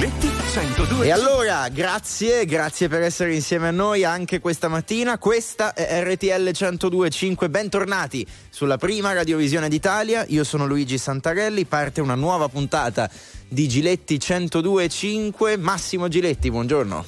Giletti 0.00 0.30
102. 0.52 1.04
E 1.04 1.10
allora, 1.10 1.68
grazie, 1.68 2.46
grazie 2.46 2.88
per 2.88 3.02
essere 3.02 3.34
insieme 3.34 3.68
a 3.68 3.70
noi 3.70 4.02
anche 4.02 4.40
questa 4.40 4.66
mattina. 4.66 5.18
Questa 5.18 5.74
è 5.74 6.02
RTL 6.02 6.48
102.5. 6.48 7.50
Bentornati 7.50 8.26
sulla 8.48 8.78
prima 8.78 9.12
radiovisione 9.12 9.68
d'Italia. 9.68 10.24
Io 10.28 10.42
sono 10.42 10.66
Luigi 10.66 10.96
Santarelli. 10.96 11.66
Parte 11.66 12.00
una 12.00 12.14
nuova 12.14 12.48
puntata 12.48 13.10
di 13.46 13.68
Giletti 13.68 14.16
102.5. 14.16 15.60
Massimo 15.60 16.08
Giletti, 16.08 16.50
buongiorno. 16.50 17.04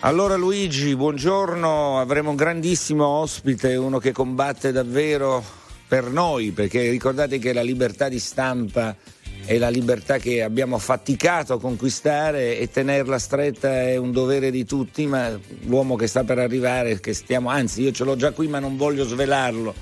Allora 0.00 0.34
Luigi, 0.34 0.96
buongiorno. 0.96 2.00
Avremo 2.00 2.30
un 2.30 2.36
grandissimo 2.36 3.06
ospite, 3.06 3.76
uno 3.76 4.00
che 4.00 4.10
combatte 4.10 4.72
davvero 4.72 5.44
per 5.86 6.06
noi, 6.06 6.50
perché 6.50 6.90
ricordate 6.90 7.38
che 7.38 7.52
la 7.52 7.62
libertà 7.62 8.08
di 8.08 8.18
stampa 8.18 8.96
è 9.44 9.58
la 9.58 9.68
libertà 9.68 10.18
che 10.18 10.42
abbiamo 10.42 10.78
faticato 10.78 11.54
a 11.54 11.60
conquistare 11.60 12.58
e 12.58 12.70
tenerla 12.70 13.18
stretta 13.18 13.82
è 13.82 13.96
un 13.96 14.12
dovere 14.12 14.50
di 14.50 14.64
tutti, 14.64 15.06
ma 15.06 15.38
l'uomo 15.64 15.96
che 15.96 16.06
sta 16.06 16.24
per 16.24 16.38
arrivare, 16.38 17.00
che 17.00 17.12
stiamo, 17.12 17.48
anzi 17.48 17.82
io 17.82 17.90
ce 17.90 18.04
l'ho 18.04 18.16
già 18.16 18.30
qui 18.30 18.46
ma 18.46 18.60
non 18.60 18.76
voglio 18.76 19.04
svelarlo, 19.04 19.74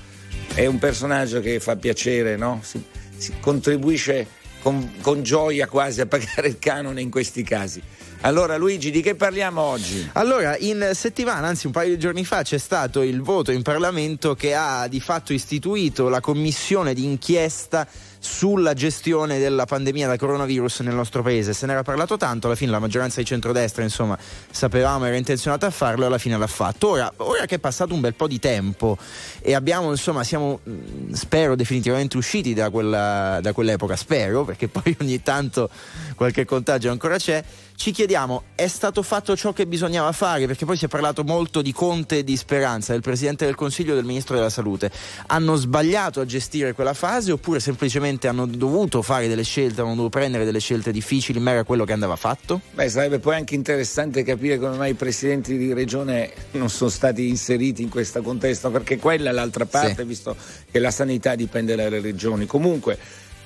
è 0.53 0.65
un 0.65 0.79
personaggio 0.79 1.39
che 1.41 1.59
fa 1.59 1.75
piacere, 1.75 2.37
no? 2.37 2.59
si, 2.63 2.83
si 3.15 3.33
contribuisce 3.39 4.39
con, 4.61 4.93
con 5.01 5.23
gioia 5.23 5.67
quasi 5.67 6.01
a 6.01 6.05
pagare 6.05 6.47
il 6.47 6.59
canone 6.59 7.01
in 7.01 7.11
questi 7.11 7.43
casi. 7.43 7.81
Allora 8.23 8.55
Luigi, 8.55 8.91
di 8.91 9.01
che 9.01 9.15
parliamo 9.15 9.59
oggi? 9.61 10.07
Allora, 10.13 10.55
in 10.59 10.91
settimana, 10.93 11.47
anzi 11.47 11.65
un 11.65 11.71
paio 11.71 11.89
di 11.89 11.97
giorni 11.97 12.23
fa, 12.23 12.43
c'è 12.43 12.59
stato 12.59 13.01
il 13.01 13.21
voto 13.21 13.51
in 13.51 13.63
Parlamento 13.63 14.35
che 14.35 14.53
ha 14.53 14.87
di 14.87 14.99
fatto 14.99 15.33
istituito 15.33 16.07
la 16.07 16.19
commissione 16.19 16.93
d'inchiesta 16.93 17.87
sulla 18.23 18.73
gestione 18.73 19.39
della 19.39 19.65
pandemia 19.65 20.07
da 20.07 20.15
coronavirus 20.15 20.81
nel 20.81 20.93
nostro 20.93 21.23
paese. 21.23 21.53
Se 21.53 21.65
ne 21.65 21.71
era 21.71 21.81
parlato 21.81 22.17
tanto, 22.17 22.45
alla 22.45 22.55
fine 22.55 22.69
la 22.69 22.77
maggioranza 22.77 23.19
di 23.19 23.25
centrodestra, 23.25 23.81
insomma, 23.81 24.15
sapevamo 24.51 25.05
era 25.05 25.15
intenzionata 25.15 25.65
a 25.65 25.71
farlo 25.71 26.03
e 26.03 26.05
alla 26.05 26.19
fine 26.19 26.37
l'ha 26.37 26.45
fatto. 26.45 26.89
Ora, 26.89 27.11
ora 27.17 27.45
che 27.45 27.55
è 27.55 27.59
passato 27.59 27.95
un 27.95 27.99
bel 27.99 28.13
po' 28.13 28.27
di 28.27 28.37
tempo 28.37 28.95
e 29.41 29.55
abbiamo, 29.55 29.89
insomma, 29.89 30.23
siamo, 30.23 30.59
mm, 30.69 31.13
spero, 31.13 31.55
definitivamente 31.55 32.15
usciti 32.15 32.53
da, 32.53 32.69
quella, 32.69 33.39
da 33.41 33.53
quell'epoca, 33.53 33.95
spero, 33.95 34.45
perché 34.45 34.67
poi 34.67 34.95
ogni 35.01 35.23
tanto 35.23 35.67
qualche 36.15 36.45
contagio 36.45 36.91
ancora 36.91 37.17
c'è 37.17 37.43
ci 37.81 37.89
chiediamo, 37.89 38.43
è 38.53 38.67
stato 38.67 39.01
fatto 39.01 39.35
ciò 39.35 39.53
che 39.53 39.65
bisognava 39.65 40.11
fare? 40.11 40.45
Perché 40.45 40.65
poi 40.65 40.77
si 40.77 40.85
è 40.85 40.87
parlato 40.87 41.23
molto 41.23 41.63
di 41.63 41.73
Conte 41.73 42.19
e 42.19 42.23
di 42.23 42.37
Speranza, 42.37 42.91
del 42.91 43.01
Presidente 43.01 43.45
del 43.45 43.55
Consiglio 43.55 43.93
e 43.93 43.95
del 43.95 44.05
Ministro 44.05 44.35
della 44.35 44.51
Salute. 44.51 44.91
Hanno 45.25 45.55
sbagliato 45.55 46.19
a 46.19 46.25
gestire 46.25 46.73
quella 46.73 46.93
fase 46.93 47.31
oppure 47.31 47.59
semplicemente 47.59 48.27
hanno 48.27 48.45
dovuto 48.45 49.01
fare 49.01 49.27
delle 49.27 49.41
scelte, 49.41 49.81
hanno 49.81 49.95
dovuto 49.95 50.09
prendere 50.09 50.45
delle 50.45 50.59
scelte 50.59 50.91
difficili, 50.91 51.39
ma 51.39 51.53
era 51.53 51.63
quello 51.63 51.83
che 51.83 51.93
andava 51.93 52.15
fatto? 52.17 52.61
Beh, 52.71 52.87
sarebbe 52.87 53.17
poi 53.17 53.37
anche 53.37 53.55
interessante 53.55 54.21
capire 54.21 54.59
come 54.59 54.77
mai 54.77 54.91
i 54.91 54.93
presidenti 54.93 55.57
di 55.57 55.73
regione 55.73 56.31
non 56.51 56.69
sono 56.69 56.91
stati 56.91 57.29
inseriti 57.29 57.81
in 57.81 57.89
questo 57.89 58.21
contesto, 58.21 58.69
perché 58.69 58.99
quella 58.99 59.31
è 59.31 59.33
l'altra 59.33 59.65
parte, 59.65 60.03
sì. 60.03 60.03
visto 60.03 60.35
che 60.69 60.77
la 60.77 60.91
sanità 60.91 61.33
dipende 61.33 61.75
dalle 61.75 61.99
regioni. 61.99 62.45
Comunque, 62.45 62.99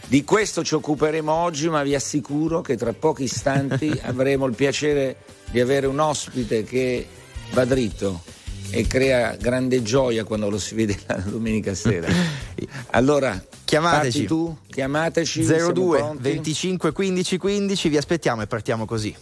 di 0.08 0.23
questo 0.23 0.64
ci 0.64 0.75
occuperemo 0.75 1.31
oggi, 1.31 1.70
ma 1.70 1.84
vi 1.84 1.95
assicuro 1.95 2.61
che 2.61 2.78
tra 2.78 2.94
pochi 2.94 3.23
istanti 3.23 3.89
avremo 4.03 4.45
il 4.45 4.56
piacere 4.56 5.17
di 5.50 5.59
avere 5.59 5.88
un 5.88 6.00
ospite 6.00 6.64
che 6.64 7.08
va 7.52 7.66
dritto 7.66 8.22
e 8.70 8.86
crea 8.88 9.36
grande 9.36 9.81
gioia 9.81 10.23
quando 10.23 10.50
lo 10.50 10.59
si 10.59 10.76
vede 10.76 10.98
la 11.08 11.16
domenica 11.17 11.73
sera. 11.73 12.08
Allora, 12.92 13.44
chiamateci 13.66 14.26
tu, 14.26 14.56
chiamateci 14.70 15.44
02 15.44 16.16
25 16.17 16.92
15 16.94 17.38
15, 17.38 17.89
vi 17.89 17.98
aspettiamo 17.98 18.42
e 18.42 18.48
partiamo 18.48 18.86
così. 18.86 19.14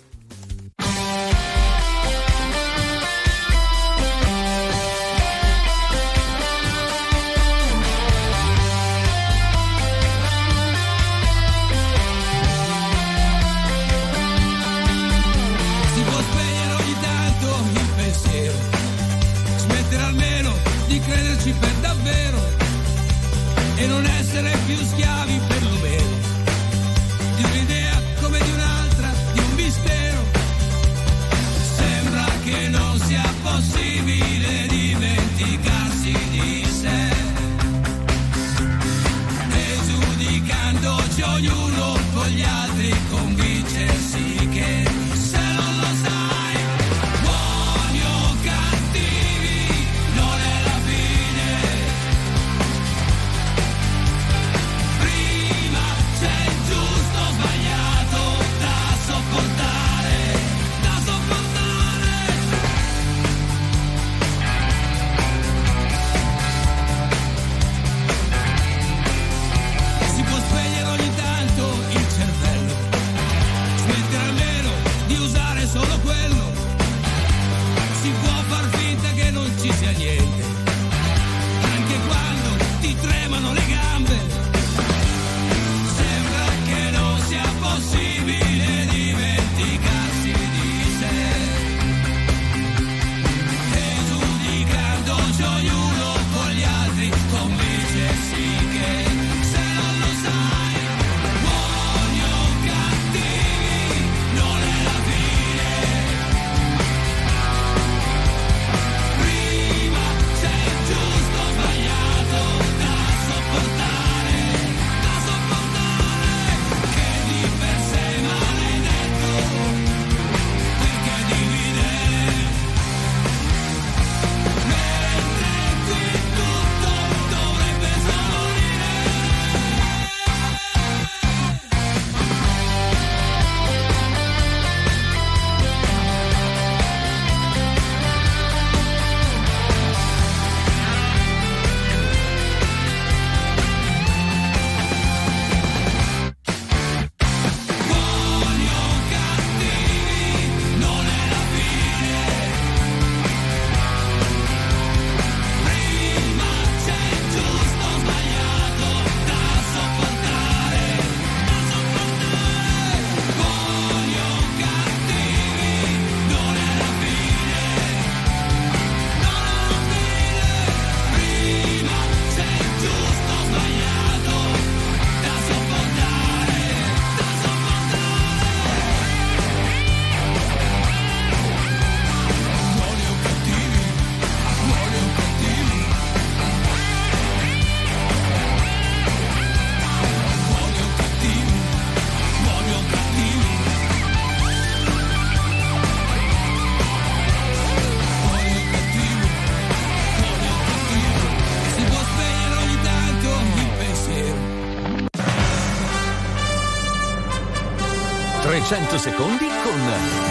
300 208.65 208.97
secondi 208.97 209.45
con 209.61 209.77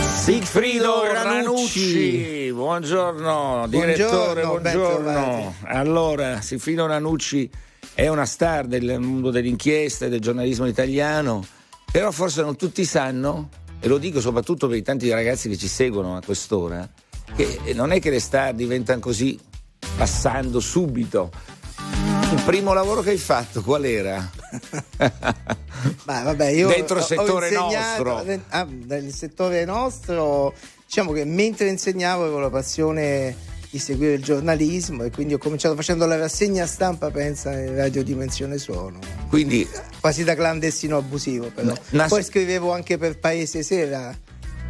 Sigfrido 0.08 1.04
Ranucci. 1.04 2.50
Buongiorno, 2.50 3.66
direttore, 3.68 4.42
buongiorno. 4.42 5.10
buongiorno. 5.10 5.54
Allora, 5.64 6.40
Sigfrido 6.40 6.86
Ranucci 6.86 7.50
è 7.92 8.08
una 8.08 8.24
star 8.24 8.64
del 8.64 8.98
mondo 9.00 9.30
delle 9.30 9.48
inchieste, 9.48 10.08
del 10.08 10.20
giornalismo 10.20 10.64
italiano, 10.66 11.44
però 11.92 12.10
forse 12.10 12.40
non 12.40 12.56
tutti 12.56 12.86
sanno, 12.86 13.50
e 13.78 13.86
lo 13.86 13.98
dico 13.98 14.18
soprattutto 14.18 14.66
per 14.66 14.78
i 14.78 14.82
tanti 14.82 15.10
ragazzi 15.10 15.50
che 15.50 15.58
ci 15.58 15.68
seguono 15.68 16.16
a 16.16 16.22
quest'ora, 16.24 16.88
che 17.36 17.58
non 17.74 17.92
è 17.92 18.00
che 18.00 18.08
le 18.08 18.20
star 18.20 18.54
diventano 18.54 19.00
così 19.00 19.38
passando 19.94 20.58
subito 20.58 21.30
il 22.32 22.42
primo 22.46 22.72
lavoro 22.72 23.02
che 23.02 23.10
hai 23.10 23.18
fatto 23.18 23.60
qual 23.62 23.84
era? 23.84 24.30
Ma 26.04 26.22
vabbè, 26.22 26.48
io 26.48 26.68
Dentro 26.68 26.98
il 26.98 27.04
settore 27.04 27.50
nostro. 27.50 28.24
Ah, 28.48 28.66
nel 28.86 29.12
settore 29.12 29.64
nostro, 29.64 30.54
diciamo 30.86 31.12
che 31.12 31.24
mentre 31.24 31.68
insegnavo 31.68 32.22
avevo 32.22 32.38
la 32.38 32.50
passione 32.50 33.50
di 33.70 33.78
seguire 33.78 34.12
il 34.12 34.22
giornalismo 34.22 35.02
e 35.02 35.10
quindi 35.10 35.32
ho 35.32 35.38
cominciato 35.38 35.74
facendo 35.74 36.04
la 36.04 36.16
rassegna 36.16 36.66
stampa, 36.66 37.10
pensa, 37.10 37.58
in 37.58 37.74
Radio 37.74 38.04
Dimensione 38.04 38.58
Suono. 38.58 38.98
Quindi 39.28 39.66
quasi 39.98 40.24
da 40.24 40.34
clandestino 40.34 40.98
abusivo, 40.98 41.50
però. 41.54 41.72
Nas- 41.90 42.10
Poi 42.10 42.22
scrivevo 42.22 42.70
anche 42.72 42.98
per 42.98 43.18
Paese 43.18 43.62
Sera 43.62 44.14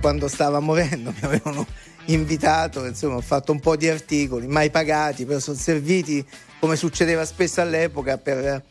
quando 0.00 0.28
stava 0.28 0.60
morendo, 0.60 1.10
mi 1.18 1.26
avevano 1.26 1.66
invitato, 2.06 2.84
insomma, 2.84 3.16
ho 3.16 3.20
fatto 3.20 3.50
un 3.50 3.58
po' 3.58 3.74
di 3.76 3.88
articoli, 3.88 4.46
mai 4.46 4.70
pagati, 4.70 5.24
però 5.24 5.40
sono 5.40 5.56
serviti 5.56 6.24
come 6.60 6.76
succedeva 6.76 7.24
spesso 7.24 7.60
all'epoca 7.60 8.18
per 8.18 8.62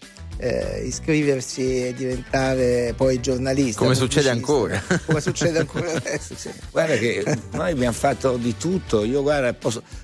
eh, 0.42 0.82
iscriversi 0.86 1.88
e 1.88 1.94
diventare 1.94 2.94
poi 2.98 3.22
giornalista. 3.22 3.80
Come 3.82 3.94
succede 3.94 4.30
ancora. 4.30 4.82
Come 5.06 5.22
succede 5.22 5.60
ancora 5.60 5.92
adesso. 5.92 6.34
Sì. 6.36 6.50
Guarda 6.72 6.96
che 6.98 7.24
noi 7.52 7.72
abbiamo 7.72 7.94
fatto 7.94 8.38
di 8.38 8.58
tutto. 8.58 9.04
Io 9.04 9.22
guarda, 9.22 9.56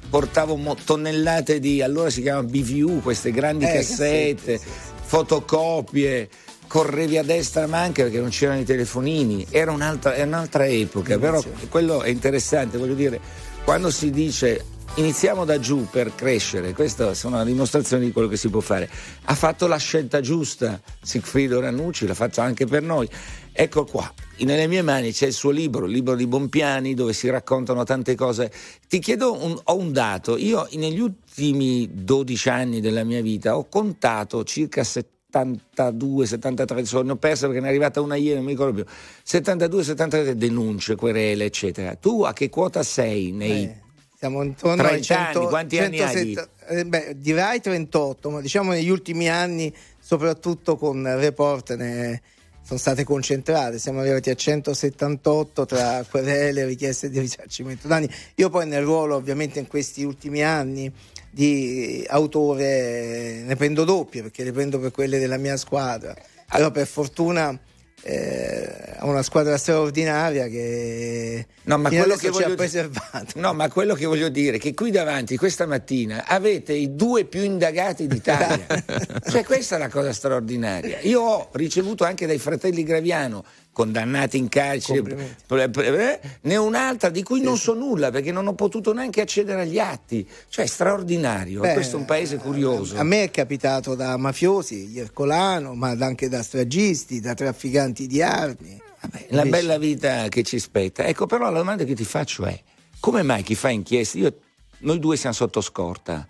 portavo 0.09 0.77
tonnellate 0.85 1.59
di, 1.59 1.81
allora 1.81 2.11
si 2.11 2.21
chiama 2.21 2.43
BVU, 2.43 3.01
queste 3.01 3.31
grandi 3.31 3.65
eh, 3.65 3.73
cassette, 3.73 4.57
sì, 4.59 4.63
sì, 4.63 4.69
fotocopie 5.01 6.29
correvi 6.67 7.17
a 7.17 7.23
destra 7.23 7.65
ma 7.65 7.79
anche 7.79 8.03
perché 8.03 8.19
non 8.19 8.29
c'erano 8.29 8.59
i 8.59 8.65
telefonini, 8.65 9.47
era 9.49 9.71
un'altra, 9.71 10.21
un'altra 10.21 10.67
epoca, 10.67 11.17
però 11.17 11.41
quello 11.69 12.01
è 12.01 12.09
interessante, 12.09 12.77
voglio 12.77 12.93
dire, 12.93 13.21
quando 13.63 13.89
si 13.89 14.09
dice 14.09 14.65
iniziamo 14.95 15.45
da 15.45 15.59
giù 15.59 15.87
per 15.89 16.15
crescere, 16.15 16.73
questa 16.73 17.11
è 17.11 17.25
una 17.25 17.43
dimostrazione 17.43 18.05
di 18.05 18.11
quello 18.11 18.27
che 18.27 18.37
si 18.37 18.49
può 18.49 18.59
fare. 18.59 18.89
Ha 19.25 19.35
fatto 19.35 19.67
la 19.67 19.77
scelta 19.77 20.21
giusta 20.21 20.81
Sigfrido 21.01 21.59
Rannucci, 21.59 22.07
l'ha 22.07 22.13
fatto 22.13 22.41
anche 22.41 22.65
per 22.65 22.81
noi. 22.81 23.07
Ecco 23.51 23.85
qua, 23.85 24.11
nelle 24.39 24.67
mie 24.67 24.81
mani 24.81 25.11
c'è 25.11 25.27
il 25.27 25.33
suo 25.33 25.49
libro, 25.49 25.85
il 25.85 25.91
libro 25.91 26.15
di 26.15 26.27
Bompiani, 26.27 26.93
dove 26.93 27.13
si 27.13 27.29
raccontano 27.29 27.83
tante 27.83 28.15
cose. 28.15 28.51
Ti 28.87 28.99
chiedo, 28.99 29.33
un, 29.33 29.59
ho 29.63 29.77
un 29.77 29.91
dato, 29.91 30.37
io 30.37 30.67
negli 30.73 30.99
ultimi 30.99 31.89
12 31.91 32.49
anni 32.49 32.81
della 32.81 33.03
mia 33.03 33.21
vita 33.21 33.57
ho 33.57 33.67
contato 33.67 34.43
circa 34.43 34.83
72, 34.83 36.25
73 36.25 36.85
soldi, 36.85 37.07
ne 37.07 37.13
ho 37.13 37.17
perso 37.17 37.45
perché 37.47 37.61
ne 37.61 37.67
è 37.67 37.69
arrivata 37.69 38.01
una 38.01 38.15
ieri, 38.15 38.35
non 38.35 38.45
mi 38.45 38.51
ricordo 38.51 38.73
più. 38.73 38.85
72, 39.23 39.83
73 39.83 40.35
denunce, 40.35 40.95
querele, 40.95 41.45
eccetera. 41.45 41.95
Tu 41.95 42.23
a 42.23 42.33
che 42.33 42.49
quota 42.49 42.83
sei 42.83 43.31
nei... 43.31 43.63
Eh 43.63 43.85
siamo 44.17 44.41
intorno 44.41 44.81
30 44.81 44.95
ai 44.95 45.03
100, 45.03 45.39
anni, 45.39 45.47
quanti 45.47 45.75
170, 45.75 46.41
anni 46.41 46.49
hai? 46.69 46.79
Eh, 46.79 46.85
beh, 46.85 47.19
direi 47.19 47.61
38, 47.61 48.29
ma 48.31 48.41
diciamo 48.41 48.71
negli 48.71 48.89
ultimi 48.89 49.29
anni, 49.29 49.71
soprattutto 49.99 50.75
con 50.75 51.03
Report, 51.03 51.75
ne 51.75 52.21
sono 52.63 52.79
state 52.79 53.03
concentrate. 53.03 53.77
Siamo 53.77 53.99
arrivati 53.99 54.31
a 54.31 54.33
178 54.33 55.65
tra 55.67 56.03
querele 56.09 56.61
e 56.61 56.65
richieste 56.65 57.11
di 57.11 57.19
risarcimento 57.19 57.87
danni. 57.87 58.09
Io 58.35 58.49
poi 58.49 58.65
nel 58.65 58.81
ruolo, 58.81 59.15
ovviamente, 59.15 59.59
in 59.59 59.67
questi 59.67 60.03
ultimi 60.03 60.43
anni 60.43 60.91
di 61.29 62.03
autore 62.09 63.43
ne 63.45 63.55
prendo 63.55 63.83
doppie 63.83 64.23
perché 64.23 64.43
le 64.43 64.51
prendo 64.51 64.79
per 64.79 64.89
quelle 64.89 65.19
della 65.19 65.37
mia 65.37 65.57
squadra. 65.57 66.15
Però 66.49 66.71
per 66.71 66.87
fortuna 66.87 67.57
eh, 68.07 68.95
una 69.01 69.21
squadra 69.21 69.57
straordinaria 69.57 70.47
che, 70.47 71.45
no, 71.63 71.77
ma 71.77 71.89
quello 71.89 72.15
che 72.15 72.31
ci 72.31 72.41
ha 72.41 72.49
preservato. 72.55 73.33
No, 73.35 73.53
ma 73.53 73.69
quello 73.69 73.95
che 73.95 74.05
voglio 74.05 74.29
dire 74.29 74.55
è 74.55 74.59
che 74.59 74.73
qui 74.73 74.91
davanti 74.91 75.35
questa 75.35 75.65
mattina 75.65 76.23
avete 76.25 76.71
i 76.71 76.95
due 76.95 77.25
più 77.25 77.43
indagati 77.43 78.07
d'Italia. 78.07 78.65
cioè 79.29 79.43
questa 79.43 79.75
è 79.75 79.79
la 79.79 79.89
cosa 79.89 80.13
straordinaria. 80.13 80.99
Io 81.01 81.21
ho 81.21 81.49
ricevuto 81.51 82.05
anche 82.05 82.25
dai 82.25 82.37
fratelli 82.37 82.83
Graviano 82.83 83.43
condannati 83.77 84.37
in 84.37 84.49
carcere, 84.49 85.37
eh, 85.49 86.19
ne 86.41 86.55
un'altra 86.55 87.09
di 87.09 87.21
cui 87.21 87.41
non 87.41 87.57
so 87.57 87.75
nulla 87.75 88.09
perché 88.09 88.31
non 88.31 88.47
ho 88.47 88.55
potuto 88.55 88.91
neanche 88.91 89.21
accedere 89.21 89.61
agli 89.61 89.77
atti, 89.77 90.27
cioè 90.49 90.65
straordinario, 90.65 91.59
Beh, 91.59 91.73
questo 91.73 91.97
è 91.97 91.99
un 91.99 92.05
paese 92.05 92.37
curioso. 92.37 92.97
A 92.97 93.03
me 93.03 93.21
è 93.21 93.29
capitato 93.29 93.93
da 93.93 94.17
mafiosi, 94.17 94.97
Ercolano, 94.97 95.75
ma 95.75 95.95
anche 95.99 96.27
da 96.27 96.41
stragisti, 96.41 97.19
da 97.19 97.35
trafficanti 97.35 97.96
di 98.05 98.21
armi. 98.21 98.79
Vabbè, 99.01 99.27
la 99.29 99.45
bella 99.45 99.77
vita 99.77 100.27
che 100.27 100.43
ci 100.43 100.59
spetta. 100.59 101.05
Ecco, 101.05 101.25
però 101.25 101.49
la 101.49 101.57
domanda 101.57 101.83
che 101.83 101.95
ti 101.95 102.03
faccio 102.03 102.45
è, 102.45 102.61
come 102.99 103.23
mai 103.23 103.41
chi 103.43 103.55
fa 103.55 103.69
inchieste, 103.69 104.17
io, 104.17 104.37
noi 104.79 104.99
due 104.99 105.17
siamo 105.17 105.33
sotto 105.33 105.61
scorta, 105.61 106.27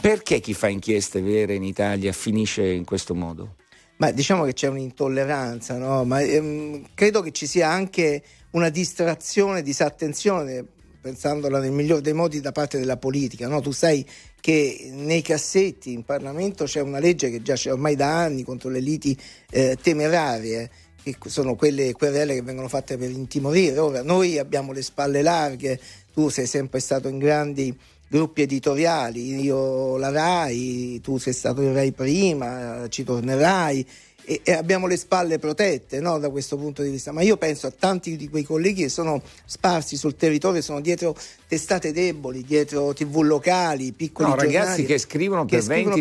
perché 0.00 0.40
chi 0.40 0.54
fa 0.54 0.68
inchieste 0.68 1.20
vere 1.20 1.54
in 1.54 1.62
Italia 1.62 2.12
finisce 2.12 2.66
in 2.66 2.84
questo 2.84 3.14
modo? 3.14 3.56
Ma 3.98 4.12
diciamo 4.12 4.44
che 4.44 4.52
c'è 4.52 4.68
un'intolleranza, 4.68 5.76
no? 5.76 6.04
Ma 6.04 6.20
ehm, 6.20 6.86
credo 6.94 7.20
che 7.20 7.32
ci 7.32 7.46
sia 7.46 7.68
anche 7.68 8.22
una 8.50 8.68
distrazione, 8.68 9.60
disattenzione, 9.62 10.64
pensandola 11.00 11.58
nel 11.58 11.72
migliore 11.72 12.00
dei 12.00 12.12
modi 12.12 12.40
da 12.40 12.52
parte 12.52 12.78
della 12.78 12.96
politica. 12.96 13.48
No? 13.48 13.60
Tu 13.60 13.72
sai 13.72 14.06
che 14.40 14.90
nei 14.92 15.22
cassetti 15.22 15.92
in 15.92 16.04
Parlamento 16.04 16.64
c'è 16.64 16.80
una 16.80 16.98
legge 16.98 17.30
che 17.30 17.42
già 17.42 17.54
c'è 17.54 17.72
ormai 17.72 17.96
da 17.96 18.22
anni 18.22 18.44
contro 18.44 18.70
le 18.70 18.80
liti 18.80 19.16
eh, 19.50 19.76
temerarie 19.80 20.70
che 21.16 21.28
sono 21.28 21.54
quelle 21.54 21.92
querele 21.92 22.34
che 22.34 22.42
vengono 22.42 22.68
fatte 22.68 22.96
per 22.96 23.10
intimorire. 23.10 23.78
Ora 23.78 24.02
noi 24.02 24.38
abbiamo 24.38 24.72
le 24.72 24.82
spalle 24.82 25.22
larghe, 25.22 25.80
tu 26.12 26.28
sei 26.28 26.46
sempre 26.46 26.80
stato 26.80 27.08
in 27.08 27.18
grandi 27.18 27.76
gruppi 28.08 28.42
editoriali, 28.42 29.40
io 29.40 29.96
la 29.98 30.10
RAI, 30.10 31.00
tu 31.02 31.18
sei 31.18 31.34
stato 31.34 31.60
in 31.60 31.74
RAI 31.74 31.92
prima, 31.92 32.86
ci 32.88 33.04
tornerai 33.04 33.86
e, 34.28 34.42
e 34.44 34.52
abbiamo 34.52 34.86
le 34.86 34.98
spalle 34.98 35.38
protette 35.38 36.00
no, 36.00 36.18
da 36.18 36.28
questo 36.28 36.58
punto 36.58 36.82
di 36.82 36.90
vista, 36.90 37.12
ma 37.12 37.22
io 37.22 37.38
penso 37.38 37.66
a 37.66 37.70
tanti 37.70 38.14
di 38.16 38.28
quei 38.28 38.44
colleghi 38.44 38.82
che 38.82 38.90
sono 38.90 39.22
sparsi 39.46 39.96
sul 39.96 40.16
territorio, 40.16 40.60
sono 40.60 40.82
dietro 40.82 41.16
testate 41.46 41.92
deboli, 41.92 42.44
dietro 42.44 42.92
tv 42.92 43.22
locali, 43.22 43.92
piccoli 43.92 44.28
no, 44.28 44.36
ragazzi 44.36 44.84
che 44.84 44.98
scrivono 44.98 45.46
per 45.46 45.60
20-30 45.60 46.00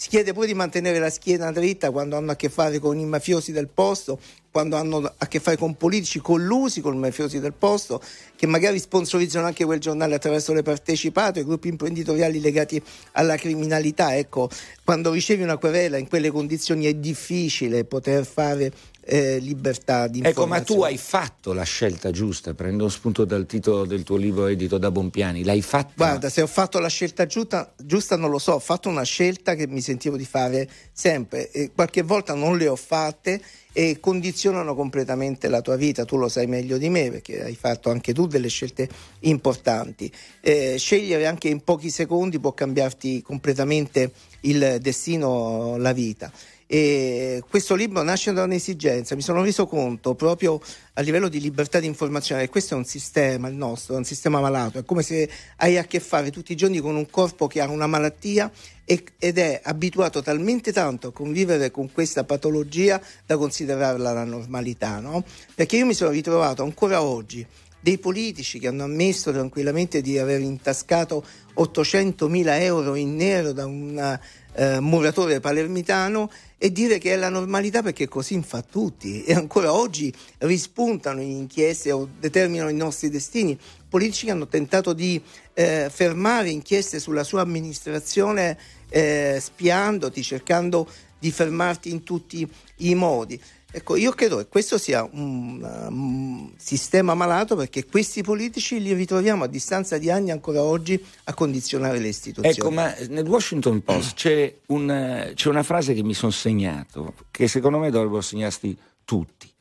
si 0.00 0.10
chiede 0.10 0.32
pure 0.32 0.46
di 0.46 0.54
mantenere 0.54 1.00
la 1.00 1.10
schiena 1.10 1.50
dritta 1.50 1.90
quando 1.90 2.16
hanno 2.16 2.30
a 2.30 2.36
che 2.36 2.48
fare 2.48 2.78
con 2.78 2.96
i 3.00 3.04
mafiosi 3.04 3.50
del 3.50 3.66
posto, 3.66 4.20
quando 4.48 4.76
hanno 4.76 5.12
a 5.18 5.26
che 5.26 5.40
fare 5.40 5.56
con 5.56 5.76
politici 5.76 6.20
collusi 6.20 6.80
con 6.80 6.94
i 6.94 6.98
mafiosi 6.98 7.40
del 7.40 7.52
posto, 7.52 8.00
che 8.36 8.46
magari 8.46 8.78
sponsorizzano 8.78 9.46
anche 9.46 9.64
quel 9.64 9.80
giornale 9.80 10.14
attraverso 10.14 10.52
le 10.52 10.62
partecipate, 10.62 11.40
i 11.40 11.44
gruppi 11.44 11.66
imprenditoriali 11.66 12.40
legati 12.40 12.80
alla 13.12 13.34
criminalità. 13.34 14.16
Ecco, 14.16 14.48
quando 14.84 15.10
ricevi 15.10 15.42
una 15.42 15.56
querela 15.56 15.96
in 15.96 16.06
quelle 16.06 16.30
condizioni 16.30 16.84
è 16.84 16.94
difficile 16.94 17.84
poter 17.84 18.24
fare 18.24 18.72
eh, 19.10 19.38
libertà 19.38 20.06
di 20.06 20.20
Ecco, 20.22 20.46
ma 20.46 20.60
tu 20.60 20.82
hai 20.82 20.98
fatto 20.98 21.54
la 21.54 21.62
scelta 21.62 22.10
giusta, 22.10 22.52
prendo 22.52 22.90
spunto 22.90 23.24
dal 23.24 23.46
titolo 23.46 23.86
del 23.86 24.02
tuo 24.02 24.16
libro 24.16 24.46
edito 24.46 24.76
da 24.76 24.90
Bompiani, 24.90 25.44
l'hai 25.44 25.62
fatta? 25.62 25.92
Guarda, 25.96 26.28
se 26.28 26.42
ho 26.42 26.46
fatto 26.46 26.78
la 26.78 26.88
scelta 26.88 27.24
giusta, 27.24 27.72
giusta 27.78 28.16
non 28.16 28.28
lo 28.30 28.38
so, 28.38 28.52
ho 28.52 28.58
fatto 28.58 28.90
una 28.90 29.04
scelta 29.04 29.54
che 29.54 29.66
mi 29.66 29.80
sentivo 29.80 30.18
di 30.18 30.26
fare 30.26 30.68
sempre 30.92 31.50
e 31.50 31.70
qualche 31.74 32.02
volta 32.02 32.34
non 32.34 32.58
le 32.58 32.68
ho 32.68 32.76
fatte 32.76 33.40
e 33.72 33.98
condizionano 33.98 34.74
completamente 34.74 35.48
la 35.48 35.62
tua 35.62 35.76
vita, 35.76 36.04
tu 36.04 36.18
lo 36.18 36.28
sai 36.28 36.46
meglio 36.46 36.76
di 36.76 36.90
me 36.90 37.10
perché 37.10 37.42
hai 37.42 37.54
fatto 37.54 37.90
anche 37.90 38.12
tu 38.12 38.26
delle 38.26 38.48
scelte 38.48 38.88
importanti. 39.20 40.12
Eh, 40.40 40.76
scegliere 40.78 41.26
anche 41.26 41.48
in 41.48 41.62
pochi 41.62 41.88
secondi 41.88 42.38
può 42.38 42.52
cambiarti 42.52 43.22
completamente 43.22 44.12
il 44.40 44.78
destino, 44.80 45.78
la 45.78 45.92
vita. 45.92 46.30
E 46.70 47.42
questo 47.48 47.74
libro 47.74 48.02
nasce 48.02 48.30
da 48.34 48.42
un'esigenza, 48.42 49.14
mi 49.14 49.22
sono 49.22 49.42
reso 49.42 49.66
conto 49.66 50.14
proprio 50.14 50.60
a 50.92 51.00
livello 51.00 51.28
di 51.28 51.40
libertà 51.40 51.80
di 51.80 51.86
informazione 51.86 52.42
che 52.42 52.50
questo 52.50 52.74
è 52.74 52.76
un 52.76 52.84
sistema, 52.84 53.48
il 53.48 53.54
nostro, 53.54 53.94
è 53.94 53.96
un 53.96 54.04
sistema 54.04 54.38
malato, 54.38 54.78
è 54.78 54.84
come 54.84 55.02
se 55.02 55.30
hai 55.56 55.78
a 55.78 55.84
che 55.84 55.98
fare 55.98 56.30
tutti 56.30 56.52
i 56.52 56.56
giorni 56.56 56.80
con 56.80 56.94
un 56.94 57.08
corpo 57.08 57.46
che 57.46 57.62
ha 57.62 57.70
una 57.70 57.86
malattia 57.86 58.52
ed 58.84 59.38
è 59.38 59.62
abituato 59.64 60.20
talmente 60.20 60.70
tanto 60.70 61.08
a 61.08 61.12
convivere 61.12 61.70
con 61.70 61.90
questa 61.90 62.24
patologia 62.24 63.00
da 63.24 63.38
considerarla 63.38 64.12
la 64.12 64.24
normalità, 64.24 65.00
no? 65.00 65.24
Perché 65.54 65.78
io 65.78 65.86
mi 65.86 65.94
sono 65.94 66.10
ritrovato 66.10 66.62
ancora 66.62 67.02
oggi 67.02 67.46
dei 67.80 67.96
politici 67.96 68.58
che 68.58 68.68
hanno 68.68 68.84
ammesso 68.84 69.32
tranquillamente 69.32 70.02
di 70.02 70.18
aver 70.18 70.40
intascato 70.40 71.24
800 71.54 72.28
mila 72.28 72.60
euro 72.60 72.94
in 72.94 73.16
nero 73.16 73.52
da 73.52 73.66
una 73.66 74.20
eh, 74.54 74.80
muratore 74.80 75.40
palermitano 75.40 76.30
e 76.58 76.72
dire 76.72 76.98
che 76.98 77.12
è 77.12 77.16
la 77.16 77.28
normalità 77.28 77.82
perché 77.82 78.08
così 78.08 78.40
fa 78.42 78.62
tutti 78.62 79.22
e 79.22 79.32
ancora 79.32 79.72
oggi 79.72 80.12
rispuntano 80.38 81.22
in 81.22 81.30
inchieste 81.30 81.92
o 81.92 82.08
determinano 82.18 82.68
i 82.68 82.74
nostri 82.74 83.08
destini. 83.08 83.56
Politici 83.88 84.26
che 84.26 84.32
hanno 84.32 84.48
tentato 84.48 84.92
di 84.92 85.22
eh, 85.54 85.88
fermare 85.90 86.50
inchieste 86.50 86.98
sulla 86.98 87.22
sua 87.22 87.42
amministrazione 87.42 88.58
eh, 88.90 89.38
spiandoti, 89.40 90.22
cercando 90.22 90.88
di 91.18 91.30
fermarti 91.30 91.90
in 91.90 92.02
tutti 92.02 92.46
i 92.78 92.94
modi. 92.94 93.40
Ecco, 93.70 93.96
io 93.96 94.12
credo 94.12 94.38
che 94.38 94.46
questo 94.46 94.78
sia 94.78 95.06
un, 95.12 95.62
un, 95.62 96.52
sistema 96.56 97.12
malato 97.12 97.54
perché 97.54 97.84
questi 97.84 98.22
politici 98.22 98.80
li 98.80 98.94
ritroviamo 98.94 99.44
a 99.44 99.46
distanza 99.46 99.98
di 99.98 100.10
anni 100.10 100.30
ancora 100.30 100.62
oggi 100.62 101.02
a 101.24 101.34
condizionare 101.34 101.98
le 101.98 102.08
istituzioni. 102.08 102.56
Ecco, 102.56 102.70
ma 102.70 102.94
nel 103.08 103.26
Washington 103.26 103.82
Post 103.82 104.14
c'è, 104.14 104.54
un, 104.68 105.32
c'è 105.34 105.48
una 105.50 105.62
frase 105.62 105.92
che 105.92 106.02
mi 106.02 106.14
sono 106.14 106.32
segnato, 106.32 107.12
che 107.30 107.46
secondo 107.46 107.78
me 107.78 107.90
dovrebbero 107.90 108.22
segnarsi 108.22 108.74
tutti. 109.04 109.52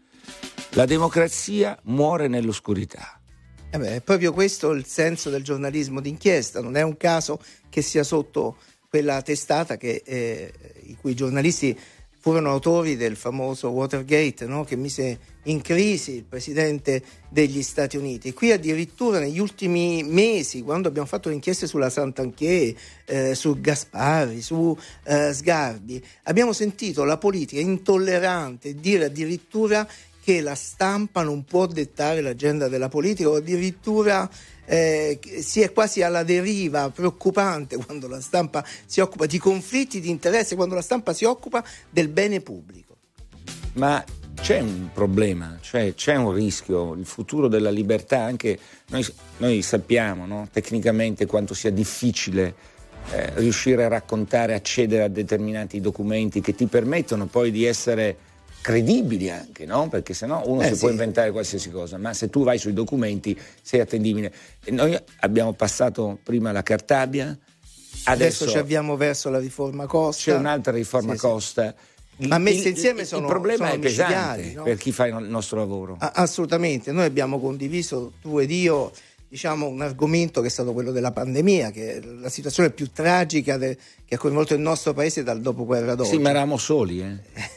La 0.71 0.85
democrazia 0.85 1.77
muore 1.83 2.29
nell'oscurità. 2.29 3.19
Eh 3.69 3.77
beh, 3.77 3.95
è 3.95 4.01
proprio 4.01 4.31
questo 4.31 4.71
il 4.71 4.85
senso 4.85 5.29
del 5.29 5.43
giornalismo 5.43 5.99
d'inchiesta, 5.99 6.61
non 6.61 6.77
è 6.77 6.81
un 6.81 6.95
caso 6.95 7.41
che 7.67 7.81
sia 7.81 8.03
sotto 8.03 8.55
quella 8.87 9.21
testata 9.21 9.75
che, 9.75 10.01
eh, 10.05 10.53
i 10.83 10.95
cui 10.95 11.13
giornalisti 11.13 11.77
furono 12.27 12.51
autori 12.51 12.97
del 12.97 13.15
famoso 13.15 13.69
Watergate 13.69 14.47
no? 14.47 14.65
che 14.65 14.75
mise 14.75 15.17
in 15.43 15.61
crisi 15.61 16.15
il 16.15 16.23
presidente 16.25 17.01
degli 17.29 17.63
Stati 17.63 17.95
Uniti. 17.95 18.33
Qui 18.33 18.51
addirittura 18.51 19.19
negli 19.19 19.39
ultimi 19.39 20.03
mesi, 20.03 20.61
quando 20.61 20.89
abbiamo 20.89 21.07
fatto 21.07 21.29
inchieste 21.29 21.67
sulla 21.67 21.89
Santanché, 21.89 22.75
eh, 23.05 23.33
su 23.33 23.61
Gasparri, 23.61 24.41
su 24.41 24.77
eh, 25.05 25.31
Sgarbi, 25.31 26.03
abbiamo 26.23 26.51
sentito 26.51 27.05
la 27.05 27.17
politica 27.17 27.61
intollerante 27.61 28.75
dire 28.75 29.05
addirittura 29.05 29.87
che 30.27 30.41
la 30.41 30.55
stampa 30.55 31.23
non 31.23 31.45
può 31.45 31.67
dettare 31.67 32.19
l'agenda 32.19 32.67
della 32.67 32.89
politica 32.89 33.29
o 33.29 33.35
addirittura 33.35 34.29
eh, 34.65 35.17
si 35.39 35.61
è 35.61 35.71
quasi 35.71 36.03
alla 36.03 36.23
deriva 36.23 36.89
preoccupante 36.89 37.77
quando 37.79 38.09
la 38.09 38.19
stampa 38.19 38.61
si 38.85 38.99
occupa 38.99 39.25
di 39.25 39.37
conflitti 39.37 40.01
di 40.01 40.09
interesse, 40.09 40.57
quando 40.57 40.75
la 40.75 40.81
stampa 40.81 41.13
si 41.13 41.23
occupa 41.23 41.63
del 41.89 42.09
bene 42.09 42.41
pubblico. 42.41 42.97
Ma 43.75 44.03
c'è 44.35 44.59
un 44.59 44.89
problema, 44.93 45.59
cioè 45.61 45.93
c'è 45.93 46.15
un 46.15 46.33
rischio, 46.33 46.91
il 46.95 47.05
futuro 47.05 47.47
della 47.47 47.69
libertà, 47.69 48.23
anche 48.23 48.59
noi, 48.89 49.07
noi 49.37 49.61
sappiamo 49.61 50.25
no? 50.25 50.49
tecnicamente 50.51 51.25
quanto 51.25 51.53
sia 51.53 51.71
difficile 51.71 52.53
eh, 53.11 53.31
riuscire 53.35 53.85
a 53.85 53.87
raccontare, 53.87 54.55
accedere 54.55 55.03
a 55.03 55.07
determinati 55.07 55.79
documenti 55.79 56.41
che 56.41 56.53
ti 56.53 56.65
permettono 56.65 57.27
poi 57.27 57.49
di 57.49 57.63
essere 57.63 58.35
credibili 58.67 59.29
anche, 59.29 59.65
no? 59.65 59.87
Perché 59.87 60.13
sennò 60.13 60.43
uno 60.45 60.59
eh 60.59 60.67
si 60.67 60.73
sì. 60.73 60.79
può 60.81 60.89
inventare 60.89 61.31
qualsiasi 61.31 61.71
cosa, 61.71 61.97
ma 61.97 62.13
se 62.13 62.29
tu 62.29 62.43
vai 62.43 62.57
sui 62.57 62.73
documenti 62.73 63.39
sei 63.61 63.79
attendibile. 63.79 64.29
E 64.61 64.71
noi 64.71 64.93
abbiamo 65.21 65.53
passato 65.53 66.19
prima 66.21 66.51
la 66.51 66.63
Cartabia, 66.63 67.27
adesso, 67.27 68.09
adesso 68.43 68.47
ci 68.49 68.57
avviamo 68.57 68.97
verso 68.97 69.29
la 69.29 69.39
riforma 69.39 69.85
Costa. 69.85 70.33
C'è 70.33 70.37
un'altra 70.37 70.73
riforma 70.73 71.13
sì, 71.13 71.19
Costa. 71.19 71.73
Sì. 72.19 72.27
Ma 72.27 72.39
messe 72.39 72.67
insieme 72.67 73.05
sono 73.05 73.21
Il 73.21 73.31
problema 73.31 73.69
sono 73.69 73.77
è 73.77 73.79
pesante 73.79 74.51
no? 74.55 74.63
per 74.63 74.75
chi 74.75 74.91
fa 74.91 75.07
il 75.07 75.15
nostro 75.29 75.59
lavoro. 75.59 75.95
A- 75.97 76.11
assolutamente, 76.15 76.91
noi 76.91 77.05
abbiamo 77.05 77.39
condiviso, 77.39 78.15
tu 78.19 78.37
ed 78.37 78.51
io, 78.51 78.91
diciamo, 79.29 79.67
un 79.67 79.79
argomento 79.79 80.41
che 80.41 80.47
è 80.47 80.49
stato 80.49 80.73
quello 80.73 80.91
della 80.91 81.11
pandemia, 81.11 81.71
che 81.71 81.93
è 81.93 82.01
la 82.01 82.27
situazione 82.27 82.71
più 82.71 82.91
tragica 82.91 83.55
de- 83.55 83.77
che 84.03 84.15
ha 84.15 84.17
coinvolto 84.17 84.53
il 84.53 84.59
nostro 84.59 84.93
paese 84.93 85.23
dal 85.23 85.39
dopoguerra 85.39 85.95
d'oggi. 85.95 86.09
Sì, 86.09 86.17
ma 86.17 86.31
eravamo 86.31 86.57
soli, 86.57 86.99
eh. 86.99 87.55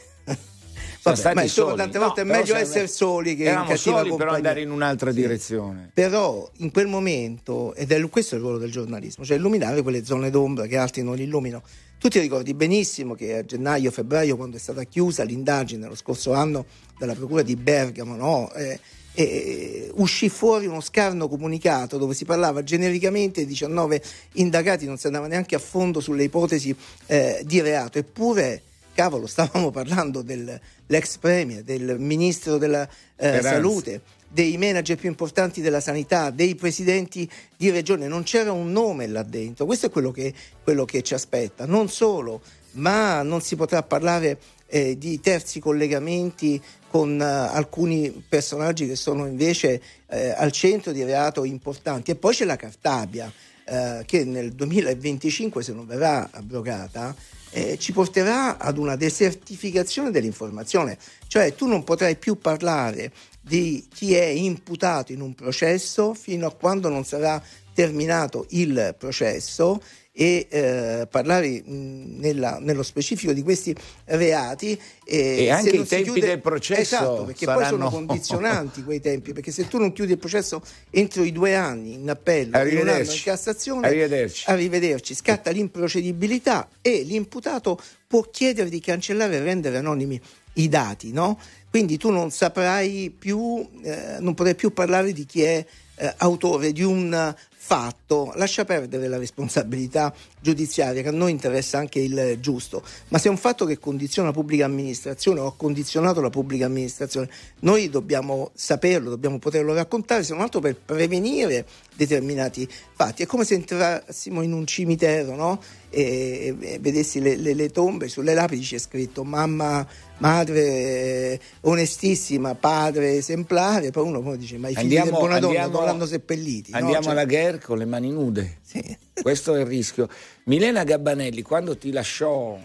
Vabbè, 1.03 1.33
ma 1.33 1.41
insomma, 1.41 1.75
tante 1.75 1.97
volte 1.97 2.23
no, 2.23 2.31
è 2.31 2.37
meglio 2.37 2.55
essere 2.55 2.87
soli 2.87 3.35
che 3.35 3.45
in 3.45 3.55
cattiva 3.55 3.75
soli 3.75 4.09
compagnia. 4.09 4.17
però 4.17 4.31
andare 4.33 4.61
in 4.61 4.69
un'altra 4.69 5.11
sì. 5.11 5.21
direzione. 5.21 5.89
Però 5.93 6.47
in 6.57 6.71
quel 6.71 6.87
momento, 6.87 7.73
ed 7.73 7.91
è 7.91 8.09
questo 8.09 8.35
è 8.35 8.37
il 8.37 8.43
ruolo 8.43 8.59
del 8.59 8.71
giornalismo, 8.71 9.25
cioè 9.25 9.37
illuminare 9.37 9.81
quelle 9.81 10.05
zone 10.05 10.29
d'ombra 10.29 10.67
che 10.67 10.77
altri 10.77 11.01
non 11.01 11.19
illuminano. 11.19 11.63
Tu 11.97 12.07
ti 12.07 12.19
ricordi 12.19 12.53
benissimo 12.53 13.15
che 13.15 13.37
a 13.37 13.45
gennaio, 13.45 13.89
febbraio, 13.91 14.35
quando 14.35 14.57
è 14.57 14.59
stata 14.59 14.83
chiusa 14.83 15.23
l'indagine 15.23 15.87
lo 15.87 15.95
scorso 15.95 16.33
anno 16.33 16.65
dalla 16.97 17.13
procura 17.13 17.41
di 17.41 17.55
Bergamo, 17.55 18.15
no? 18.15 18.51
eh, 18.53 18.79
eh, 19.13 19.91
uscì 19.95 20.29
fuori 20.29 20.65
uno 20.65 20.81
scarno 20.81 21.27
comunicato 21.27 21.97
dove 21.97 22.13
si 22.13 22.25
parlava 22.25 22.63
genericamente 22.63 23.41
di 23.41 23.47
19 23.47 24.01
indagati, 24.33 24.85
non 24.85 24.97
si 24.97 25.07
andava 25.07 25.27
neanche 25.27 25.55
a 25.55 25.59
fondo 25.59 25.99
sulle 25.99 26.23
ipotesi 26.23 26.75
eh, 27.07 27.41
di 27.45 27.61
reato, 27.61 27.97
eppure 27.97 28.63
cavolo, 28.93 29.27
stavamo 29.27 29.71
parlando 29.71 30.21
dell'ex 30.21 31.17
premier, 31.17 31.63
del 31.63 31.99
ministro 31.99 32.57
della 32.57 32.87
eh, 33.15 33.41
salute, 33.41 34.01
dei 34.27 34.57
manager 34.57 34.97
più 34.97 35.09
importanti 35.09 35.61
della 35.61 35.81
sanità, 35.81 36.29
dei 36.29 36.55
presidenti 36.55 37.29
di 37.57 37.69
regione, 37.69 38.07
non 38.07 38.23
c'era 38.23 38.51
un 38.51 38.71
nome 38.71 39.07
là 39.07 39.23
dentro. 39.23 39.65
Questo 39.65 39.87
è 39.87 39.89
quello 39.89 40.11
che, 40.11 40.33
quello 40.63 40.85
che 40.85 41.01
ci 41.01 41.13
aspetta. 41.13 41.65
Non 41.65 41.89
solo, 41.89 42.41
ma 42.73 43.21
non 43.23 43.41
si 43.41 43.55
potrà 43.55 43.83
parlare 43.83 44.39
eh, 44.67 44.97
di 44.97 45.19
terzi 45.19 45.59
collegamenti 45.59 46.61
con 46.89 47.17
uh, 47.19 47.53
alcuni 47.55 48.23
personaggi 48.27 48.85
che 48.85 48.95
sono 48.97 49.25
invece 49.25 49.81
eh, 50.09 50.33
al 50.35 50.51
centro 50.51 50.91
di 50.91 51.03
reato 51.03 51.43
importanti. 51.43 52.11
E 52.11 52.15
poi 52.15 52.33
c'è 52.33 52.45
la 52.45 52.55
Cartabia, 52.55 53.31
eh, 53.65 54.03
che 54.05 54.25
nel 54.25 54.53
2025, 54.53 55.63
se 55.63 55.73
non 55.73 55.85
verrà 55.85 56.29
abrogata, 56.31 57.15
eh, 57.51 57.77
ci 57.77 57.91
porterà 57.91 58.57
ad 58.57 58.77
una 58.77 58.95
desertificazione 58.95 60.11
dell'informazione, 60.11 60.97
cioè 61.27 61.53
tu 61.53 61.67
non 61.67 61.83
potrai 61.83 62.15
più 62.15 62.37
parlare 62.37 63.11
di 63.41 63.85
chi 63.93 64.13
è 64.13 64.25
imputato 64.25 65.11
in 65.11 65.21
un 65.21 65.33
processo 65.33 66.13
fino 66.13 66.47
a 66.47 66.53
quando 66.53 66.89
non 66.89 67.03
sarà 67.03 67.41
terminato 67.73 68.45
il 68.49 68.95
processo 68.97 69.81
e 70.13 70.47
eh, 70.49 71.07
parlare 71.09 71.63
mh, 71.63 72.19
nella, 72.19 72.57
nello 72.59 72.83
specifico 72.83 73.31
di 73.31 73.41
questi 73.43 73.73
reati 74.05 74.79
eh, 75.05 75.45
e 75.45 75.49
anche 75.49 75.69
i 75.69 75.85
tempi 75.85 76.11
chiude, 76.11 76.27
del 76.27 76.41
processo 76.41 76.81
esatto 76.81 77.23
perché 77.23 77.45
saranno... 77.45 77.61
poi 77.61 77.69
sono 77.69 77.89
condizionanti 77.89 78.83
quei 78.83 78.99
tempi 78.99 79.31
perché 79.31 79.51
se 79.51 79.69
tu 79.69 79.77
non 79.77 79.93
chiudi 79.93 80.11
il 80.11 80.17
processo 80.17 80.61
entro 80.89 81.23
i 81.23 81.31
due 81.31 81.55
anni 81.55 81.93
in 81.93 82.09
appello 82.09 82.57
e 82.57 82.81
un 82.81 82.89
anno 82.89 83.11
in 83.11 83.21
Cassazione 83.23 83.87
arrivederci. 83.87 84.49
arrivederci 84.49 85.15
scatta 85.15 85.49
l'improcedibilità 85.49 86.67
e 86.81 87.03
l'imputato 87.03 87.79
può 88.05 88.21
chiedere 88.23 88.67
di 88.67 88.81
cancellare 88.81 89.37
e 89.37 89.39
rendere 89.39 89.77
anonimi 89.77 90.19
i 90.55 90.67
dati 90.67 91.13
no? 91.13 91.39
quindi 91.69 91.95
tu 91.95 92.09
non 92.09 92.31
saprai 92.31 93.15
più 93.17 93.65
eh, 93.81 94.17
non 94.19 94.33
potrai 94.33 94.55
più 94.55 94.73
parlare 94.73 95.13
di 95.13 95.25
chi 95.25 95.43
è 95.43 95.65
eh, 95.95 96.13
autore 96.17 96.73
di 96.73 96.83
un 96.83 97.33
fatto, 97.63 98.33
lascia 98.37 98.65
perdere 98.65 99.07
la 99.07 99.19
responsabilità 99.19 100.11
giudiziaria, 100.41 101.03
che 101.03 101.09
a 101.09 101.11
noi 101.11 101.29
interessa 101.29 101.77
anche 101.77 101.99
il 101.99 102.37
giusto, 102.39 102.83
ma 103.09 103.19
se 103.19 103.27
è 103.27 103.31
un 103.31 103.37
fatto 103.37 103.65
che 103.65 103.77
condiziona 103.77 104.29
la 104.29 104.33
pubblica 104.33 104.65
amministrazione 104.65 105.41
o 105.41 105.45
ha 105.45 105.53
condizionato 105.55 106.21
la 106.21 106.31
pubblica 106.31 106.65
amministrazione, 106.65 107.29
noi 107.59 107.87
dobbiamo 107.89 108.49
saperlo, 108.55 109.11
dobbiamo 109.11 109.37
poterlo 109.37 109.75
raccontare, 109.75 110.23
se 110.23 110.33
non 110.33 110.41
altro 110.41 110.59
per 110.59 110.75
prevenire 110.75 111.65
determinati 111.95 112.67
fatti. 112.95 113.21
È 113.21 113.25
come 113.27 113.45
se 113.45 113.53
entrassimo 113.53 114.41
in 114.41 114.53
un 114.53 114.65
cimitero 114.65 115.35
no? 115.35 115.61
E, 115.91 116.79
vedessi 116.79 117.19
le, 117.19 117.35
le, 117.35 117.53
le 117.53 117.69
tombe, 117.69 118.07
sulle 118.07 118.33
lapidi 118.33 118.63
c'è 118.63 118.79
scritto 118.79 119.23
mamma 119.23 119.85
madre 120.17 120.61
eh, 120.61 121.39
onestissima, 121.61 122.55
padre 122.55 123.17
esemplare, 123.17 123.91
poi 123.91 124.07
uno 124.07 124.21
poi 124.21 124.37
dice 124.37 124.57
ma 124.57 124.69
i 124.69 124.75
figli 124.75 124.95
andiamo, 124.97 125.11
di 125.11 125.17
buona 125.17 125.39
donna 125.39 125.67
non 125.67 125.83
l'hanno 125.85 126.05
seppelliti. 126.05 126.71
Andiamo 126.71 126.97
no? 126.97 127.03
cioè... 127.03 127.11
alla 127.11 127.25
guerra 127.25 127.57
con 127.59 127.77
le 127.77 127.85
mani 127.85 128.09
nude. 128.09 128.59
Sì. 128.61 128.97
Questo 129.21 129.55
è 129.55 129.59
il 129.59 129.65
rischio. 129.65 130.07
Milena 130.45 130.83
Gabbanelli, 130.83 131.41
quando 131.41 131.77
ti 131.77 131.91
lasciò 131.91 132.57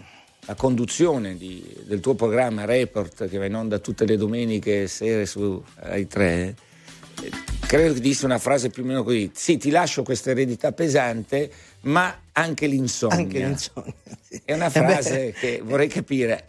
la 0.45 0.55
conduzione 0.55 1.35
di, 1.35 1.63
del 1.85 1.99
tuo 1.99 2.15
programma 2.15 2.63
Report, 2.65 3.27
che 3.27 3.37
va 3.37 3.45
in 3.45 3.55
onda 3.55 3.79
tutte 3.79 4.05
le 4.05 4.15
domeniche 4.15 4.87
sere 4.87 5.25
su 5.25 5.61
Rai 5.75 6.07
3, 6.07 6.55
eh, 7.21 7.31
credo 7.59 7.93
che 7.93 7.99
disse 7.99 8.25
una 8.25 8.39
frase 8.39 8.69
più 8.69 8.83
o 8.83 8.85
meno 8.85 9.03
così: 9.03 9.29
Sì, 9.33 9.57
ti 9.57 9.69
lascio 9.69 10.03
questa 10.03 10.31
eredità 10.31 10.71
pesante, 10.71 11.51
ma 11.87 12.21
anche 12.33 12.67
l'insonnia. 12.67 13.17
Anche 13.17 13.39
l'insonnia. 13.39 13.93
È 14.43 14.53
una 14.53 14.69
frase 14.69 15.33
che 15.33 15.61
vorrei 15.63 15.87
capire. 15.87 16.45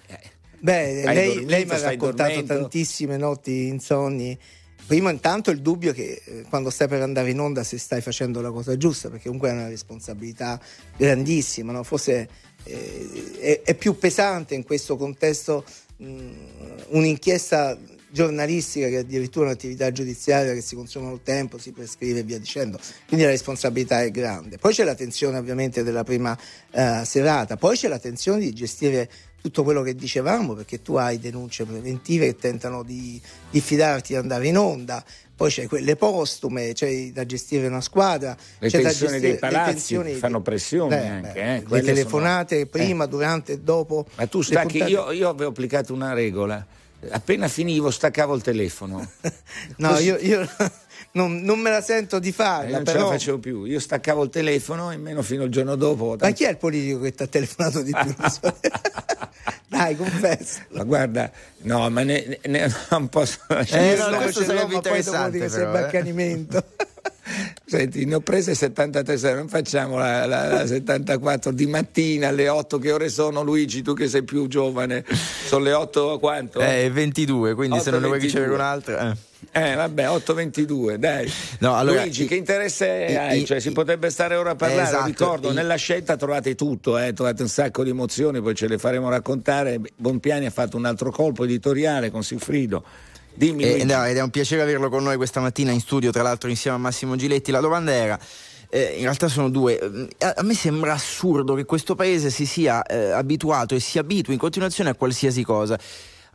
Beh, 0.60 1.04
lei, 1.04 1.26
dormito, 1.26 1.50
lei 1.50 1.64
mi 1.64 1.70
ha 1.70 1.78
raccontato 1.78 2.28
dormendo? 2.30 2.54
tantissime 2.54 3.16
notti 3.16 3.66
insonni. 3.66 4.38
Prima 4.86 5.10
intanto 5.10 5.50
il 5.50 5.60
dubbio 5.60 5.92
che 5.92 6.22
eh, 6.24 6.44
quando 6.48 6.70
stai 6.70 6.88
per 6.88 7.02
andare 7.02 7.30
in 7.30 7.38
onda 7.38 7.62
se 7.62 7.78
stai 7.78 8.00
facendo 8.00 8.40
la 8.40 8.50
cosa 8.50 8.76
giusta, 8.76 9.10
perché 9.10 9.24
comunque 9.24 9.50
è 9.50 9.52
una 9.52 9.68
responsabilità 9.68 10.58
grandissima, 10.96 11.72
no? 11.72 11.82
forse 11.82 12.28
eh, 12.64 13.36
è, 13.38 13.62
è, 13.62 13.74
più 13.74 13.98
pesante 13.98 14.54
in 14.54 14.64
questo 14.64 14.96
contesto 14.96 15.64
mh, 15.98 16.30
un'inchiesta 16.88 17.78
giornalistica 18.10 18.88
che 18.88 18.98
addirittura 18.98 19.46
un'attività 19.46 19.90
giudiziaria 19.92 20.52
che 20.52 20.60
si 20.60 20.74
consuma 20.74 21.10
il 21.12 21.20
tempo, 21.22 21.58
si 21.58 21.72
prescrive 21.72 22.20
e 22.20 22.22
via 22.22 22.38
dicendo. 22.38 22.78
Quindi 23.06 23.24
la 23.24 23.32
responsabilità 23.32 24.02
è 24.02 24.10
grande. 24.10 24.58
Poi 24.58 24.72
c'è 24.72 24.84
la 24.84 24.94
tensione 24.94 25.38
ovviamente 25.38 25.82
della 25.82 26.04
prima 26.04 26.36
eh, 26.70 27.02
serata, 27.04 27.56
poi 27.56 27.76
c'è 27.76 27.88
la 27.88 27.98
tensione 27.98 28.40
di 28.40 28.52
gestire 28.52 29.08
tutto 29.40 29.62
quello 29.62 29.82
che 29.82 29.94
dicevamo 29.94 30.54
perché 30.54 30.82
tu 30.82 30.94
hai 30.94 31.18
denunce 31.18 31.64
preventive 31.64 32.26
che 32.26 32.36
tentano 32.36 32.82
di 32.82 33.20
diffidarti 33.50 34.12
di 34.12 34.18
andare 34.18 34.48
in 34.48 34.58
onda 34.58 35.04
poi 35.38 35.50
c'è 35.50 35.68
quelle 35.68 35.94
postume, 35.94 36.72
c'è 36.72 37.12
da 37.12 37.24
gestire 37.24 37.68
una 37.68 37.80
squadra, 37.80 38.36
le 38.58 38.68
c'è 38.68 38.80
tensioni 38.80 39.12
gestire, 39.12 39.30
dei 39.30 39.38
palazzi 39.38 39.96
fanno 40.14 40.40
pressione 40.42 40.96
beh, 40.96 41.06
anche, 41.06 41.40
eh, 41.40 41.62
le 41.64 41.80
telefonate 41.80 42.56
sono... 42.56 42.66
prima, 42.66 43.04
eh. 43.04 43.08
durante 43.08 43.52
e 43.52 43.60
dopo. 43.60 44.04
Ma 44.16 44.26
tu 44.26 44.42
stacchi, 44.42 44.78
io, 44.78 45.12
io 45.12 45.28
avevo 45.28 45.50
applicato 45.50 45.94
una 45.94 46.12
regola, 46.12 46.66
appena 47.10 47.48
finivo 47.48 47.90
staccavo 47.90 48.34
il 48.34 48.42
telefono. 48.42 48.98
no, 49.76 49.88
Così... 49.90 50.04
io, 50.04 50.16
io 50.16 50.48
non, 51.12 51.40
non, 51.42 51.58
me 51.60 51.70
la 51.70 51.80
sento 51.80 52.18
di 52.18 52.32
farla. 52.32 52.68
Eh, 52.68 52.72
non 52.72 52.84
però... 52.84 52.98
ce 52.98 53.04
la 53.04 53.10
facevo 53.10 53.38
più, 53.38 53.64
io 53.64 53.80
staccavo 53.80 54.24
il 54.24 54.30
telefono 54.30 54.90
e 54.90 54.96
meno 54.96 55.22
fino 55.22 55.44
al 55.44 55.48
giorno 55.48 55.76
dopo. 55.76 56.16
Ma 56.18 56.30
chi 56.30 56.44
è 56.44 56.50
il 56.50 56.56
politico 56.56 57.00
che 57.00 57.12
ti 57.12 57.22
ha 57.22 57.26
telefonato 57.26 57.82
di 57.82 57.92
più? 57.92 58.14
Dai, 59.68 59.96
confesso. 59.96 60.60
Ma 60.70 60.82
guarda, 60.82 61.30
no, 61.62 61.88
ma 61.90 62.02
ne, 62.02 62.38
ne, 62.42 62.74
non 62.90 63.08
posso 63.08 63.38
lasciare. 63.48 63.94
Eh, 63.94 63.96
no, 63.96 64.16
questo 64.16 64.42
sarebbe 64.42 64.74
interessante. 64.74 65.38
Poi 65.38 65.48
però, 65.48 65.74
eh. 65.74 65.82
accanimento. 65.82 66.64
Senti, 67.68 68.06
ne 68.06 68.14
ho 68.14 68.20
prese 68.20 68.54
73, 68.54 69.34
non 69.34 69.46
facciamo 69.46 69.98
la, 69.98 70.24
la, 70.24 70.46
la, 70.46 70.66
74 70.66 71.52
di 71.52 71.66
mattina 71.66 72.28
alle 72.28 72.48
8, 72.48 72.78
che 72.78 72.92
ore 72.92 73.10
sono 73.10 73.42
Luigi? 73.42 73.82
Tu 73.82 73.92
che 73.92 74.08
sei 74.08 74.22
più 74.22 74.46
giovane, 74.46 75.04
sono 75.44 75.64
le 75.64 75.74
8 75.74 76.18
quanto? 76.18 76.60
Eh, 76.60 76.88
22, 76.90 77.52
quindi 77.52 77.74
8, 77.74 77.84
se 77.84 77.90
non 77.90 78.00
ne 78.00 78.06
vuoi 78.06 78.20
ricevere 78.20 78.54
un'altra... 78.54 79.10
Eh. 79.10 79.16
Eh 79.52 79.74
vabbè, 79.74 80.04
8.22, 80.04 80.96
dai. 80.96 81.30
No, 81.60 81.76
allora, 81.76 82.00
Luigi, 82.00 82.26
che 82.26 82.34
interesse 82.34 83.06
i, 83.08 83.16
hai? 83.16 83.44
Cioè, 83.44 83.60
si 83.60 83.70
potrebbe 83.70 84.10
stare 84.10 84.34
ora 84.34 84.50
a 84.50 84.54
parlare, 84.56 84.88
esatto, 84.88 85.06
ricordo, 85.06 85.50
i, 85.52 85.54
nella 85.54 85.76
scelta 85.76 86.16
trovate 86.16 86.56
tutto, 86.56 86.98
eh, 86.98 87.12
trovate 87.12 87.42
un 87.42 87.48
sacco 87.48 87.84
di 87.84 87.90
emozioni, 87.90 88.40
poi 88.42 88.54
ce 88.56 88.66
le 88.66 88.78
faremo 88.78 89.08
raccontare. 89.08 89.80
Bonpiani 89.94 90.46
ha 90.46 90.50
fatto 90.50 90.76
un 90.76 90.86
altro 90.86 91.12
colpo 91.12 91.44
editoriale 91.44 92.10
con 92.10 92.24
Silfrido. 92.24 92.82
Dimmi, 93.38 93.62
eh, 93.62 93.84
no, 93.84 94.04
ed 94.04 94.16
è 94.16 94.20
un 94.20 94.30
piacere 94.30 94.62
averlo 94.62 94.88
con 94.88 95.04
noi 95.04 95.16
questa 95.16 95.38
mattina 95.38 95.70
in 95.70 95.78
studio, 95.78 96.10
tra 96.10 96.22
l'altro 96.22 96.48
insieme 96.48 96.76
a 96.76 96.80
Massimo 96.80 97.14
Giletti. 97.14 97.52
La 97.52 97.60
domanda 97.60 97.92
era... 97.92 98.18
Eh, 98.70 98.96
in 98.96 99.04
realtà 99.04 99.28
sono 99.28 99.48
due. 99.48 99.78
A, 100.18 100.34
a, 100.36 100.42
me 100.42 100.54
sembra 100.54 100.92
assurdo 100.92 101.54
che 101.54 101.64
questo 101.64 101.94
paese 101.94 102.28
si 102.28 102.44
sia 102.44 102.82
eh, 102.82 103.12
abituato 103.12 103.74
e 103.74 103.80
si 103.80 103.98
abitui 103.98 104.34
in 104.34 104.40
continuazione 104.40 104.90
a 104.90 104.94
qualsiasi 104.94 105.42
cosa 105.42 105.78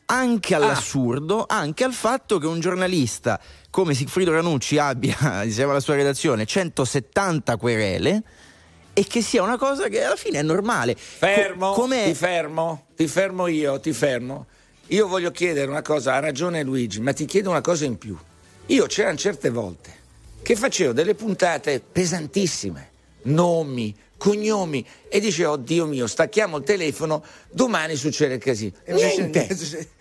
anche 0.05 0.55
all'assurdo, 0.55 1.43
ah. 1.43 1.57
anche 1.57 1.83
al 1.83 1.93
fatto 1.93 2.37
che 2.37 2.47
un 2.47 2.59
giornalista 2.59 3.39
come 3.69 3.93
Sigfrido 3.93 4.31
Ranucci 4.31 4.77
abbia, 4.77 5.15
insieme 5.43 5.71
alla 5.71 5.79
sua 5.79 5.95
redazione, 5.95 6.45
170 6.45 7.57
querele 7.57 8.23
e 8.93 9.05
che 9.05 9.21
sia 9.21 9.41
una 9.41 9.57
cosa 9.57 9.87
che 9.87 10.03
alla 10.03 10.15
fine 10.15 10.39
è 10.39 10.43
normale. 10.43 10.95
Fermo, 10.95 11.73
Co- 11.73 11.87
ti 11.87 12.13
fermo, 12.13 12.85
ti 12.95 13.07
fermo 13.07 13.47
io, 13.47 13.79
ti 13.79 13.93
fermo. 13.93 14.45
Io 14.87 15.07
voglio 15.07 15.31
chiedere 15.31 15.69
una 15.69 15.81
cosa, 15.81 16.13
ha 16.13 16.19
ragione 16.19 16.63
Luigi, 16.63 16.99
ma 16.99 17.13
ti 17.13 17.25
chiedo 17.25 17.49
una 17.49 17.61
cosa 17.61 17.85
in 17.85 17.97
più. 17.97 18.17
Io 18.67 18.85
c'erano 18.85 19.17
certe 19.17 19.49
volte 19.49 20.01
che 20.41 20.55
facevo 20.55 20.91
delle 20.91 21.15
puntate 21.15 21.79
pesantissime, 21.79 22.91
nomi, 23.23 23.95
cognomi 24.23 24.85
e 25.09 25.19
dice 25.19 25.45
oh 25.45 25.57
Dio 25.57 25.85
mio 25.85 26.07
stacchiamo 26.07 26.55
il 26.55 26.63
telefono 26.63 27.21
domani 27.51 27.97
succede 27.97 28.35
il 28.35 28.39
casino 28.39 28.71
niente 28.85 29.49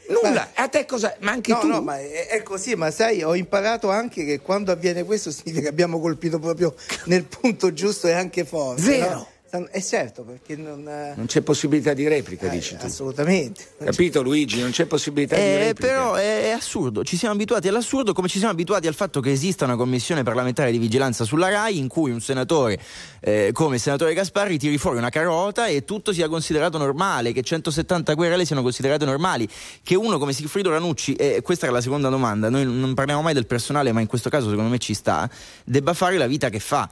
nulla 0.09 0.49
ma, 0.55 0.63
a 0.63 0.69
te 0.69 0.87
cosa 0.87 1.17
ma 1.21 1.33
anche 1.33 1.51
no, 1.51 1.59
tu 1.59 1.67
no 1.67 1.83
ma 1.83 1.99
è, 1.99 2.29
è, 2.29 2.43
così 2.45 2.77
ma 2.77 2.93
sai 2.93 3.25
ho 3.25 3.35
imparato 3.35 3.91
anche 3.91 4.25
che 4.25 4.39
quando 4.39 4.71
avviene 4.71 5.03
questo 5.03 5.33
significa 5.33 5.63
che 5.63 5.69
abbiamo 5.69 5.99
colpito 5.99 6.39
proprio 6.39 6.73
nel 7.07 7.25
punto 7.25 7.73
giusto 7.73 8.07
e 8.07 8.13
anche 8.13 8.45
forte 8.45 8.83
zero 8.83 9.11
no? 9.11 9.29
È 9.71 9.83
certo, 9.83 10.23
perché 10.23 10.57
non... 10.57 10.83
Non 10.83 11.27
c'è 11.27 11.43
possibilità 11.43 11.93
di 11.93 12.09
replica, 12.09 12.47
eh, 12.47 12.51
dici 12.51 12.75
tu. 12.75 12.87
Assolutamente. 12.87 13.67
Capito 13.85 14.23
Luigi? 14.23 14.59
Non 14.61 14.71
c'è 14.71 14.87
possibilità 14.87 15.37
eh, 15.37 15.41
di 15.41 15.57
replica. 15.57 15.93
Però 15.93 16.15
è, 16.15 16.45
è, 16.45 16.51
assurdo, 16.53 17.05
ci 17.05 17.19
siamo 17.19 17.35
abituati 17.35 17.69
all'assurdo 17.69 18.15
come 18.15 18.29
ci 18.29 18.39
siamo 18.39 18.55
abituati 18.55 18.87
al 18.87 18.95
fatto 18.95 19.21
che 19.21 19.31
esista 19.31 19.67
una 19.67 19.77
commissione 19.77 20.23
parlamentare 20.23 20.71
di 20.71 20.79
vigilanza 20.79 21.25
sulla 21.25 21.51
RAI 21.51 21.77
in 21.77 21.89
cui 21.89 22.11
un 22.11 22.23
senatore 22.23 22.81
eh, 23.21 23.51
come 23.53 23.75
il 23.75 23.83
senatore 23.83 24.15
Gasparri 24.15 24.57
tiri 24.57 24.79
fuori 24.79 24.97
una 24.97 25.11
carota 25.11 25.67
e 25.67 25.85
tutto 25.85 26.15
sia 26.15 26.31
considerato 26.31 26.79
normale, 26.79 27.33
che 27.33 27.43
170 27.43 28.15
querele 28.15 28.47
siano 28.47 28.63
considerate 28.63 29.05
normali, 29.05 29.47
che 29.83 29.95
uno 29.97 30.19
come 30.19 30.33
Sigfrido 30.33 30.71
Ranucci, 30.71 31.13
e 31.13 31.43
questa 31.43 31.67
era 31.67 31.75
la 31.75 31.83
seconda 31.83 32.09
domanda, 32.09 32.49
noi 32.49 32.65
non 32.65 32.95
parliamo 32.95 33.21
mai 33.21 33.35
del 33.35 33.47
personale 33.47 33.93
ma 33.93 34.01
in 34.01 34.07
questo 34.07 34.31
caso 34.31 34.49
secondo 34.49 34.71
me 34.71 34.79
ci 34.79 34.95
sta, 34.95 35.29
debba 35.63 35.93
fare 35.93 36.17
la 36.17 36.27
vita 36.27 36.49
che 36.49 36.59
fa 36.59 36.89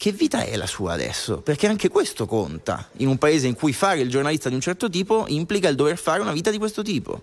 che 0.00 0.12
vita 0.12 0.44
è 0.44 0.56
la 0.56 0.66
sua 0.66 0.94
adesso? 0.94 1.42
Perché 1.42 1.66
anche 1.66 1.90
questo 1.90 2.24
conta 2.24 2.88
in 2.96 3.08
un 3.08 3.18
paese 3.18 3.48
in 3.48 3.54
cui 3.54 3.74
fare 3.74 4.00
il 4.00 4.08
giornalista 4.08 4.48
di 4.48 4.54
un 4.54 4.62
certo 4.62 4.88
tipo 4.88 5.26
implica 5.28 5.68
il 5.68 5.76
dover 5.76 5.98
fare 5.98 6.22
una 6.22 6.32
vita 6.32 6.50
di 6.50 6.56
questo 6.56 6.80
tipo. 6.80 7.20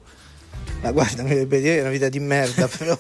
Ma 0.84 0.92
guarda, 0.92 1.24
mi 1.24 1.30
dovrebbe 1.30 1.60
dire 1.60 1.82
una 1.82 1.90
vita 1.90 2.08
di 2.08 2.20
merda, 2.20 2.68
però, 2.78 2.96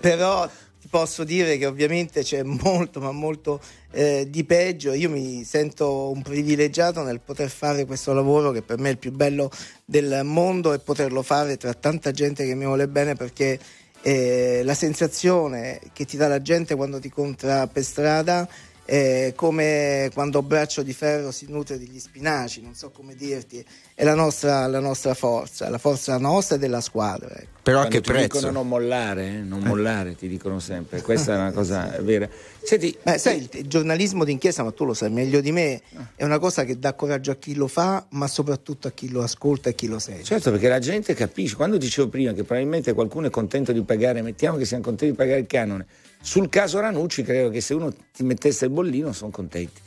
però 0.00 0.50
ti 0.80 0.88
posso 0.88 1.22
dire 1.22 1.56
che 1.58 1.66
ovviamente 1.66 2.24
c'è 2.24 2.42
molto, 2.42 2.98
ma 2.98 3.12
molto 3.12 3.60
eh, 3.92 4.26
di 4.28 4.42
peggio. 4.42 4.94
Io 4.94 5.10
mi 5.10 5.44
sento 5.44 6.10
un 6.10 6.20
privilegiato 6.22 7.04
nel 7.04 7.20
poter 7.20 7.48
fare 7.48 7.84
questo 7.84 8.12
lavoro 8.12 8.50
che 8.50 8.62
per 8.62 8.78
me 8.78 8.88
è 8.88 8.92
il 8.92 8.98
più 8.98 9.12
bello 9.12 9.48
del 9.84 10.22
mondo 10.24 10.72
e 10.72 10.80
poterlo 10.80 11.22
fare 11.22 11.56
tra 11.56 11.72
tanta 11.72 12.10
gente 12.10 12.44
che 12.44 12.56
mi 12.56 12.64
vuole 12.64 12.88
bene 12.88 13.14
perché 13.14 13.60
eh, 14.06 14.60
la 14.64 14.74
sensazione 14.74 15.80
che 15.94 16.04
ti 16.04 16.18
dà 16.18 16.28
la 16.28 16.42
gente 16.42 16.74
quando 16.74 17.00
ti 17.00 17.06
incontra 17.06 17.66
per 17.66 17.82
strada 17.82 18.46
è 18.84 19.32
come 19.34 20.10
quando 20.12 20.42
braccio 20.42 20.82
di 20.82 20.92
ferro 20.92 21.30
si 21.30 21.46
nutre 21.48 21.78
degli 21.78 21.98
spinaci, 21.98 22.60
non 22.60 22.74
so 22.74 22.90
come 22.90 23.14
dirti, 23.14 23.64
è 23.94 24.04
la 24.04 24.14
nostra, 24.14 24.66
la 24.66 24.80
nostra 24.80 25.14
forza, 25.14 25.70
la 25.70 25.78
forza 25.78 26.18
nostra 26.18 26.56
e 26.56 26.58
della 26.58 26.80
squadra. 26.80 27.34
Ecco. 27.34 27.52
Però 27.62 27.80
a 27.80 27.86
che 27.86 28.02
ti 28.02 28.10
prezzo? 28.10 28.38
dicono 28.38 28.50
non 28.50 28.68
mollare, 28.68 29.26
eh? 29.26 29.38
non 29.38 29.60
mollare, 29.60 30.14
ti 30.16 30.28
dicono 30.28 30.60
sempre, 30.60 31.00
questa 31.00 31.32
è 31.32 31.36
una 31.36 31.52
cosa 31.52 31.96
vera. 32.00 32.28
Senti, 32.62 32.94
Beh, 33.02 33.16
sai, 33.16 33.38
il, 33.38 33.48
il, 33.52 33.66
giornalismo 33.66 34.22
d'inchiesta, 34.22 34.62
ma 34.62 34.70
tu 34.72 34.84
lo 34.84 34.92
sai 34.92 35.10
meglio 35.10 35.40
di 35.40 35.50
me, 35.50 35.80
è 36.14 36.24
una 36.24 36.38
cosa 36.38 36.64
che 36.64 36.78
dà 36.78 36.92
coraggio 36.92 37.30
a 37.30 37.36
chi 37.36 37.54
lo 37.54 37.68
fa, 37.68 38.04
ma 38.10 38.26
soprattutto 38.26 38.88
a 38.88 38.90
chi 38.90 39.10
lo 39.10 39.22
ascolta 39.22 39.70
e 39.70 39.74
chi 39.74 39.86
lo 39.86 39.98
segue. 39.98 40.22
Certo, 40.22 40.50
perché 40.50 40.68
la 40.68 40.78
gente 40.78 41.14
capisce, 41.14 41.56
quando 41.56 41.78
dicevo 41.78 42.08
prima 42.08 42.32
che 42.32 42.44
probabilmente 42.44 42.92
qualcuno 42.92 43.28
è 43.28 43.30
contento 43.30 43.72
di 43.72 43.80
pagare, 43.82 44.20
mettiamo 44.20 44.58
che 44.58 44.66
siamo 44.66 44.82
contenti 44.82 45.12
di 45.12 45.16
pagare 45.16 45.40
il 45.40 45.46
canone, 45.46 45.86
sul 46.24 46.48
caso 46.48 46.80
Ranucci 46.80 47.22
credo 47.22 47.50
che 47.50 47.60
se 47.60 47.74
uno 47.74 47.92
ti 47.92 48.22
mettesse 48.22 48.64
il 48.64 48.70
bollino 48.70 49.12
sono 49.12 49.30
contenti. 49.30 49.82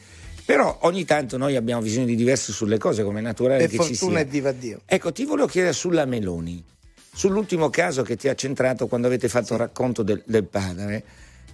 Però 0.46 0.78
ogni 0.84 1.04
tanto 1.04 1.36
noi 1.36 1.56
abbiamo 1.56 1.82
visioni 1.82 2.16
diverse 2.16 2.52
sulle 2.52 2.78
cose, 2.78 3.04
come 3.04 3.20
è 3.20 3.24
naturale 3.24 3.68
per 3.68 3.70
che 3.70 3.78
ci 3.80 3.96
sia. 3.96 3.98
Fortuna 3.98 4.20
e 4.20 4.26
viva 4.26 4.52
Dio. 4.52 4.82
Ecco, 4.86 5.12
ti 5.12 5.26
volevo 5.26 5.48
chiedere 5.48 5.74
sulla 5.74 6.06
Meloni 6.06 6.64
sull'ultimo 7.12 7.72
caso 7.72 8.04
che 8.04 8.16
ti 8.16 8.28
ha 8.28 8.36
centrato 8.36 8.86
quando 8.86 9.08
avete 9.08 9.28
fatto 9.28 9.54
il 9.54 9.60
racconto 9.60 10.04
del, 10.04 10.22
del 10.28 10.46
padre, 10.46 11.04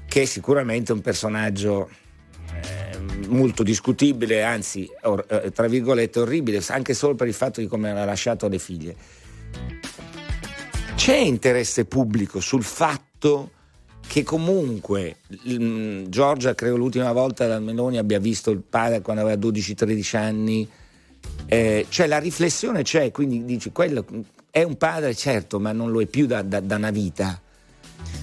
che 0.06 0.24
è 0.24 0.26
sicuramente 0.26 0.92
un 0.92 1.00
personaggio 1.00 1.90
eh, 2.62 3.28
molto 3.30 3.64
discutibile, 3.64 4.44
anzi, 4.44 4.86
or, 5.04 5.26
eh, 5.30 5.52
tra 5.52 5.68
virgolette, 5.68 6.20
orribile, 6.20 6.62
anche 6.68 6.94
solo 6.94 7.16
per 7.16 7.28
il 7.28 7.34
fatto 7.34 7.62
di 7.62 7.68
come 7.68 7.92
ha 7.92 8.04
lasciato 8.04 8.50
le 8.50 8.60
figlie. 8.60 8.96
C'è 10.96 11.16
interesse 11.16 11.86
pubblico 11.86 12.42
sul 12.42 12.64
fatto 12.64 13.52
che 14.14 14.22
comunque 14.22 15.16
mh, 15.28 16.04
Giorgia, 16.10 16.54
credo 16.54 16.78
l'ultima 16.78 17.12
volta 17.12 17.48
da 17.48 17.60
Meloni 17.60 17.98
abbia 17.98 18.20
visto 18.20 18.52
il 18.52 18.60
padre 18.60 19.02
quando 19.02 19.24
aveva 19.24 19.42
12-13 19.42 20.18
anni, 20.18 20.70
eh, 21.48 21.88
cioè 21.90 22.06
la 22.06 22.20
riflessione 22.20 22.84
c'è, 22.84 23.10
quindi 23.10 23.44
dici 23.44 23.72
quello 23.72 24.06
è 24.52 24.62
un 24.62 24.78
padre, 24.78 25.16
certo, 25.16 25.60
ma 25.60 25.72
non 25.72 25.90
lo 25.90 26.00
è 26.00 26.06
più 26.06 26.28
da, 26.28 26.44
da, 26.44 26.60
da 26.60 26.76
una 26.76 26.92
vita. 26.92 27.42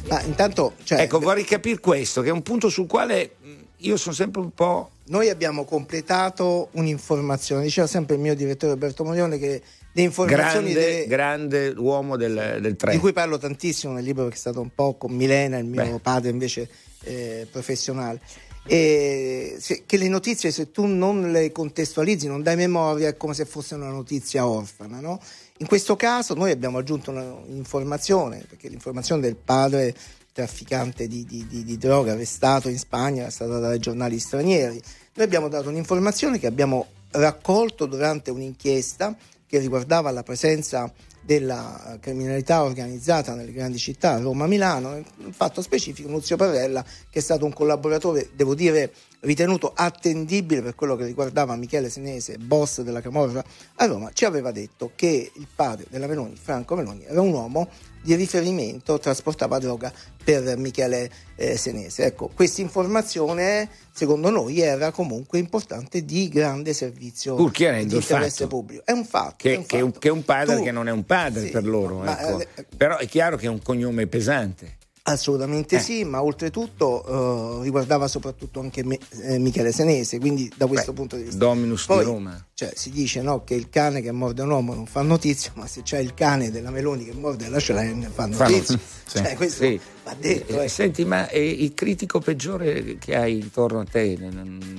Ma 0.09 0.23
intanto. 0.23 0.75
Cioè, 0.85 1.01
ecco, 1.01 1.19
vorrei 1.19 1.43
capire 1.43 1.81
questo, 1.81 2.23
che 2.23 2.29
è 2.29 2.33
un 2.33 2.43
punto 2.43 2.69
sul 2.69 2.87
quale 2.87 3.33
io 3.79 3.97
sono 3.97 4.15
sempre 4.15 4.43
un 4.43 4.53
po'. 4.53 4.91
Noi 5.07 5.29
abbiamo 5.29 5.65
completato 5.65 6.69
un'informazione, 6.75 7.65
diceva 7.65 7.89
sempre 7.89 8.15
il 8.15 8.21
mio 8.21 8.37
direttore 8.37 8.75
Roberto 8.75 9.03
Morione 9.03 9.39
che 9.39 9.61
le 9.93 10.03
informazioni. 10.03 10.73
Grande, 10.73 10.91
delle... 10.91 11.07
grande 11.07 11.75
uomo 11.77 12.17
del, 12.17 12.59
del 12.61 12.77
treno. 12.77 12.95
Di 12.95 13.01
cui 13.01 13.13
parlo 13.13 13.39
tantissimo 13.39 13.93
nel 13.93 14.05
libro 14.05 14.23
perché 14.23 14.37
è 14.37 14.41
stato 14.41 14.61
un 14.61 14.71
po' 14.75 14.95
con 14.95 15.13
Milena, 15.13 15.59
il 15.59 15.67
mio 15.67 15.85
Beh. 15.85 15.99
padre 16.01 16.31
invece 16.31 16.69
eh, 17.03 17.47
professionale. 17.51 18.21
E 18.67 19.57
se, 19.59 19.85
che 19.87 19.97
le 19.97 20.09
notizie, 20.09 20.51
se 20.51 20.71
tu 20.71 20.85
non 20.85 21.33
le 21.33 21.51
contestualizzi, 21.51 22.27
non 22.29 22.43
dai 22.43 22.57
memoria, 22.57 23.09
è 23.09 23.17
come 23.17 23.35
se 23.35 23.47
fosse 23.47 23.75
una 23.75 23.89
notizia 23.89 24.47
orfana, 24.47 25.01
no? 25.01 25.21
In 25.59 25.67
questo 25.67 25.97
caso 25.97 26.35
noi 26.35 26.51
abbiamo 26.51 26.79
aggiunto 26.79 27.11
un'informazione, 27.11 28.45
perché 28.49 28.69
l'informazione 28.69 29.23
del 29.23 29.37
padre 29.37 29.95
trafficante 30.33 31.09
di, 31.09 31.25
di, 31.25 31.47
di, 31.47 31.65
di 31.65 31.79
droga 31.79 32.13
arrestato 32.13 32.69
in 32.69 32.79
Spagna 32.79 33.27
è 33.27 33.31
stata 33.31 33.59
dai 33.59 33.79
giornali 33.79 34.19
stranieri. 34.19 34.81
Noi 35.15 35.27
abbiamo 35.27 35.49
dato 35.49 35.69
un'informazione 35.69 36.39
che 36.39 36.47
abbiamo 36.47 36.87
raccolto 37.11 37.87
durante 37.87 38.31
un'inchiesta 38.31 39.17
che 39.51 39.59
riguardava 39.59 40.13
la 40.13 40.23
presenza 40.23 40.91
della 41.21 41.99
criminalità 42.01 42.63
organizzata 42.63 43.35
nelle 43.35 43.51
grandi 43.51 43.79
città, 43.79 44.21
Roma, 44.21 44.47
Milano, 44.47 44.95
in 44.97 45.33
fatto 45.33 45.61
specifico 45.61 46.09
Nuzio 46.09 46.37
Parrella, 46.37 46.85
che 47.11 47.19
è 47.19 47.23
stato 47.23 47.47
un 47.47 47.53
collaboratore, 47.53 48.31
devo 48.33 48.55
dire, 48.55 48.93
ritenuto 49.21 49.73
attendibile 49.75 50.63
per 50.63 50.75
quello 50.75 50.97
che 50.97 51.05
riguardava 51.05 51.57
Michele 51.57 51.91
Senese, 51.91 52.39
boss 52.39 52.81
della 52.81 53.01
Camorra 53.01 53.45
a 53.77 53.87
Roma, 53.87 54.11
ci 54.13 54.25
aveva 54.25 54.51
detto 54.51 54.93
che 54.95 55.31
il 55.35 55.47
padre 55.55 55.87
della 55.91 56.07
Meloni, 56.07 56.37
Franco 56.41 56.75
Meloni, 56.75 57.05
era 57.05 57.21
un 57.21 57.33
uomo 57.33 57.69
di 58.03 58.15
riferimento 58.15 58.99
trasportava 58.99 59.59
droga 59.59 59.93
per 60.23 60.57
Michele 60.57 61.11
eh, 61.37 61.57
Senese. 61.57 62.05
Ecco, 62.05 62.31
questa 62.35 62.61
informazione 62.63 63.69
secondo 63.93 64.31
noi 64.31 64.61
era 64.61 64.91
comunque 64.91 65.39
importante 65.39 66.05
di 66.05 66.29
grande 66.29 66.73
servizio 66.73 67.37
di 67.51 67.95
interesse 67.95 68.47
pubblico. 68.47 68.83
È 68.85 68.93
un 68.93 69.05
fatto. 69.05 69.37
Che, 69.37 69.55
è 69.55 69.57
un, 69.57 69.67
che, 69.67 69.79
fatto. 69.81 69.99
che 69.99 70.09
è 70.09 70.11
un 70.11 70.25
padre 70.25 70.57
tu, 70.57 70.63
che 70.63 70.71
non 70.71 70.89
è 70.89 70.93
un 70.93 71.05
padre 71.05 71.45
sì, 71.45 71.51
per 71.51 71.67
loro. 71.67 71.99
ma, 71.99 72.19
ecco. 72.19 72.41
eh, 72.41 72.67
Però 72.77 72.97
è 72.97 73.07
chiaro 73.07 73.37
che 73.37 73.47
è 73.47 73.51
un 73.51 73.61
cognome 73.63 74.07
pesante. 74.07 74.79
Assolutamente 75.03 75.77
eh. 75.77 75.81
sì, 75.81 76.05
ma 76.05 76.23
oltretutto 76.23 77.59
uh, 77.59 77.63
riguardava 77.63 78.07
soprattutto 78.07 78.61
anche 78.61 78.85
me, 78.85 78.99
eh, 79.23 79.39
Michele 79.39 79.73
Senese, 79.73 80.19
quindi 80.19 80.53
da 80.55 80.67
questo 80.67 80.93
Beh, 80.93 80.99
punto 80.99 81.17
di 81.17 81.23
vista. 81.23 81.39
Dominus 81.39 81.87
Poi, 81.87 81.99
di 81.99 82.05
Roma. 82.05 82.47
Cioè, 82.53 82.73
si 82.75 82.91
dice 82.91 83.23
no, 83.23 83.43
che 83.43 83.55
il 83.55 83.71
cane 83.71 84.03
che 84.03 84.13
morde 84.13 84.43
un 84.43 84.51
uomo 84.51 84.75
non 84.75 84.87
fa 84.87 85.01
notizia, 85.01 85.53
ma 85.55 85.67
se 85.67 85.83
c'è 85.83 85.99
il 85.99 86.13
cane 86.13 86.51
della 86.51 86.71
Meloni 86.71 87.07
che 87.07 87.15
morde 87.15 87.49
la 87.49 87.59
Schlein 87.59 88.11
fa 88.13 88.27
notizia. 88.27 88.79
Fa 88.79 89.23
cioè, 89.23 89.35
questo 89.37 89.65
sì. 89.65 89.81
Va 90.05 90.15
detto. 90.19 90.61
Eh, 90.61 90.65
Eh. 90.65 90.69
Senti, 90.69 91.05
ma 91.05 91.29
eh, 91.29 91.47
il 91.49 91.75
critico 91.75 92.21
peggiore 92.21 92.97
che 92.99 93.15
hai 93.17 93.39
intorno 93.39 93.81
a 93.81 93.85
te, 93.85 94.17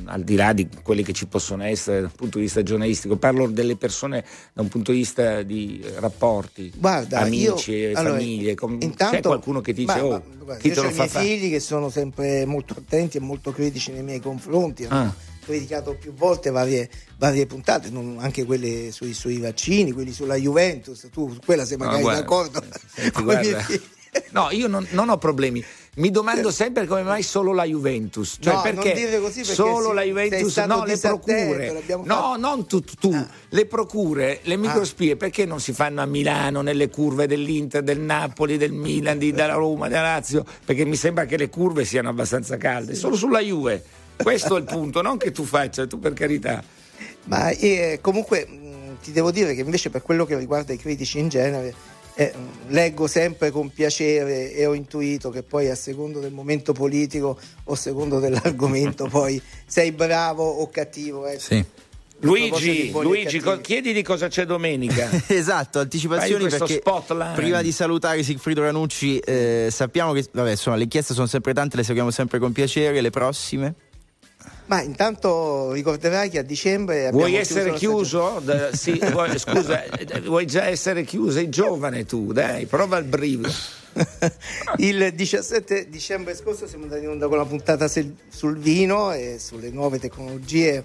al 0.06 0.24
di 0.24 0.36
là 0.36 0.54
di 0.54 0.68
quelli 0.84 1.04
che 1.04 1.14
ci 1.14 1.26
possono 1.28 1.64
essere 1.64 2.02
dal 2.02 2.12
punto 2.16 2.38
di 2.38 2.46
vista 2.46 2.64
giornalistico, 2.64 3.16
parlo 3.18 3.48
delle 3.48 3.76
persone 3.76 4.24
da 4.54 4.62
un 4.62 4.68
punto 4.68 4.92
di 4.92 4.98
vista 5.00 5.42
di 5.42 5.82
eh, 5.84 6.00
rapporti, 6.00 6.72
Guarda, 6.76 7.20
amici, 7.20 7.72
io, 7.74 7.98
allora, 7.98 8.16
famiglie. 8.16 8.56
Com- 8.56 8.78
intanto, 8.82 9.16
c'è 9.16 9.22
qualcuno 9.22 9.62
che 9.62 9.74
dice, 9.74 9.86
ma, 10.02 10.04
oh, 10.06 10.24
ma, 10.46 10.56
chi 10.58 10.68
io 10.68 10.74
te 10.74 10.80
ho 10.80 10.84
lo 10.84 10.90
i 10.90 10.92
fa 10.94 10.98
miei 10.98 11.10
fare? 11.10 11.26
figli 11.26 11.50
che 11.50 11.60
sono 11.60 11.90
sempre 11.90 12.46
molto 12.46 12.76
attenti 12.78 13.18
e 13.18 13.20
molto 13.20 13.52
critici 13.52 13.92
nei 13.92 14.04
miei 14.04 14.20
confronti. 14.20 14.86
Ah. 14.86 15.00
Hanno 15.00 15.16
criticato 15.44 15.96
più 16.00 16.14
volte 16.14 16.50
varie, 16.52 16.90
varie 17.18 17.46
puntate, 17.48 17.90
non- 17.90 18.18
anche 18.20 18.46
quelle 18.46 18.92
sui, 18.92 19.14
sui 19.14 19.38
vaccini, 19.40 19.92
quelli 19.92 20.14
sulla 20.14 20.36
Juventus. 20.36 21.08
Tu 21.12 21.34
su 21.34 21.40
quella 21.46 21.66
sei 21.66 21.78
No, 21.78 21.86
magari 21.86 22.02
guarda, 22.04 22.20
d'accordo 22.22 22.64
senti, 22.94 23.12
con 23.12 23.24
i 23.24 23.26
miei 23.26 23.50
guarda. 23.52 23.80
No, 24.32 24.50
io 24.52 24.68
non, 24.68 24.86
non 24.92 25.10
ho 25.10 25.18
problemi. 25.18 25.64
Mi 25.96 26.10
domando 26.10 26.52
sempre 26.52 26.86
come 26.86 27.04
mai 27.04 27.22
solo 27.22 27.52
la 27.54 27.66
Juventus. 27.66 28.38
Cioè 28.40 28.54
No, 28.54 28.62
non 28.62 28.76
perché 28.76 28.94
dire 28.94 29.20
così 29.20 29.42
perché 29.42 29.54
solo 29.54 29.90
sì, 29.90 29.94
la 29.94 30.04
Juventus, 30.04 30.58
no, 30.58 30.86
le 30.86 30.98
procure. 30.98 31.84
No, 32.04 32.36
non 32.38 32.66
tu, 32.66 32.82
tu. 32.82 33.12
Ah. 33.14 33.28
le 33.50 33.66
procure, 33.66 34.40
le 34.44 34.56
microspie, 34.56 35.18
perché 35.18 35.46
non 35.46 35.60
si 35.60 35.74
fanno 35.74 36.02
a 36.02 36.06
Milano, 36.06 36.62
nelle 36.62 36.90
curve 36.90 37.28
dell'Inter, 37.28 37.84
del 37.84 38.00
Napoli, 38.00 38.58
del 38.58 38.72
Milan, 38.72 39.18
di, 39.18 39.32
della 39.32 39.54
Roma, 39.54 39.90
della 39.90 40.02
Lazio? 40.04 40.46
Perché 40.64 40.86
mi 40.86 40.96
sembra 40.96 41.26
che 41.26 41.36
le 41.36 41.50
curve 41.50 41.84
siano 41.84 42.08
abbastanza 42.08 42.56
calde. 42.56 42.96
Solo 42.96 43.16
sulla 43.16 43.40
Juve. 43.40 43.84
Questo 44.16 44.56
è 44.56 44.60
il 44.60 44.66
punto, 44.66 45.02
non 45.02 45.18
che 45.18 45.32
tu 45.32 45.44
faccia, 45.44 45.86
tu 45.88 46.00
per 46.00 46.14
carità. 46.14 46.64
Ma 47.26 47.50
eh, 47.50 48.00
comunque 48.02 48.48
ti 49.02 49.12
devo 49.12 49.32
dire 49.32 49.54
che 49.56 49.62
invece 49.62 49.90
per 49.90 50.02
quello 50.02 50.26
che 50.26 50.38
riguarda 50.38 50.74
i 50.74 50.78
critici 50.78 51.20
in 51.20 51.28
genere, 51.28 51.74
eh, 52.16 52.34
leggo 52.68 53.08
sempre 53.08 53.52
con 53.52 53.70
piacere 53.70 54.54
e 54.54 54.66
ho 54.66 54.74
intuito 54.74 55.30
che 55.30 55.44
poi 55.44 55.70
a 55.70 55.76
secondo 55.76 56.20
del 56.20 56.32
momento 56.32 56.74
politico 56.74 57.40
o 57.64 57.74
a 57.74 57.76
secondo 57.76 58.20
dell'argomento 58.20 59.08
poi 59.12 59.42
sei 59.66 59.92
bravo 59.92 60.44
o 60.44 60.70
cattivo. 60.70 61.26
Ecco. 61.26 61.40
Sì. 61.40 61.66
Luigi, 62.24 62.92
Luigi 62.92 63.42
chiedili 63.62 64.04
cosa 64.04 64.28
c'è 64.28 64.46
domenica. 64.46 65.10
esatto, 65.28 65.80
anticipazioni 65.80 66.48
perché 66.48 66.76
spotlight. 66.76 67.34
prima 67.34 67.62
di 67.62 67.72
salutare 67.72 68.22
Sigfrido 68.22 68.62
Ranucci 68.62 69.18
eh, 69.18 69.70
sappiamo 69.72 70.14
che 70.14 70.28
vabbè, 70.32 70.52
insomma, 70.52 70.76
le 70.76 70.84
inchieste 70.84 71.14
sono 71.14 71.26
sempre 71.26 71.54
tante, 71.54 71.78
le 71.78 71.84
seguiamo 71.84 72.12
sempre 72.12 72.38
con 72.38 72.52
piacere, 72.52 73.02
le 73.02 73.10
prossime? 73.10 73.74
Ma 74.72 74.82
intanto 74.82 75.74
ricorderai 75.74 76.30
che 76.30 76.40
a 76.40 76.44
dicembre 76.44 77.08
abbiamo 77.08 77.18
Vuoi 77.18 77.36
essere 77.36 77.74
chiuso? 77.74 78.40
Da- 78.42 78.74
sì, 78.74 78.98
vuoi- 79.12 79.38
scusa, 79.38 79.84
eh, 79.84 80.22
vuoi 80.22 80.48
già 80.48 80.64
essere 80.68 81.04
chiuso? 81.04 81.32
Sei 81.34 81.50
giovane 81.50 82.06
tu, 82.06 82.32
dai, 82.32 82.68
prova 82.68 82.98
il 82.98 83.04
brivido. 83.04 83.52
Il 84.78 85.12
17 85.14 85.90
dicembre 85.90 86.34
scorso 86.38 86.68
siamo 86.68 86.86
andati 86.86 87.04
in 87.04 87.10
onda 87.10 87.28
con 87.28 87.36
la 87.36 87.44
puntata 87.44 87.90
sul- 87.90 88.58
vino 88.60 89.12
e 89.12 89.40
sulle 89.40 89.72
nuove 89.72 90.00
tecnologie 90.00 90.82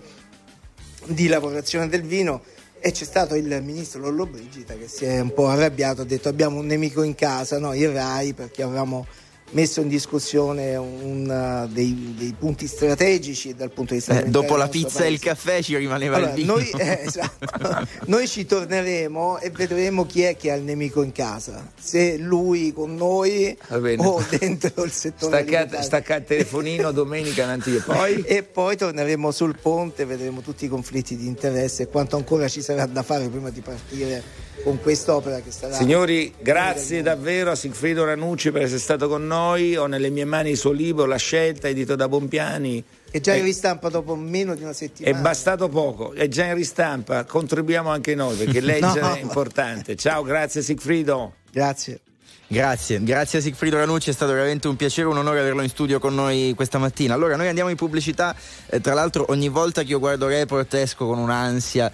di 1.05 1.29
lavorazione 1.29 1.89
del 1.89 2.03
vino 2.03 2.43
e 2.81 2.91
c'è 2.91 3.05
stato 3.05 3.37
il 3.37 3.63
ministro 3.63 4.01
Lollobrigida 4.01 4.75
che 4.75 4.89
si 4.89 5.05
è 5.05 5.21
un 5.21 5.33
po' 5.33 5.47
arrabbiato, 5.47 6.03
ha 6.03 6.05
detto 6.05 6.29
abbiamo 6.29 6.59
un 6.59 6.67
nemico 6.67 7.05
in 7.05 7.15
casa, 7.15 7.61
no, 7.61 7.73
il 7.73 7.91
RAI 7.91 8.33
perché 8.33 8.65
avevamo 8.65 9.07
messo 9.53 9.81
in 9.81 9.89
discussione 9.89 10.77
un, 10.77 11.65
uh, 11.69 11.73
dei, 11.73 12.15
dei 12.17 12.35
punti 12.39 12.67
strategici 12.67 13.55
dal 13.55 13.71
punto 13.71 13.93
di 13.95 14.01
vista 14.01 14.21
Eh, 14.21 14.29
dopo 14.29 14.57
la 14.57 14.69
pizza 14.69 15.05
e 15.05 15.09
il 15.11 15.19
paese. 15.21 15.25
caffè 15.25 15.63
ci 15.63 15.77
rimaneva 15.77 16.17
Allora, 16.17 16.31
il 16.33 16.37
vino. 16.37 16.55
noi, 16.55 16.71
eh, 16.71 17.01
esatto. 17.07 17.87
Noi 18.07 18.27
ci 18.27 18.45
torneremo 18.45 19.39
e 19.39 19.51
vedremo 19.51 20.05
chi 20.05 20.23
è 20.23 20.37
che 20.37 20.51
ha 20.51 20.55
il 20.57 20.63
nemico 20.63 21.03
in 21.03 21.13
casa, 21.13 21.71
se 21.79 22.17
lui 22.19 22.73
con 22.73 22.95
noi 22.95 23.57
o 23.99 24.25
dentro 24.29 24.85
il 24.85 24.91
settore 24.93 25.37
Stacca, 25.37 25.57
alimentare. 25.59 25.83
stacca 25.85 26.17
il 26.17 26.25
telefonino 26.25 26.91
domenica 26.93 27.53
e 27.55 27.81
poi. 27.85 28.25
E 28.37 28.43
poi 28.43 28.77
torneremo 28.77 29.31
sul 29.31 29.57
ponte, 29.61 30.05
vedremo 30.05 30.41
tutti 30.41 30.65
i 30.65 30.69
conflitti 30.69 31.17
di 31.17 31.27
interesse 31.27 31.85
e 31.85 31.89
quanto 31.89 32.17
ancora 32.17 32.49
ci 32.49 32.61
sarà 32.61 32.87
da 32.87 33.03
fare 33.03 33.29
prima 33.29 33.51
di 33.51 33.61
partire 33.61 34.23
con 34.63 34.81
quest'opera 34.81 35.41
che 35.41 35.51
sarà. 35.51 35.75
Signori, 35.75 36.35
grazie 36.41 37.03
davvero 37.03 37.51
a 37.51 37.55
Sigfrido 37.55 38.05
Ranucci 38.05 38.51
per 38.51 38.63
essere 38.63 38.79
stato 38.81 39.09
con 39.09 39.27
noi. 39.27 39.77
Ho 39.77 39.87
nelle 39.87 40.11
mie 40.11 40.25
mani 40.25 40.51
il 40.51 40.57
suo 40.57 40.73
libro, 40.73 41.07
La 41.07 41.17
scelta, 41.17 41.69
edito 41.69 41.95
da 41.97 42.09
Bompiani. 42.09 42.83
Che 43.11 43.21
già 43.21 43.33
È- 43.35 43.37
in 43.37 43.45
ristampa 43.45 43.89
dopo 43.89 44.15
meno 44.17 44.55
di 44.55 44.63
una 44.63 44.73
È 44.73 44.75
settimana. 44.75 45.19
bastato 45.21 45.69
poco, 45.69 46.13
è 46.13 46.27
già 46.29 46.45
in 46.47 46.55
ristampa, 46.55 47.25
contribuiamo 47.25 47.89
anche 47.89 48.15
noi 48.15 48.37
perché 48.37 48.61
leggere 48.63 49.01
No. 49.01 49.15
è 49.15 49.21
importante. 49.21 49.95
Ciao, 49.97 50.23
grazie 50.23 50.61
Sigfrido. 50.63 51.35
Grazie. 51.53 52.01
Grazie, 52.49 53.03
grazie 53.03 53.41
a 53.41 53.43
Sigfrido 53.43 53.77
Ranucci, 53.77 54.11
è 54.11 54.13
stato 54.13 54.33
veramente 54.33 54.69
un 54.69 54.77
piacere, 54.77 55.09
un 55.09 55.17
onore 55.17 55.41
averlo 55.41 55.63
in 55.63 55.69
studio 55.69 55.99
con 55.99 56.15
noi 56.15 56.53
questa 56.55 56.79
mattina. 56.79 57.13
Allora, 57.13 57.35
noi 57.35 57.49
andiamo 57.49 57.71
in 57.71 57.77
pubblicità, 57.77 58.37
eh, 58.67 58.81
tra 58.81 58.95
l'altro 58.95 59.25
ogni 59.31 59.49
volta 59.49 59.83
che 59.83 59.89
io 59.89 59.99
guardo 59.99 60.29
Report 60.29 60.73
esco 60.75 61.07
con 61.07 61.19
un'ansia. 61.19 61.91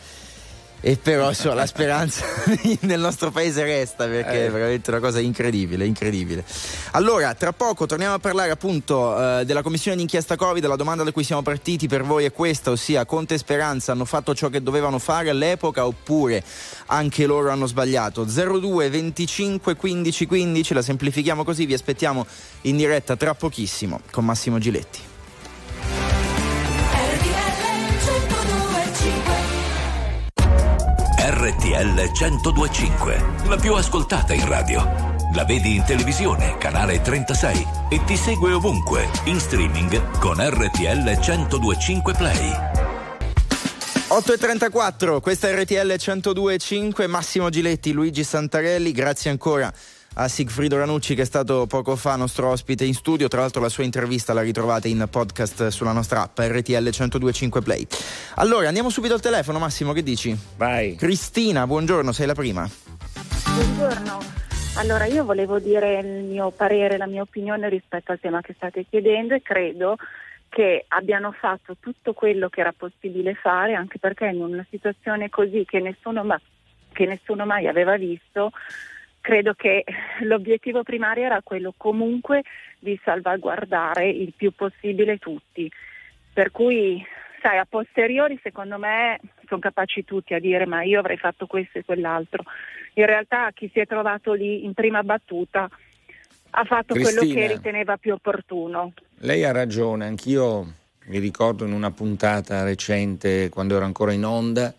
E 0.85 0.97
però 0.97 1.29
insomma, 1.29 1.55
la 1.55 1.67
speranza 1.67 2.25
nel 2.81 2.99
nostro 2.99 3.31
paese 3.31 3.63
resta 3.63 4.07
perché 4.07 4.33
Eh. 4.43 4.47
è 4.47 4.51
veramente 4.51 4.91
una 4.91 4.99
cosa 4.99 5.21
incredibile, 5.21 5.87
incredibile. 5.87 6.45
Allora, 6.93 7.35
tra 7.35 7.53
poco 7.53 7.87
torniamo 7.87 8.15
a 8.15 8.19
parlare 8.19 8.51
appunto 8.51 9.39
eh, 9.39 9.45
della 9.45 9.63
commissione 9.63 9.97
d'inchiesta 9.97 10.35
Covid. 10.35 10.67
La 10.67 10.75
domanda 10.75 11.05
da 11.05 11.13
cui 11.13 11.23
siamo 11.23 11.43
partiti 11.43 11.87
per 11.87 12.03
voi 12.03 12.25
è 12.25 12.33
questa, 12.33 12.73
ossia 12.73 13.05
Conte 13.07 13.35
e 13.35 13.39
Speranza 13.39 13.93
hanno 13.93 14.05
fatto 14.05 14.35
ciò 14.35 14.49
che 14.49 14.61
dovevano 14.61 14.99
fare 14.99 15.31
all'epoca 15.31 15.87
oppure 15.87 16.43
anche 16.87 17.27
loro 17.27 17.51
hanno 17.51 17.67
sbagliato? 17.67 18.25
02 18.25 18.91
25 18.91 19.77
15 19.77 20.27
15, 20.27 20.75
la 20.75 20.83
semplifichiamo 20.83 21.45
così, 21.45 21.65
vi 21.65 21.75
aspettiamo 21.75 22.27
in 22.63 22.77
diretta 22.77 23.15
tra 23.15 23.35
pochissimo 23.35 24.01
con 24.11 24.25
Massimo 24.25 24.59
Giletti. 24.59 25.11
RTL 31.45 31.97
1025, 31.97 33.49
la 33.49 33.57
più 33.57 33.75
ascoltata 33.75 34.33
in 34.33 34.47
radio. 34.47 35.17
La 35.35 35.45
vedi 35.45 35.75
in 35.75 35.83
televisione, 35.83 36.57
canale 36.57 37.01
36 37.01 37.67
e 37.89 38.05
ti 38.05 38.17
segue 38.17 38.53
ovunque, 38.53 39.11
in 39.25 39.41
streaming 39.41 40.19
con 40.21 40.37
RTL 40.39 41.03
1025 41.03 42.13
Play. 42.13 42.51
8.34, 44.09 45.21
questa 45.21 45.49
è 45.49 45.61
RTL 45.61 45.93
102.5, 45.93 47.09
Massimo 47.09 47.51
Giletti, 47.51 47.91
Luigi 47.91 48.23
Santarelli, 48.23 48.93
grazie 48.93 49.31
ancora 49.31 49.73
a 50.15 50.29
Sigfrido 50.29 50.77
Ranucci 50.77 51.15
che 51.15 51.23
è 51.23 51.25
stato 51.25 51.67
poco 51.67 51.97
fa 51.97 52.17
nostro 52.17 52.49
ospite 52.49 52.85
in 52.85 52.95
studio, 52.95 53.29
tra 53.29 53.41
l'altro 53.41 53.63
la 53.63 53.69
sua 53.69 53.85
intervista 53.85 54.33
la 54.33 54.43
ritrovate 54.43 54.89
in 54.89 55.07
podcast 55.11 55.69
sulla 55.69 55.93
nostra 55.93 56.23
app 56.23 56.39
RTL 56.39 56.89
102.5 56.89 57.63
Play. 57.63 57.87
Allora 58.37 58.69
andiamo 58.69 58.91
subito 58.91 59.15
al 59.15 59.21
telefono 59.21 59.59
Massimo, 59.59 59.93
che 59.93 60.03
dici? 60.03 60.37
Vai. 60.57 60.95
Cristina, 60.97 61.67
buongiorno, 61.67 62.13
sei 62.13 62.27
la 62.27 62.35
prima. 62.35 62.69
Buongiorno. 63.55 64.21
Allora, 64.77 65.05
io 65.05 65.25
volevo 65.25 65.59
dire 65.59 65.99
il 65.99 66.25
mio 66.25 66.51
parere, 66.51 66.97
la 66.97 67.07
mia 67.07 67.21
opinione 67.21 67.69
rispetto 67.69 68.11
al 68.11 68.21
tema 68.21 68.41
che 68.41 68.55
state 68.55 68.87
chiedendo 68.89 69.35
e 69.35 69.43
credo 69.43 69.97
che 70.49 70.85
abbiano 70.89 71.33
fatto 71.33 71.77
tutto 71.79 72.13
quello 72.15 72.49
che 72.49 72.61
era 72.61 72.73
possibile 72.77 73.35
fare, 73.35 73.75
anche 73.75 73.99
perché 73.99 74.27
in 74.27 74.43
una 74.43 74.65
situazione 74.71 75.29
così 75.29 75.65
che 75.67 75.81
nessuno, 75.81 76.25
ma- 76.25 76.41
che 76.93 77.07
nessuno 77.07 77.45
mai 77.45 77.67
aveva 77.69 77.97
visto, 77.97 78.51
credo 79.23 79.55
che 79.55 79.85
l'obiettivo 80.23 80.83
primario 80.83 81.25
era 81.25 81.41
quello 81.43 81.73
comunque 81.75 82.43
di 82.79 83.01
salvaguardare 83.03 84.11
il 84.11 84.35
più 84.37 84.51
possibile 84.53 85.17
tutti. 85.17 85.71
Per 86.33 86.51
cui, 86.51 87.03
sai, 87.41 87.57
a 87.57 87.67
posteriori 87.67 88.39
secondo 88.43 88.77
me 88.79 89.21
sono 89.47 89.61
capaci 89.61 90.05
tutti 90.05 90.35
a 90.35 90.41
dire 90.41 90.67
ma 90.67 90.83
io 90.83 90.99
avrei 90.99 91.17
fatto 91.17 91.47
questo 91.47 91.79
e 91.79 91.85
quell'altro. 91.85 92.43
In 92.95 93.07
realtà 93.07 93.51
chi 93.53 93.71
si 93.73 93.81
è 93.81 93.87
trovato 93.87 94.33
lì 94.33 94.65
in 94.65 94.75
prima 94.75 95.03
battuta 95.03 95.71
ha 96.55 96.65
fatto 96.65 96.95
Cristina, 96.95 97.21
quello 97.21 97.35
che 97.35 97.55
riteneva 97.55 97.97
più 97.97 98.13
opportuno. 98.13 98.93
Lei 99.21 99.45
ha 99.45 99.53
ragione, 99.53 100.05
anch'io 100.05 100.75
mi 101.07 101.19
ricordo 101.19 101.65
in 101.65 101.73
una 101.73 101.91
puntata 101.93 102.65
recente 102.65 103.49
quando 103.49 103.77
ero 103.77 103.85
ancora 103.85 104.13
in 104.13 104.25
onda 104.25 104.75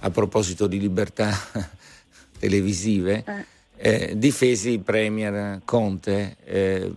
a 0.00 0.10
proposito 0.10 0.66
di 0.66 0.80
libertà 0.80 1.30
televisive. 2.38 3.24
Eh. 3.24 3.54
Eh, 3.78 4.14
difesi 4.16 4.70
il 4.70 4.80
Premier 4.80 5.60
Conte 5.64 6.36
eh, 6.44 6.90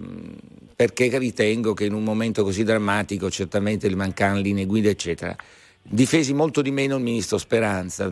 perché 0.73 1.17
ritengo 1.17 1.73
che 1.73 1.83
in 1.83 1.93
un 1.93 2.03
momento 2.03 2.41
così 2.43 2.63
drammatico 2.63 3.29
certamente 3.29 3.89
le 3.89 3.95
mancano 3.95 4.39
linee 4.39 4.65
guida 4.65 4.89
eccetera. 4.89 5.35
Difesi 5.81 6.33
molto 6.33 6.61
di 6.61 6.71
meno 6.71 6.95
il 6.95 7.03
Ministro 7.03 7.37
Speranza 7.37 8.09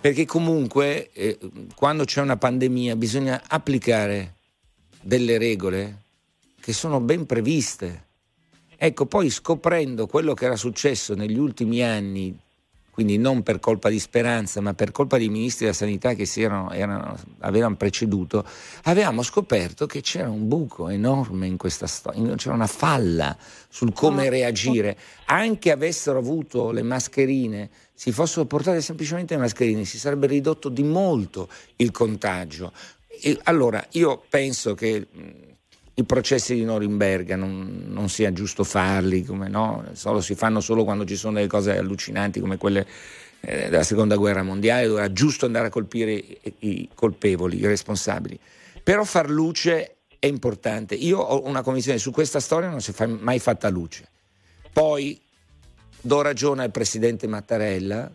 perché 0.00 0.24
comunque 0.24 1.10
eh, 1.12 1.38
quando 1.74 2.04
c'è 2.04 2.20
una 2.20 2.36
pandemia 2.36 2.94
bisogna 2.94 3.42
applicare 3.48 4.34
delle 5.00 5.36
regole 5.36 6.02
che 6.60 6.72
sono 6.72 7.00
ben 7.00 7.26
previste. 7.26 8.04
Ecco 8.76 9.06
poi 9.06 9.30
scoprendo 9.30 10.06
quello 10.06 10.34
che 10.34 10.44
era 10.44 10.56
successo 10.56 11.14
negli 11.14 11.38
ultimi 11.38 11.82
anni 11.82 12.38
quindi 12.94 13.18
non 13.18 13.42
per 13.42 13.58
colpa 13.58 13.88
di 13.88 13.98
Speranza, 13.98 14.60
ma 14.60 14.72
per 14.72 14.92
colpa 14.92 15.18
dei 15.18 15.28
ministri 15.28 15.64
della 15.64 15.76
sanità 15.76 16.14
che 16.14 16.30
erano, 16.36 16.70
erano, 16.70 17.18
avevano 17.40 17.74
preceduto, 17.74 18.46
avevamo 18.84 19.24
scoperto 19.24 19.86
che 19.86 20.00
c'era 20.00 20.30
un 20.30 20.46
buco 20.46 20.88
enorme 20.88 21.48
in 21.48 21.56
questa 21.56 21.88
storia, 21.88 22.36
c'era 22.36 22.54
una 22.54 22.68
falla 22.68 23.36
sul 23.68 23.92
come 23.92 24.30
reagire. 24.30 24.96
Anche 25.24 25.72
avessero 25.72 26.18
avuto 26.18 26.70
le 26.70 26.84
mascherine, 26.84 27.68
si 27.92 28.12
fossero 28.12 28.44
portate 28.44 28.80
semplicemente 28.80 29.34
le 29.34 29.40
mascherine, 29.40 29.84
si 29.84 29.98
sarebbe 29.98 30.28
ridotto 30.28 30.68
di 30.68 30.84
molto 30.84 31.48
il 31.74 31.90
contagio. 31.90 32.70
E 33.08 33.36
allora, 33.42 33.84
io 33.90 34.22
penso 34.28 34.74
che 34.74 35.08
i 35.96 36.04
processi 36.04 36.54
di 36.54 36.64
Norimberga 36.64 37.36
non, 37.36 37.84
non, 37.88 38.08
sia 38.08 38.32
giusto 38.32 38.64
farli, 38.64 39.24
come 39.24 39.48
no, 39.48 39.84
solo, 39.92 40.20
si 40.20 40.34
fanno 40.34 40.60
solo 40.60 40.82
quando 40.82 41.04
ci 41.04 41.14
sono 41.14 41.34
delle 41.34 41.46
cose 41.46 41.76
allucinanti 41.76 42.40
come 42.40 42.56
quelle 42.56 42.86
eh, 43.40 43.68
della 43.68 43.84
seconda 43.84 44.16
guerra 44.16 44.42
mondiale, 44.42 44.86
dove 44.86 45.00
era 45.00 45.12
giusto 45.12 45.46
andare 45.46 45.68
a 45.68 45.70
colpire 45.70 46.12
i, 46.12 46.38
i 46.60 46.88
colpevoli, 46.94 47.58
i 47.60 47.66
responsabili. 47.66 48.38
Però 48.82 49.04
far 49.04 49.30
luce 49.30 49.96
è 50.18 50.26
importante. 50.26 50.94
Io 50.94 51.18
ho 51.18 51.46
una 51.46 51.62
convinzione 51.62 51.98
su 51.98 52.10
questa 52.10 52.40
storia 52.40 52.68
non 52.68 52.80
si 52.80 52.92
è 52.96 53.06
mai 53.06 53.38
fatta 53.38 53.68
luce. 53.68 54.08
Poi 54.72 55.20
do 56.00 56.22
ragione 56.22 56.64
al 56.64 56.70
presidente 56.70 57.28
Mattarella 57.28 58.10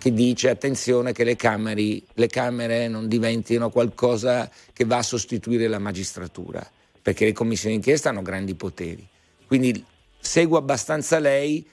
che, 0.00 0.12
dice 0.14 0.48
attenzione 0.48 1.12
che 1.12 1.24
le 1.24 1.36
camere, 1.36 2.00
le 2.14 2.26
camere 2.26 2.88
non 2.88 3.06
diventino 3.06 3.68
qualcosa 3.68 4.50
che 4.72 4.86
va 4.86 4.96
a 4.96 5.02
sostituire 5.02 5.68
la 5.68 5.78
magistratura, 5.78 6.68
perché 7.02 7.26
le 7.26 7.32
commissioni 7.32 7.74
d'inchiesta 7.74 8.08
hanno 8.08 8.22
grandi 8.22 8.54
poteri. 8.54 9.06
Quindi 9.46 9.84
seguo 10.18 10.56
abbastanza 10.56 11.18
lei, 11.18 11.64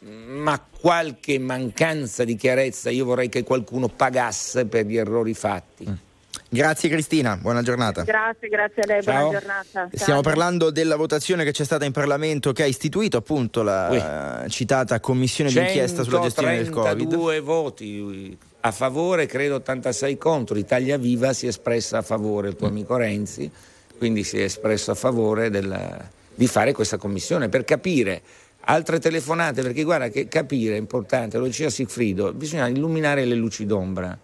ma 0.00 0.58
qualche 0.58 1.38
mancanza 1.38 2.24
di 2.24 2.36
chiarezza 2.36 2.88
io 2.88 3.04
vorrei 3.04 3.28
che 3.28 3.42
qualcuno 3.42 3.88
pagasse 3.88 4.64
per 4.64 4.86
gli 4.86 4.96
errori 4.96 5.34
fatti. 5.34 6.06
Grazie 6.50 6.88
Cristina, 6.88 7.36
buona 7.36 7.60
giornata. 7.60 8.04
Grazie, 8.04 8.48
grazie 8.48 8.82
a 8.82 8.86
lei, 8.86 9.02
Ciao. 9.02 9.24
buona 9.24 9.38
giornata. 9.38 9.66
Ciao. 9.70 9.88
Stiamo 9.92 10.20
parlando 10.22 10.70
della 10.70 10.96
votazione 10.96 11.44
che 11.44 11.50
c'è 11.50 11.64
stata 11.64 11.84
in 11.84 11.92
Parlamento 11.92 12.52
che 12.52 12.62
ha 12.62 12.66
istituito 12.66 13.18
appunto 13.18 13.62
la 13.62 13.88
oui. 13.90 14.50
citata 14.50 14.98
commissione 14.98 15.50
d'inchiesta 15.50 16.02
sulla 16.02 16.20
gestione 16.20 16.56
del 16.56 16.70
Covid. 16.70 17.06
Due 17.06 17.40
voti 17.40 18.38
a 18.60 18.70
favore, 18.70 19.26
credo 19.26 19.56
86 19.56 20.16
contro. 20.16 20.56
Italia 20.56 20.96
Viva 20.96 21.34
si 21.34 21.44
è 21.44 21.50
espressa 21.50 21.98
a 21.98 22.02
favore, 22.02 22.48
il 22.48 22.56
tuo 22.56 22.68
mm. 22.68 22.70
amico 22.70 22.96
Renzi, 22.96 23.50
quindi 23.98 24.24
si 24.24 24.38
è 24.38 24.44
espresso 24.44 24.90
a 24.90 24.94
favore 24.94 25.50
della, 25.50 25.98
di 26.34 26.46
fare 26.46 26.72
questa 26.72 26.96
commissione 26.96 27.50
per 27.50 27.64
capire 27.64 28.22
altre 28.60 28.98
telefonate, 28.98 29.60
perché 29.60 29.82
guarda 29.82 30.08
che 30.08 30.28
capire 30.28 30.76
è 30.76 30.78
importante, 30.78 31.36
lo 31.36 31.44
diceva 31.44 31.68
Sigfrido, 31.68 32.32
bisogna 32.32 32.68
illuminare 32.68 33.26
le 33.26 33.34
luci 33.34 33.66
d'ombra 33.66 34.18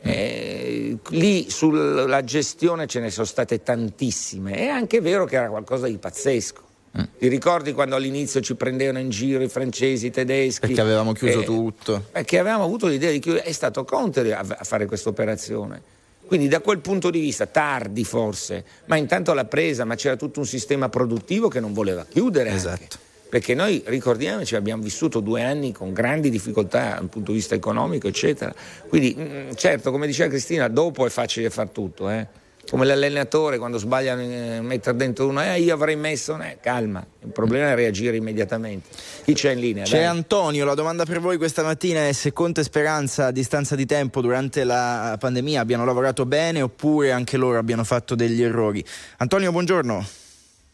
eh, 0.00 0.96
lì 1.10 1.50
sulla 1.50 2.22
gestione 2.24 2.86
ce 2.86 3.00
ne 3.00 3.10
sono 3.10 3.26
state 3.26 3.62
tantissime. 3.62 4.52
È 4.52 4.66
anche 4.66 5.00
vero 5.00 5.24
che 5.24 5.36
era 5.36 5.48
qualcosa 5.48 5.86
di 5.86 5.98
pazzesco. 5.98 6.66
Mm. 6.98 7.04
Ti 7.18 7.28
ricordi 7.28 7.72
quando 7.72 7.96
all'inizio 7.96 8.40
ci 8.40 8.54
prendevano 8.54 8.98
in 8.98 9.10
giro 9.10 9.42
i 9.42 9.48
francesi, 9.48 10.06
i 10.06 10.10
tedeschi? 10.10 10.66
Perché 10.66 10.80
avevamo 10.80 11.12
chiuso 11.12 11.40
eh, 11.40 11.44
tutto. 11.44 12.04
Perché 12.12 12.38
avevamo 12.38 12.64
avuto 12.64 12.86
l'idea 12.86 13.10
di 13.10 13.18
chiudere. 13.18 13.44
È 13.44 13.52
stato 13.52 13.84
Conte 13.84 14.32
a, 14.32 14.44
a 14.46 14.64
fare 14.64 14.86
questa 14.86 15.08
operazione. 15.08 15.96
Quindi 16.26 16.48
da 16.48 16.60
quel 16.60 16.80
punto 16.80 17.08
di 17.08 17.20
vista, 17.20 17.46
tardi 17.46 18.04
forse, 18.04 18.62
ma 18.84 18.96
intanto 18.96 19.32
l'ha 19.32 19.46
presa, 19.46 19.84
ma 19.84 19.94
c'era 19.94 20.14
tutto 20.14 20.40
un 20.40 20.46
sistema 20.46 20.90
produttivo 20.90 21.48
che 21.48 21.58
non 21.58 21.72
voleva 21.72 22.04
chiudere. 22.04 22.50
Esatto. 22.50 22.82
Anche 22.82 23.07
perché 23.28 23.54
noi 23.54 23.82
ricordiamoci 23.86 24.56
abbiamo 24.56 24.82
vissuto 24.82 25.20
due 25.20 25.42
anni 25.42 25.72
con 25.72 25.92
grandi 25.92 26.30
difficoltà 26.30 26.94
dal 26.98 27.08
punto 27.08 27.30
di 27.30 27.38
vista 27.38 27.54
economico 27.54 28.08
eccetera 28.08 28.54
quindi 28.88 29.14
mm, 29.18 29.52
certo 29.54 29.90
come 29.90 30.06
diceva 30.06 30.30
Cristina 30.30 30.68
dopo 30.68 31.04
è 31.04 31.10
facile 31.10 31.50
far 31.50 31.68
tutto 31.68 32.08
eh? 32.08 32.26
come 32.70 32.84
l'allenatore 32.84 33.58
quando 33.58 33.78
sbaglia 33.78 34.18
eh, 34.18 34.60
mettere 34.60 34.96
dentro 34.96 35.26
uno 35.26 35.42
eh, 35.42 35.60
io 35.60 35.74
avrei 35.74 35.96
messo 35.96 36.38
eh, 36.40 36.58
calma 36.60 37.04
il 37.20 37.30
problema 37.30 37.70
è 37.70 37.74
reagire 37.74 38.16
immediatamente 38.16 38.88
chi 39.24 39.34
c'è 39.34 39.52
in 39.52 39.60
linea? 39.60 39.84
c'è 39.84 39.98
Dai. 39.98 40.06
Antonio 40.06 40.64
la 40.64 40.74
domanda 40.74 41.04
per 41.04 41.20
voi 41.20 41.36
questa 41.36 41.62
mattina 41.62 42.06
è 42.06 42.12
se 42.12 42.32
Conte 42.32 42.60
e 42.60 42.64
Speranza 42.64 43.26
a 43.26 43.30
distanza 43.30 43.74
di 43.74 43.84
tempo 43.84 44.20
durante 44.20 44.64
la 44.64 45.16
pandemia 45.18 45.60
abbiano 45.60 45.84
lavorato 45.84 46.24
bene 46.24 46.62
oppure 46.62 47.12
anche 47.12 47.36
loro 47.36 47.58
abbiano 47.58 47.84
fatto 47.84 48.14
degli 48.14 48.42
errori 48.42 48.84
Antonio 49.18 49.50
buongiorno 49.50 50.06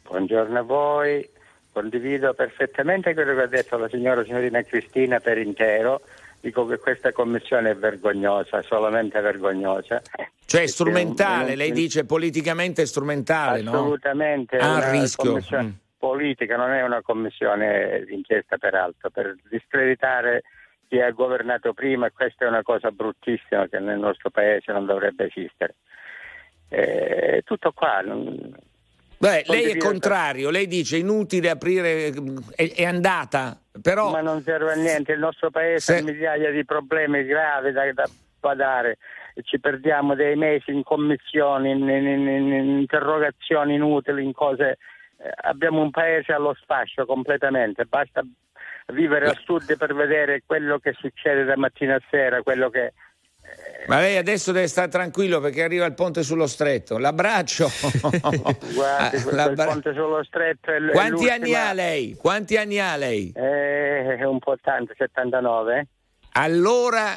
buongiorno 0.09 0.59
a 0.59 0.63
voi 0.63 1.29
Condivido 1.75 2.35
perfettamente 2.35 3.15
quello 3.15 3.35
che 3.35 3.43
ha 3.43 3.47
detto 3.49 3.77
la 3.77 3.89
signora 3.89 4.23
signorina 4.23 4.63
Cristina 4.63 5.19
per 5.19 5.39
intero. 5.39 6.03
Dico 6.39 6.65
che 6.67 6.79
questa 6.79 7.11
commissione 7.11 7.71
è 7.71 7.75
vergognosa, 7.75 8.63
solamente 8.63 9.21
vergognosa. 9.21 10.01
Cioè 10.47 10.63
è 10.63 10.67
strumentale, 10.69 11.51
un, 11.51 11.57
lei 11.57 11.73
dice 11.73 12.05
politicamente 12.05 12.87
strumentale, 12.87 13.59
assolutamente, 13.59 14.57
no? 14.57 14.63
Assolutamente. 14.63 15.37
rischio. 15.37 15.63
Mm. 15.63 15.71
Politica 15.99 16.57
non 16.57 16.71
è 16.71 16.85
una 16.85 17.03
commissione 17.03 18.05
d'inchiesta 18.07 18.57
peraltro, 18.57 19.11
per 19.11 19.35
discreditare 19.51 20.45
chi 20.87 21.01
ha 21.01 21.11
governato 21.11 21.73
prima 21.73 22.09
questa 22.13 22.45
è 22.45 22.49
una 22.49 22.63
cosa 22.63 22.93
bruttissima 22.93 23.67
che 23.67 23.81
nel 23.81 23.99
nostro 23.99 24.31
paese 24.31 24.71
non 24.71 24.87
dovrebbe 24.87 25.25
esistere. 25.25 25.75
Eh, 26.69 27.43
tutto 27.45 27.73
qua. 27.73 28.01
Non, 28.03 28.55
Beh, 29.19 29.45
lei 29.47 29.71
è 29.71 29.77
contrario, 29.77 30.51
lei 30.51 30.67
dice 30.67 30.97
inutile 30.97 31.51
aprire, 31.51 32.13
è, 32.55 32.73
è, 32.73 32.85
andata, 32.85 33.59
però... 33.81 34.11
Ma 34.11 34.21
non 34.21 34.43
serve 34.43 34.73
a 34.73 34.75
niente, 34.75 35.13
il 35.13 35.19
nostro 35.19 35.51
paese 35.51 35.95
se... 35.95 35.99
ha 35.99 36.03
migliaia 36.03 36.51
di 36.51 36.65
problemi 36.65 37.25
gravi 37.25 37.73
da, 37.73 37.91
da 37.93 38.05
badare, 38.41 38.99
ci 39.43 39.59
perdiamo 39.59 40.15
dei 40.15 40.37
mesi 40.37 40.73
in 40.73 40.83
commissioni, 40.83 41.71
in, 41.71 41.89
in, 41.89 42.07
in, 42.07 42.29
in 42.29 42.79
interrogazioni 42.79 43.75
inutili, 43.75 44.25
in 44.25 44.33
cose... 44.33 44.79
Eh, 45.17 45.31
abbiamo 45.43 45.81
un 45.81 45.91
paese 45.91 46.33
allo 46.33 46.55
sfascio 46.61 47.07
completamente, 47.07 47.85
basta 47.85 48.23
vivere 48.89 49.29
a 49.29 49.41
sud 49.45 49.77
per 49.79 49.95
vedere 49.95 50.43
quello 50.45 50.79
che 50.79 50.93
succede 50.93 51.45
da 51.45 51.57
mattina 51.57 51.95
a 51.95 52.03
sera, 52.11 52.43
quello 52.43 52.69
che 52.69 52.93
ma 53.87 53.99
lei 54.01 54.17
adesso 54.17 54.53
deve 54.53 54.67
stare 54.67 54.89
tranquillo 54.89 55.41
perché 55.41 55.63
arriva 55.63 55.85
il 55.85 55.95
ponte 55.95 56.23
sullo 56.23 56.47
stretto. 56.47 56.99
L'abbraccio. 56.99 57.69
Guardi, 58.01 59.17
ah, 59.17 59.47
il 59.47 59.55
ponte 59.55 59.93
sullo 59.93 60.23
stretto 60.25 60.71
è 60.71 60.91
Quanti 60.91 61.29
anni 61.29 61.55
ha 61.55 61.73
lei? 61.73 62.15
Quanti 62.15 62.57
anni 62.57 62.79
ha 62.79 62.97
lei? 62.97 63.33
Eh, 63.35 64.25
un 64.25 64.39
po' 64.39 64.57
tanto, 64.61 64.95
79. 64.97 65.87
Allora 66.33 67.17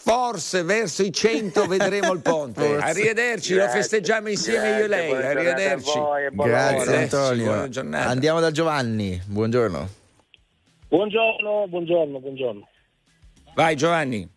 forse 0.00 0.62
verso 0.62 1.02
i 1.02 1.12
100 1.12 1.66
vedremo 1.66 2.12
il 2.12 2.20
ponte. 2.20 2.76
Arrivederci, 2.76 3.54
grazie, 3.54 3.56
lo 3.56 3.68
festeggiamo 3.68 4.28
insieme 4.28 4.68
grazie, 4.68 4.78
io 4.78 4.84
e 4.84 4.88
lei. 4.88 5.12
Arrivederci. 5.12 5.98
Voi, 5.98 6.28
grazie 6.32 7.02
Antonio. 7.02 7.68
Andiamo 7.92 8.40
da 8.40 8.50
Giovanni. 8.50 9.20
Buongiorno. 9.26 9.88
Buongiorno, 10.88 11.66
buongiorno, 11.68 12.18
buongiorno. 12.18 12.68
Vai 13.54 13.76
Giovanni. 13.76 14.36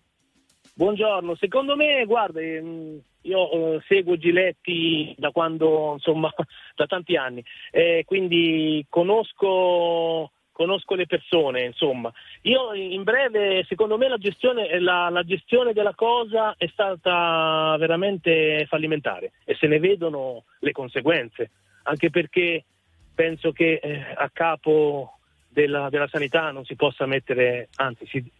Buongiorno, 0.82 1.36
secondo 1.36 1.76
me, 1.76 2.04
guarda, 2.06 2.42
ehm, 2.42 3.00
io 3.22 3.76
eh, 3.76 3.84
seguo 3.88 4.18
Giletti 4.18 5.14
da 5.16 5.30
quando, 5.30 5.94
insomma, 5.94 6.34
da 6.76 6.88
tanti 6.88 7.16
anni, 7.16 7.46
eh, 7.70 8.02
quindi 8.04 8.84
conosco, 8.90 10.32
conosco, 10.52 10.96
le 10.96 11.06
persone, 11.06 11.66
insomma. 11.66 12.12
Io 12.42 12.74
in 12.74 13.04
breve, 13.04 13.64
secondo 13.68 13.96
me 14.00 14.08
la 14.08 14.18
gestione, 14.18 14.80
la, 14.80 15.10
la 15.10 15.22
gestione, 15.22 15.74
della 15.74 15.94
cosa 15.94 16.56
è 16.58 16.66
stata 16.66 17.76
veramente 17.78 18.66
fallimentare 18.68 19.34
e 19.46 19.54
se 19.54 19.68
ne 19.68 19.78
vedono 19.78 20.46
le 20.62 20.72
conseguenze, 20.72 21.52
anche 21.84 22.10
perché 22.10 22.66
penso 23.14 23.52
che 23.52 23.80
eh, 23.84 24.04
a 24.16 24.32
capo 24.34 25.20
della, 25.48 25.90
della 25.90 26.08
sanità 26.08 26.50
non 26.50 26.66
si 26.66 26.74
possa 26.76 27.06
mettere, 27.06 27.70
anzi 27.76 28.08
si, 28.08 28.32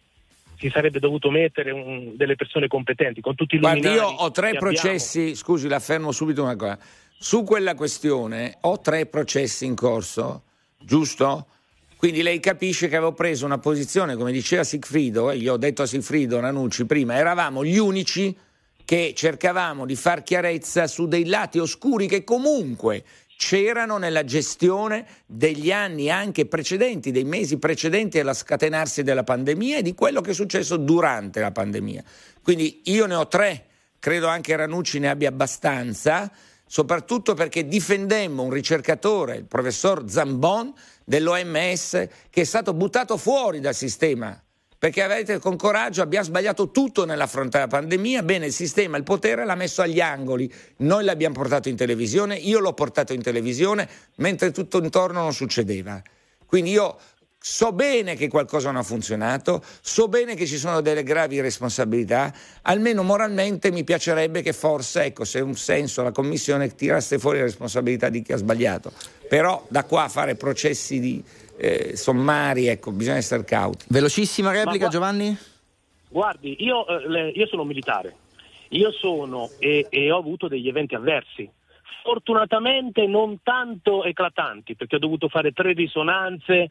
si 0.62 0.70
sarebbe 0.70 1.00
dovuto 1.00 1.28
mettere 1.28 1.72
un, 1.72 2.12
delle 2.14 2.36
persone 2.36 2.68
competenti 2.68 3.20
con 3.20 3.34
tutti 3.34 3.56
i 3.56 3.58
Guardi, 3.58 3.88
io 3.88 4.06
ho 4.06 4.30
tre 4.30 4.52
processi, 4.54 5.18
abbiamo. 5.18 5.36
scusi, 5.36 5.66
la 5.66 5.80
fermo 5.80 6.12
subito 6.12 6.44
una 6.44 6.54
cosa. 6.54 6.78
Su 7.18 7.42
quella 7.42 7.74
questione 7.74 8.58
ho 8.60 8.80
tre 8.80 9.06
processi 9.06 9.64
in 9.64 9.74
corso, 9.74 10.42
giusto? 10.78 11.46
Quindi 11.96 12.22
lei 12.22 12.38
capisce 12.38 12.88
che 12.88 12.94
avevo 12.94 13.12
preso 13.12 13.44
una 13.44 13.58
posizione, 13.58 14.14
come 14.14 14.30
diceva 14.30 14.62
Sigfrido, 14.62 15.32
e 15.32 15.38
gli 15.38 15.48
ho 15.48 15.56
detto 15.56 15.82
a 15.82 15.86
Sigfrido 15.86 16.38
Ranucci 16.38 16.86
prima, 16.86 17.16
eravamo 17.16 17.64
gli 17.64 17.78
unici 17.78 18.36
che 18.84 19.14
cercavamo 19.16 19.84
di 19.84 19.96
far 19.96 20.22
chiarezza 20.22 20.86
su 20.86 21.08
dei 21.08 21.26
lati 21.26 21.58
oscuri 21.58 22.06
che 22.06 22.22
comunque 22.22 23.04
c'erano 23.36 23.98
nella 23.98 24.24
gestione 24.24 25.06
degli 25.26 25.72
anni 25.72 26.10
anche 26.10 26.46
precedenti, 26.46 27.10
dei 27.10 27.24
mesi 27.24 27.58
precedenti 27.58 28.18
allo 28.18 28.34
scatenarsi 28.34 29.02
della 29.02 29.24
pandemia 29.24 29.78
e 29.78 29.82
di 29.82 29.94
quello 29.94 30.20
che 30.20 30.30
è 30.30 30.34
successo 30.34 30.76
durante 30.76 31.40
la 31.40 31.50
pandemia. 31.50 32.02
Quindi 32.42 32.82
io 32.84 33.06
ne 33.06 33.14
ho 33.14 33.26
tre, 33.28 33.66
credo 33.98 34.28
anche 34.28 34.54
Ranucci 34.54 34.98
ne 34.98 35.08
abbia 35.08 35.28
abbastanza, 35.28 36.30
soprattutto 36.66 37.34
perché 37.34 37.66
difendemmo 37.66 38.42
un 38.42 38.50
ricercatore, 38.50 39.36
il 39.36 39.44
professor 39.44 40.08
Zambon, 40.08 40.72
dell'OMS 41.04 42.08
che 42.30 42.40
è 42.40 42.44
stato 42.44 42.74
buttato 42.74 43.16
fuori 43.16 43.60
dal 43.60 43.74
sistema 43.74 44.40
perché 44.82 45.04
avete 45.04 45.38
con 45.38 45.54
coraggio, 45.54 46.02
abbiamo 46.02 46.24
sbagliato 46.24 46.72
tutto 46.72 47.04
nell'affrontare 47.04 47.66
la 47.66 47.70
pandemia, 47.70 48.24
bene 48.24 48.46
il 48.46 48.52
sistema, 48.52 48.96
il 48.96 49.04
potere 49.04 49.44
l'ha 49.44 49.54
messo 49.54 49.80
agli 49.80 50.00
angoli, 50.00 50.52
noi 50.78 51.04
l'abbiamo 51.04 51.36
portato 51.36 51.68
in 51.68 51.76
televisione, 51.76 52.34
io 52.34 52.58
l'ho 52.58 52.72
portato 52.72 53.12
in 53.12 53.22
televisione, 53.22 53.88
mentre 54.16 54.50
tutto 54.50 54.82
intorno 54.82 55.20
non 55.20 55.32
succedeva. 55.32 56.02
Quindi 56.44 56.72
io 56.72 56.98
so 57.38 57.70
bene 57.70 58.16
che 58.16 58.26
qualcosa 58.26 58.72
non 58.72 58.80
ha 58.80 58.82
funzionato, 58.82 59.62
so 59.80 60.08
bene 60.08 60.34
che 60.34 60.46
ci 60.46 60.58
sono 60.58 60.80
delle 60.80 61.04
gravi 61.04 61.40
responsabilità, 61.40 62.34
almeno 62.62 63.04
moralmente 63.04 63.70
mi 63.70 63.84
piacerebbe 63.84 64.42
che 64.42 64.52
forse, 64.52 65.04
ecco, 65.04 65.24
se 65.24 65.38
un 65.38 65.54
senso 65.54 66.02
la 66.02 66.10
Commissione 66.10 66.74
tirasse 66.74 67.20
fuori 67.20 67.38
la 67.38 67.44
responsabilità 67.44 68.08
di 68.08 68.22
chi 68.22 68.32
ha 68.32 68.36
sbagliato. 68.36 68.92
Però 69.28 69.64
da 69.68 69.84
qua 69.84 70.02
a 70.02 70.08
fare 70.08 70.34
processi 70.34 70.98
di, 70.98 71.24
eh, 71.56 71.96
sommari, 71.96 72.66
ecco, 72.66 72.92
bisogna 72.92 73.16
essere 73.16 73.44
cauti. 73.44 73.86
Velocissima 73.88 74.50
replica, 74.50 74.84
gu- 74.84 74.92
Giovanni? 74.92 75.36
Guardi, 76.08 76.56
io, 76.62 76.86
eh, 76.86 77.32
io, 77.34 77.46
sono 77.46 77.64
militare, 77.64 78.14
io 78.68 78.90
sono 78.92 79.50
e, 79.58 79.86
e 79.88 80.10
ho 80.10 80.18
avuto 80.18 80.48
degli 80.48 80.68
eventi 80.68 80.94
avversi 80.94 81.50
fortunatamente 82.02 83.06
non 83.06 83.38
tanto 83.42 84.04
eclatanti, 84.04 84.74
perché 84.74 84.96
ho 84.96 84.98
dovuto 84.98 85.28
fare 85.28 85.52
tre 85.52 85.72
risonanze, 85.72 86.70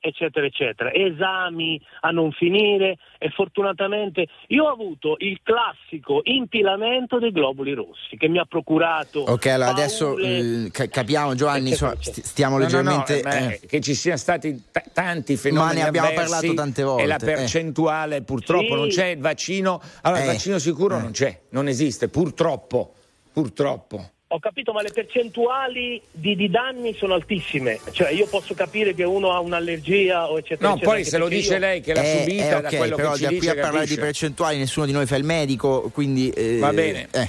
eccetera, 0.00 0.46
eccetera, 0.46 0.92
esami 0.92 1.80
a 2.00 2.10
non 2.10 2.32
finire 2.32 2.98
e 3.18 3.30
fortunatamente 3.30 4.26
io 4.48 4.64
ho 4.64 4.72
avuto 4.72 5.14
il 5.18 5.38
classico 5.42 6.20
impilamento 6.24 7.18
dei 7.18 7.30
globuli 7.30 7.72
rossi 7.72 8.16
che 8.16 8.28
mi 8.28 8.38
ha 8.38 8.44
procurato. 8.44 9.20
Ok, 9.20 9.46
allora 9.46 9.72
paure, 9.72 9.82
adesso 9.82 10.18
eh, 10.18 10.70
capiamo, 10.88 11.34
Giovanni, 11.34 11.70
eccetera, 11.70 11.92
eccetera. 11.92 12.26
stiamo 12.26 12.56
no, 12.56 12.62
leggermente. 12.62 13.22
No, 13.22 13.30
no, 13.30 13.36
eh. 13.36 13.60
Che 13.66 13.80
ci 13.80 13.94
siano 13.94 14.18
stati 14.18 14.64
t- 14.72 14.92
tanti 14.92 15.36
fenomeni. 15.36 15.76
Ma 15.76 15.82
ne 15.82 15.88
abbiamo 15.88 16.12
parlato 16.12 16.54
tante 16.54 16.82
volte. 16.82 17.02
E 17.02 17.06
la 17.06 17.16
eh. 17.16 17.24
percentuale, 17.24 18.16
eh. 18.16 18.22
purtroppo, 18.22 18.74
sì. 18.74 18.74
non 18.74 18.88
c'è 18.88 19.06
il 19.06 19.20
vaccino. 19.20 19.80
Allora, 20.02 20.22
il 20.22 20.28
eh. 20.28 20.32
vaccino 20.32 20.58
sicuro 20.58 20.96
eh. 20.96 21.00
non 21.00 21.12
c'è, 21.12 21.40
non 21.50 21.68
esiste, 21.68 22.08
purtroppo. 22.08 22.94
Purtroppo. 23.32 24.10
Ho 24.30 24.40
capito, 24.40 24.72
ma 24.74 24.82
le 24.82 24.90
percentuali 24.92 26.02
di, 26.10 26.36
di, 26.36 26.50
danni 26.50 26.94
sono 26.94 27.14
altissime. 27.14 27.80
Cioè, 27.92 28.10
io 28.10 28.26
posso 28.26 28.52
capire 28.52 28.92
che 28.92 29.02
uno 29.02 29.32
ha 29.32 29.40
un'allergia 29.40 30.30
o 30.30 30.36
eccetera. 30.36 30.68
No, 30.68 30.74
eccetera, 30.74 30.96
poi 30.96 31.04
se 31.04 31.16
lo 31.16 31.28
dice 31.28 31.54
io... 31.54 31.58
lei 31.58 31.80
che 31.80 31.94
l'ha 31.94 32.02
eh, 32.02 32.18
subita, 32.18 32.42
eh, 32.42 32.54
okay, 32.54 32.60
da 32.60 32.76
quello 32.76 32.96
però 32.96 33.10
che 33.12 33.16
ci 33.16 33.22
da 33.22 33.28
dice, 33.30 33.40
qui 33.40 33.48
a 33.48 33.54
parlare 33.54 33.74
capisce. 33.76 33.94
di 33.94 34.00
percentuali, 34.00 34.58
nessuno 34.58 34.84
di 34.84 34.92
noi 34.92 35.06
fa 35.06 35.16
il 35.16 35.24
medico, 35.24 35.88
quindi. 35.94 36.28
Eh, 36.28 36.58
Va 36.58 36.72
bene. 36.74 37.08
Eh. 37.10 37.28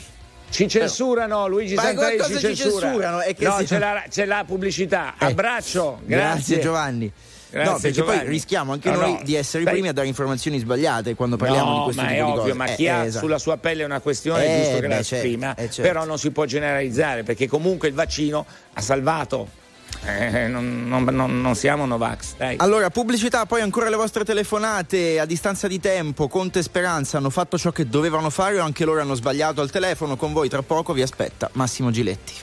Ci 0.50 0.68
censurano, 0.68 1.48
Luigi 1.48 1.76
Santarelli 1.76 2.24
ci, 2.24 2.40
ci 2.40 2.56
censurano. 2.56 3.22
È 3.22 3.34
che 3.34 3.46
no, 3.46 3.58
si... 3.60 3.66
c'è, 3.66 3.80
la, 3.80 4.04
c'è, 4.10 4.26
la, 4.26 4.44
pubblicità. 4.46 5.16
Eh. 5.20 5.26
Abbraccio, 5.28 6.02
grazie. 6.04 6.34
grazie 6.34 6.60
Giovanni. 6.60 7.12
Grazie, 7.50 7.72
no, 7.72 7.80
perché 7.80 7.92
Giovanni. 7.92 8.20
poi 8.20 8.30
rischiamo 8.30 8.74
anche 8.74 8.90
no, 8.92 9.00
noi 9.00 9.12
no. 9.14 9.20
di 9.24 9.36
essere 9.36 9.64
i 9.64 9.66
primi 9.66 9.88
a 9.88 9.94
dare 9.94 10.08
informazioni 10.08 10.60
sbagliate 10.60 11.16
quando 11.16 11.36
parliamo 11.36 11.70
no, 11.70 11.78
di 11.78 11.84
questo 11.84 12.02
ma 12.02 12.08
tipo 12.08 12.20
è 12.20 12.24
di 12.24 12.30
ovvio, 12.30 12.42
cose. 12.42 12.54
ma 12.54 12.66
eh, 12.66 12.76
chi 12.76 12.88
ha 12.88 13.06
esatto. 13.06 13.26
sulla 13.26 13.40
sua 13.40 13.58
pelle 13.58 13.84
una 13.84 14.00
questione 14.00 14.46
eh, 14.46 14.48
è 14.48 14.58
giusto 14.58 14.76
che 14.76 14.82
beh, 14.82 14.88
la 14.88 15.04
certo, 15.04 15.16
esprima, 15.16 15.56
eh, 15.56 15.70
certo. 15.70 15.82
però 15.82 16.06
non 16.06 16.20
si 16.20 16.32
può 16.32 16.46
generalizzare 16.46 17.24
perché 17.24 17.48
comunque 17.48 17.88
il 17.88 17.94
vaccino 17.94 18.46
ha 18.74 18.82
salvato. 18.82 19.68
Eh, 20.06 20.48
non, 20.48 20.88
non, 20.88 21.04
non, 21.04 21.42
non, 21.42 21.56
siamo 21.56 21.86
Novax. 21.86 22.36
Dai. 22.38 22.56
Allora, 22.60 22.90
pubblicità, 22.90 23.46
poi 23.46 23.62
ancora 23.62 23.90
le 23.90 23.96
vostre 23.96 24.24
telefonate 24.24 25.20
a 25.20 25.26
distanza 25.26 25.68
di 25.68 25.80
tempo. 25.80 26.28
Conte 26.28 26.60
e 26.60 26.64
Speranza 26.64 27.18
hanno 27.18 27.32
fatto 27.32 27.58
ciò 27.58 27.72
che 27.72 27.88
dovevano 27.88 28.30
fare 28.30 28.60
o 28.60 28.64
anche 28.64 28.86
loro 28.86 29.02
hanno 29.02 29.16
sbagliato 29.16 29.62
al 29.62 29.72
telefono. 29.72 30.16
Con 30.16 30.32
voi 30.32 30.48
tra 30.48 30.62
poco 30.62 30.94
vi 30.94 31.02
aspetta 31.02 31.50
Massimo 31.54 31.90
Giletti. 31.92 32.34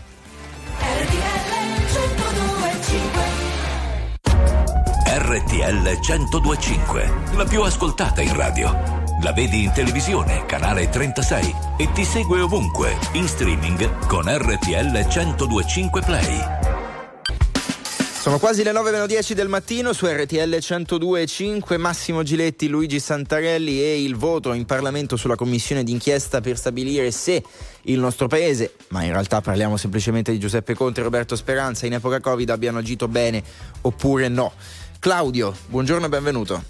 RTL 5.29 5.83
1025, 5.83 7.12
la 7.35 7.45
più 7.45 7.61
ascoltata 7.62 8.23
in 8.23 8.37
radio. 8.37 8.71
La 9.23 9.33
vedi 9.33 9.65
in 9.65 9.73
televisione, 9.73 10.47
canale 10.47 10.89
36 10.89 11.55
e 11.79 11.91
ti 11.91 12.05
segue 12.05 12.39
ovunque, 12.39 12.97
in 13.15 13.27
streaming 13.27 14.07
con 14.07 14.23
RTL 14.29 14.93
1025 14.93 16.01
Play. 16.03 16.39
Sono 18.27 18.39
quasi 18.39 18.62
le 18.62 18.71
9.10 18.71 19.33
del 19.33 19.49
mattino 19.49 19.93
su 19.93 20.07
RTL 20.07 20.37
102.5 20.37 21.77
Massimo 21.77 22.23
Giletti, 22.23 22.69
Luigi 22.69 23.01
Santarelli 23.01 23.81
e 23.81 24.03
il 24.03 24.15
voto 24.15 24.53
in 24.53 24.65
Parlamento 24.65 25.17
sulla 25.17 25.37
commissione 25.37 25.83
d'inchiesta 25.83 26.41
per 26.41 26.57
stabilire 26.57 27.11
se 27.11 27.43
il 27.83 27.99
nostro 27.99 28.27
paese, 28.29 28.75
ma 28.89 29.03
in 29.03 29.11
realtà 29.11 29.41
parliamo 29.41 29.77
semplicemente 29.77 30.31
di 30.31 30.39
Giuseppe 30.39 30.75
Conte 30.75 31.01
e 31.01 31.05
Roberto 31.05 31.35
Speranza, 31.35 31.87
in 31.87 31.95
epoca 31.95 32.21
Covid 32.21 32.51
abbiano 32.51 32.79
agito 32.79 33.09
bene 33.09 33.43
oppure 33.83 34.29
no. 34.29 34.53
Claudio, 35.07 35.55
buongiorno 35.69 36.07
e 36.07 36.09
benvenuto. 36.09 36.64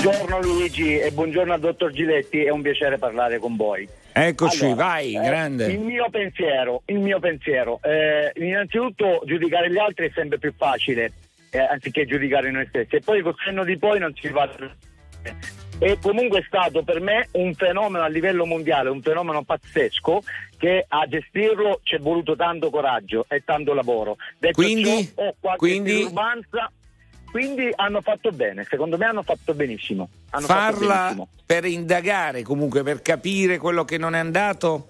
Buongiorno 0.00 0.40
Luigi 0.42 0.96
e 0.96 1.10
buongiorno 1.10 1.52
al 1.52 1.58
dottor 1.58 1.90
Giletti, 1.90 2.44
è 2.44 2.50
un 2.50 2.62
piacere 2.62 2.98
parlare 2.98 3.40
con 3.40 3.56
voi. 3.56 3.88
Eccoci, 4.12 4.66
Allora, 4.66 4.84
vai, 4.84 5.16
eh, 5.16 5.20
grande. 5.20 5.72
Il 5.72 5.80
mio 5.80 6.08
pensiero, 6.08 6.82
il 6.84 7.00
mio 7.00 7.18
pensiero 7.18 7.80
eh, 7.82 8.30
innanzitutto 8.36 9.22
giudicare 9.24 9.72
gli 9.72 9.76
altri 9.76 10.06
è 10.06 10.12
sempre 10.14 10.38
più 10.38 10.54
facile 10.56 11.12
eh, 11.50 11.58
anziché 11.58 12.06
giudicare 12.06 12.52
noi 12.52 12.66
stessi 12.68 12.94
e 12.94 13.00
poi 13.00 13.22
col 13.22 13.34
senno 13.44 13.64
di 13.64 13.76
poi 13.76 13.98
non 13.98 14.14
si 14.14 14.28
va 14.28 14.48
e 15.80 15.98
comunque 16.00 16.38
è 16.38 16.44
stato 16.46 16.84
per 16.84 17.00
me 17.00 17.26
un 17.32 17.54
fenomeno 17.54 18.04
a 18.04 18.08
livello 18.08 18.46
mondiale, 18.46 18.90
un 18.90 19.02
fenomeno 19.02 19.42
pazzesco 19.42 20.22
che 20.56 20.84
a 20.86 21.06
gestirlo 21.08 21.80
ci 21.82 21.96
è 21.96 21.98
voluto 21.98 22.36
tanto 22.36 22.70
coraggio 22.70 23.26
e 23.28 23.42
tanto 23.44 23.74
lavoro. 23.74 24.16
Detto 24.38 24.62
Quindi? 24.62 25.12
ciò, 25.12 25.22
ho 25.24 25.34
qualche 25.40 25.58
Quindi? 25.58 26.02
turbanza, 26.02 26.70
quindi 27.34 27.68
hanno 27.74 28.00
fatto 28.00 28.30
bene, 28.30 28.64
secondo 28.70 28.96
me 28.96 29.06
hanno 29.06 29.24
fatto 29.24 29.54
benissimo. 29.54 30.08
Hanno 30.30 30.46
fatto 30.46 30.76
Farla 30.76 30.94
benissimo. 31.00 31.28
per 31.44 31.64
indagare 31.64 32.42
comunque, 32.42 32.84
per 32.84 33.02
capire 33.02 33.58
quello 33.58 33.84
che 33.84 33.98
non 33.98 34.14
è 34.14 34.20
andato? 34.20 34.86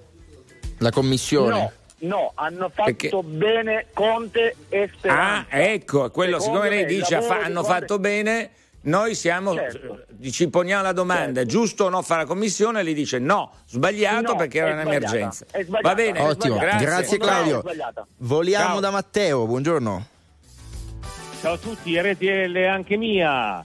La 0.81 0.91
commissione. 0.91 1.49
No, 1.59 1.73
no, 2.01 2.33
hanno 2.35 2.69
fatto 2.69 2.93
Perché- 2.93 3.11
bene 3.23 3.87
Conte 3.95 4.57
e 4.69 4.83
Ah, 4.83 4.89
Speranza. 4.95 5.47
ecco, 5.73 6.11
quello, 6.11 6.39
Secondo 6.39 6.61
siccome 6.65 6.83
lei 6.83 6.85
dice 6.85 7.23
fa- 7.23 7.39
di 7.39 7.45
hanno 7.45 7.63
Conte- 7.63 7.79
fatto 7.81 7.99
bene, 7.99 8.51
noi 8.83 9.15
siamo, 9.15 9.55
Certo. 9.55 10.05
ci 10.31 10.49
poniamo 10.51 10.83
la 10.83 10.93
domanda, 10.93 11.41
Certo. 11.41 11.49
giusto 11.51 11.85
o 11.85 11.89
no 11.89 12.03
fare 12.03 12.21
la 12.23 12.27
commissione? 12.27 12.83
Lei 12.83 12.93
dice 12.93 13.19
no, 13.19 13.53
sbagliato 13.67 14.33
No, 14.33 14.37
perché 14.37 14.59
era 14.59 14.73
un'emergenza. 14.75 15.47
Va 15.81 15.95
bene, 15.95 16.21
Ottimo, 16.21 16.59
grazie, 16.59 17.17
me 17.17 17.25
Claudio. 17.25 17.65
Ciao. 18.67 18.81
da 18.81 18.91
Matteo, 18.91 19.47
buongiorno. 19.47 20.09
Ciao 21.45 21.53
a 21.53 21.59
tutti, 21.59 21.95
RTL 22.01 22.57
anche 22.67 22.97
mia. 22.97 23.63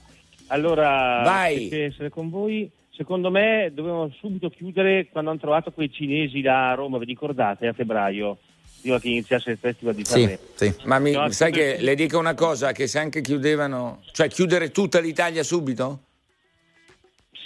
Allora, 0.48 1.22
Vai. 1.24 1.56
piacere 1.60 1.84
essere 1.86 2.08
con 2.10 2.28
voi. 2.28 2.70
Secondo 2.94 3.30
me 3.30 3.70
dovevamo 3.72 4.10
subito 4.18 4.50
chiudere 4.50 5.08
quando 5.10 5.30
hanno 5.30 5.38
trovato 5.38 5.72
quei 5.72 5.90
cinesi 5.90 6.42
da 6.42 6.74
Roma, 6.74 6.98
vi 6.98 7.06
ricordate, 7.06 7.68
a 7.68 7.72
febbraio, 7.72 8.36
prima 8.82 9.00
che 9.00 9.08
iniziasse 9.08 9.52
il 9.52 9.56
Festival 9.58 9.94
di 9.94 10.04
Sì, 10.04 10.10
Sanremo. 10.12 10.38
sì. 10.56 10.74
Ma 10.84 10.98
mi- 10.98 11.12
No, 11.12 11.30
sai 11.30 11.52
che 11.52 11.76
sì. 11.78 11.84
le 11.84 11.94
dico 11.94 12.18
una 12.18 12.34
cosa, 12.34 12.72
che 12.72 12.86
se 12.86 12.98
anche 12.98 13.22
chiudevano, 13.22 14.02
cioè 14.12 14.28
chiudere 14.28 14.70
tutta 14.70 15.00
l'Italia 15.00 15.42
subito? 15.42 16.00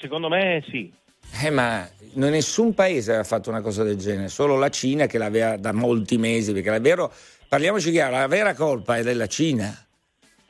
Secondo 0.00 0.28
me 0.28 0.64
sì. 0.68 0.92
Eh, 1.44 1.50
ma 1.50 1.88
non- 2.14 2.30
nessun 2.30 2.74
paese 2.74 3.10
aveva 3.10 3.24
fatto 3.24 3.50
una 3.50 3.60
cosa 3.60 3.84
del 3.84 3.98
genere, 3.98 4.26
solo 4.26 4.56
la 4.58 4.68
Cina 4.70 5.06
che 5.06 5.18
l'aveva 5.18 5.56
da 5.56 5.72
molti 5.72 6.18
mesi, 6.18 6.52
perché 6.52 6.70
la 6.70 6.80
vero, 6.80 7.12
parliamoci 7.48 7.92
chiaro, 7.92 8.16
la 8.16 8.26
vera 8.26 8.52
colpa 8.54 8.96
è 8.96 9.04
della 9.04 9.28
Cina. 9.28 9.78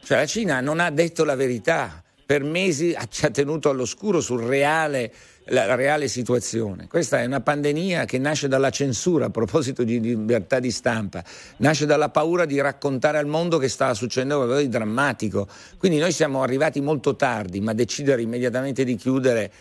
Cioè 0.04 0.18
la 0.18 0.26
Cina 0.26 0.60
non 0.60 0.80
ha 0.80 0.90
detto 0.90 1.24
la 1.24 1.34
verità, 1.34 2.02
per 2.26 2.42
mesi 2.42 2.94
ci 3.08 3.24
ha 3.24 3.30
tenuto 3.30 3.70
all'oscuro 3.70 4.20
sul 4.20 4.42
reale 4.42 5.10
reale 5.46 6.08
situazione. 6.08 6.86
Questa 6.86 7.20
è 7.20 7.26
una 7.26 7.40
pandemia 7.40 8.04
che 8.04 8.18
nasce 8.18 8.48
dalla 8.48 8.70
censura 8.70 9.26
a 9.26 9.30
proposito 9.30 9.82
di 9.82 10.00
libertà 10.00 10.58
di 10.58 10.70
stampa, 10.70 11.22
nasce 11.58 11.86
dalla 11.86 12.08
paura 12.08 12.44
di 12.46 12.60
raccontare 12.60 13.18
al 13.18 13.26
mondo 13.26 13.58
che 13.58 13.68
stava 13.68 13.94
succedendo 13.94 14.36
qualcosa 14.36 14.60
di 14.60 14.68
drammatico. 14.68 15.46
Quindi 15.78 15.98
noi 15.98 16.12
siamo 16.12 16.42
arrivati 16.42 16.80
molto 16.80 17.16
tardi, 17.16 17.60
ma 17.60 17.74
decidere 17.74 18.22
immediatamente 18.22 18.84
di 18.84 18.96
chiudere 18.96 19.52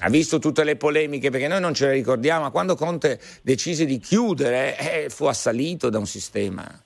ha 0.00 0.08
visto 0.08 0.38
tutte 0.38 0.62
le 0.62 0.76
polemiche 0.76 1.30
perché 1.30 1.48
noi 1.48 1.60
non 1.60 1.74
ce 1.74 1.86
le 1.86 1.92
ricordiamo, 1.92 2.42
ma 2.42 2.50
quando 2.50 2.76
Conte 2.76 3.20
decise 3.42 3.84
di 3.84 3.98
chiudere 3.98 4.78
eh, 4.78 5.10
fu 5.10 5.24
assalito 5.24 5.90
da 5.90 5.98
un 5.98 6.06
sistema. 6.06 6.82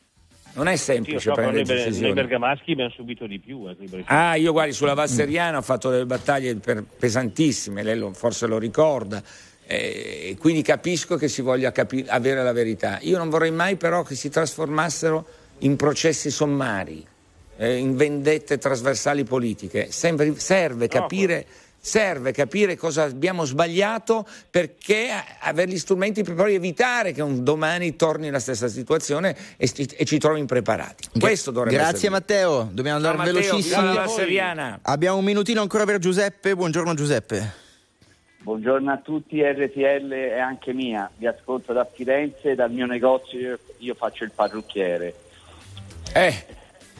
Non 0.54 0.68
è 0.68 0.76
semplice 0.76 1.18
sì, 1.18 1.24
so, 1.28 1.32
prendere 1.32 1.64
noi, 1.64 1.74
decisioni. 1.76 2.06
Noi 2.06 2.12
bergamaschi 2.12 2.72
abbiamo 2.72 2.90
subito 2.90 3.26
di 3.26 3.38
più. 3.38 3.68
Eh, 3.68 4.04
ah, 4.04 4.34
io 4.34 4.52
guardi, 4.52 4.72
sulla 4.72 4.94
Valseriana 4.94 5.58
ho 5.58 5.62
fatto 5.62 5.90
delle 5.90 6.04
battaglie 6.04 6.56
per, 6.56 6.84
pesantissime, 6.84 7.82
lei 7.82 7.96
lo, 7.96 8.12
forse 8.12 8.46
lo 8.46 8.58
ricorda. 8.58 9.22
Eh, 9.66 10.36
quindi 10.38 10.60
capisco 10.62 11.16
che 11.16 11.28
si 11.28 11.40
voglia 11.40 11.72
capi- 11.72 12.04
avere 12.06 12.42
la 12.42 12.52
verità. 12.52 12.98
Io 13.02 13.16
non 13.16 13.30
vorrei 13.30 13.50
mai 13.50 13.76
però 13.76 14.02
che 14.02 14.14
si 14.14 14.28
trasformassero 14.28 15.26
in 15.58 15.76
processi 15.76 16.30
sommari, 16.30 17.06
eh, 17.56 17.76
in 17.76 17.96
vendette 17.96 18.58
trasversali 18.58 19.24
politiche. 19.24 19.90
Sempre, 19.90 20.38
serve 20.38 20.88
capire... 20.88 21.46
No, 21.48 21.60
serve 21.84 22.30
capire 22.30 22.76
cosa 22.76 23.02
abbiamo 23.02 23.44
sbagliato 23.44 24.24
perché 24.48 25.08
avere 25.40 25.68
gli 25.68 25.78
strumenti 25.78 26.22
per 26.22 26.34
poi 26.34 26.54
evitare 26.54 27.10
che 27.10 27.22
un 27.22 27.42
domani 27.42 27.96
torni 27.96 28.30
la 28.30 28.38
stessa 28.38 28.68
situazione 28.68 29.36
e, 29.56 29.68
e 29.74 30.04
ci 30.04 30.18
trovi 30.18 30.38
impreparati. 30.38 31.18
Questo 31.18 31.50
dovrebbe 31.50 31.76
Grazie 31.76 31.94
essere. 31.94 32.10
Matteo, 32.10 32.68
dobbiamo 32.70 32.98
andare 32.98 33.16
Ciao, 33.16 33.26
velocissimi. 33.26 33.84
Matteo, 33.84 34.78
Abbiamo 34.82 35.18
un 35.18 35.24
minutino 35.24 35.60
ancora 35.60 35.84
per 35.84 35.98
Giuseppe. 35.98 36.54
Buongiorno 36.54 36.94
Giuseppe. 36.94 37.60
Buongiorno 38.42 38.92
a 38.92 38.98
tutti, 38.98 39.40
RTL 39.40 40.10
è 40.10 40.38
anche 40.38 40.72
mia, 40.72 41.08
vi 41.16 41.26
ascolto 41.26 41.72
da 41.72 41.84
Firenze, 41.84 42.56
dal 42.56 42.72
mio 42.72 42.86
negozio 42.86 43.58
io 43.78 43.94
faccio 43.94 44.24
il 44.24 44.32
parrucchiere. 44.34 45.14
Eh, 46.12 46.44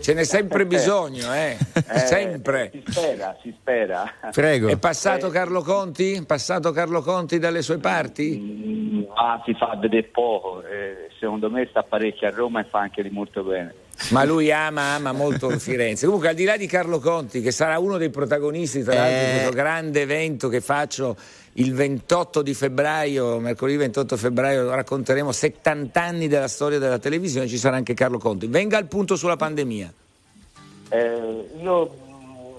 Ce 0.02 0.14
n'è 0.14 0.24
sempre 0.24 0.66
bisogno, 0.66 1.32
eh? 1.32 1.56
eh 1.74 1.98
sempre. 2.00 2.72
Si 2.72 2.82
spera, 2.90 3.38
si 3.40 3.54
spera. 3.56 4.12
Prego. 4.32 4.66
È 4.66 4.76
passato 4.76 5.28
eh. 5.28 5.30
Carlo 5.30 5.62
Conti? 5.62 6.14
È 6.14 6.24
passato 6.24 6.72
Carlo 6.72 7.02
Conti 7.02 7.38
dalle 7.38 7.62
sue 7.62 7.78
parti? 7.78 8.36
Mm, 8.36 9.02
ah, 9.14 9.40
si 9.44 9.54
fa 9.54 9.76
vedere 9.80 10.02
poco. 10.08 10.60
Eh, 10.64 11.08
secondo 11.20 11.48
me 11.48 11.68
sta 11.70 11.84
parecchio 11.84 12.26
a 12.26 12.30
Roma 12.30 12.58
e 12.58 12.64
fa 12.64 12.80
anche 12.80 13.00
di 13.00 13.10
molto 13.10 13.44
bene. 13.44 13.74
Ma 14.10 14.24
lui 14.24 14.50
ama, 14.50 14.94
ama 14.94 15.12
molto 15.12 15.48
Firenze. 15.60 16.06
Comunque, 16.06 16.30
al 16.30 16.34
di 16.34 16.44
là 16.44 16.56
di 16.56 16.66
Carlo 16.66 16.98
Conti, 16.98 17.40
che 17.40 17.52
sarà 17.52 17.78
uno 17.78 17.96
dei 17.96 18.10
protagonisti, 18.10 18.82
tra 18.82 18.94
l'altro, 18.94 19.18
di 19.18 19.30
questo 19.30 19.50
eh. 19.50 19.54
grande 19.54 20.00
evento 20.00 20.48
che 20.48 20.60
faccio 20.60 21.16
il 21.54 21.74
28 21.74 22.40
di 22.42 22.54
febbraio, 22.54 23.38
mercoledì 23.38 23.76
28 23.78 24.16
febbraio, 24.16 24.74
racconteremo 24.74 25.32
70 25.32 26.00
anni 26.00 26.28
della 26.28 26.48
storia 26.48 26.78
della 26.78 26.98
televisione, 26.98 27.46
ci 27.46 27.58
sarà 27.58 27.76
anche 27.76 27.92
Carlo 27.94 28.18
Conti. 28.18 28.46
Venga 28.46 28.78
al 28.78 28.86
punto 28.86 29.16
sulla 29.16 29.36
pandemia. 29.36 29.92
Eh, 30.88 31.50
io 31.60 31.94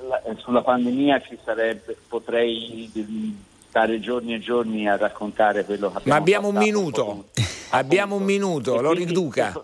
la, 0.07 0.21
sulla 0.37 0.61
pandemia 0.61 1.21
ci 1.21 1.37
sarebbe, 1.43 1.97
potrei 2.07 2.91
stare 3.67 3.99
giorni 3.99 4.35
e 4.35 4.39
giorni 4.39 4.87
a 4.87 4.95
raccontare 4.95 5.65
quello 5.65 5.91
che 5.91 5.97
abbiamo 5.97 6.11
Ma 6.11 6.15
abbiamo 6.21 6.47
un 6.49 6.55
minuto, 6.57 7.25
abbiamo 7.69 8.15
un 8.15 8.23
minuto, 8.23 8.81
lo 8.81 8.91
riduca. 8.91 9.59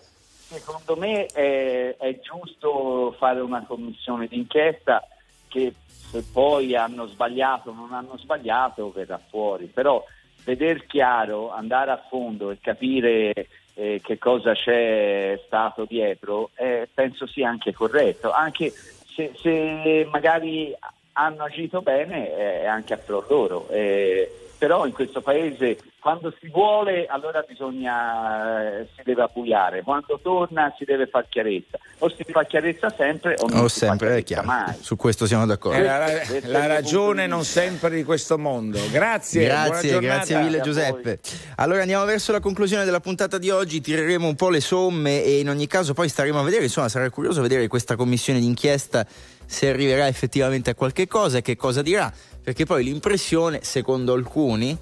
Secondo 0.48 0.96
me 0.96 1.26
è, 1.26 1.94
è 1.96 2.18
giusto 2.20 3.14
fare 3.16 3.40
una 3.40 3.64
commissione 3.64 4.26
d'inchiesta 4.26 5.06
che 5.46 5.72
se 6.10 6.24
poi 6.32 6.74
hanno 6.74 7.06
sbagliato 7.06 7.70
o 7.70 7.74
non 7.74 7.92
hanno 7.92 8.18
sbagliato 8.18 8.90
verrà 8.90 9.20
fuori, 9.28 9.66
però 9.66 10.04
vedere 10.44 10.84
chiaro, 10.86 11.52
andare 11.52 11.90
a 11.92 12.04
fondo 12.08 12.50
e 12.50 12.58
capire 12.60 13.32
eh, 13.74 14.00
che 14.02 14.18
cosa 14.18 14.52
c'è 14.54 15.40
stato 15.46 15.84
dietro, 15.84 16.50
eh, 16.56 16.88
penso 16.92 17.26
sia 17.26 17.48
anche 17.48 17.72
corretto, 17.72 18.32
anche 18.32 18.70
se, 18.70 19.32
se 19.36 20.08
magari 20.10 20.74
hanno 21.12 21.44
agito 21.44 21.80
bene 21.82 22.34
è 22.34 22.66
anche 22.66 22.94
a 22.94 22.98
pro 22.98 23.24
loro, 23.28 23.68
eh, 23.68 24.49
però 24.60 24.84
in 24.84 24.92
questo 24.92 25.22
paese 25.22 25.78
quando 26.00 26.34
si 26.38 26.50
vuole 26.50 27.06
allora 27.06 27.42
bisogna, 27.48 28.80
eh, 28.80 28.88
si 28.94 29.02
deve 29.04 29.22
appuiare, 29.22 29.82
quando 29.82 30.18
torna 30.22 30.70
si 30.76 30.84
deve 30.84 31.06
fare 31.06 31.26
chiarezza, 31.30 31.78
o 31.98 32.10
si 32.10 32.24
fa 32.24 32.44
chiarezza 32.44 32.92
sempre 32.94 33.36
o 33.38 33.48
non 33.48 33.60
o 33.60 33.68
si 33.68 33.78
sempre, 33.78 34.16
fa 34.16 34.20
chiarezza 34.20 34.42
mai. 34.42 34.74
Su 34.80 34.96
questo 34.96 35.26
siamo 35.26 35.46
d'accordo. 35.46 35.78
È 35.78 35.82
la, 35.82 36.06
la 36.42 36.66
ragione 36.66 37.26
non 37.26 37.44
sempre 37.44 37.88
di 37.88 38.04
questo 38.04 38.36
mondo. 38.36 38.78
Grazie, 38.90 39.44
grazie, 39.46 39.98
grazie 39.98 40.38
mille 40.42 40.60
Giuseppe. 40.60 41.20
Allora 41.56 41.80
andiamo 41.80 42.04
verso 42.04 42.30
la 42.30 42.40
conclusione 42.40 42.84
della 42.84 43.00
puntata 43.00 43.38
di 43.38 43.48
oggi, 43.48 43.80
tireremo 43.80 44.28
un 44.28 44.34
po' 44.34 44.50
le 44.50 44.60
somme 44.60 45.22
e 45.24 45.38
in 45.38 45.48
ogni 45.48 45.66
caso 45.66 45.94
poi 45.94 46.10
staremo 46.10 46.38
a 46.38 46.42
vedere, 46.42 46.64
insomma 46.64 46.90
sarà 46.90 47.08
curioso 47.08 47.40
vedere 47.40 47.66
questa 47.66 47.96
commissione 47.96 48.40
d'inchiesta 48.40 49.06
se 49.46 49.68
arriverà 49.68 50.06
effettivamente 50.06 50.70
a 50.70 50.74
qualche 50.74 51.08
cosa 51.08 51.38
e 51.38 51.42
che 51.42 51.56
cosa 51.56 51.82
dirà, 51.82 52.12
perché 52.50 52.64
poi 52.64 52.82
l'impressione, 52.82 53.60
secondo 53.62 54.12
alcuni, 54.12 54.76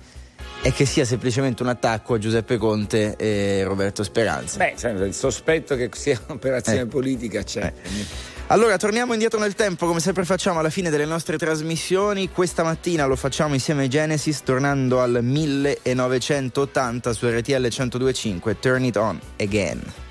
è 0.63 0.73
che 0.73 0.87
sia 0.87 1.05
semplicemente 1.05 1.63
un 1.63 1.69
attacco 1.69 2.15
a 2.15 2.19
Giuseppe 2.19 2.57
Conte 2.57 3.15
e 3.17 3.63
Roberto 3.63 4.03
Speranza. 4.03 4.57
Beh, 4.57 4.75
il 5.05 5.13
sospetto 5.13 5.77
che 5.77 5.91
sia 5.93 6.19
un'operazione 6.27 6.81
eh. 6.81 6.87
politica 6.87 7.43
c'è. 7.43 7.71
Eh. 7.83 8.07
Allora, 8.47 8.79
torniamo 8.79 9.13
indietro 9.13 9.39
nel 9.39 9.55
tempo, 9.55 9.87
come 9.87 10.01
sempre 10.01 10.25
facciamo 10.25 10.61
alla 10.61 10.71
fine 10.71 10.89
delle 10.89 11.05
nostre 11.05 11.37
trasmissioni. 11.37 12.31
Questa 12.31 12.63
mattina 12.63 13.05
lo 13.05 13.17
facciamo 13.17 13.53
insieme 13.53 13.83
ai 13.83 13.89
Genesis, 13.89 14.43
tornando 14.43 15.03
al 15.03 15.19
1980 15.21 17.13
su 17.13 17.29
RTL 17.29 17.53
1025. 17.53 18.59
Turn 18.59 18.85
it 18.85 18.97
on 18.97 19.21
again. 19.39 20.08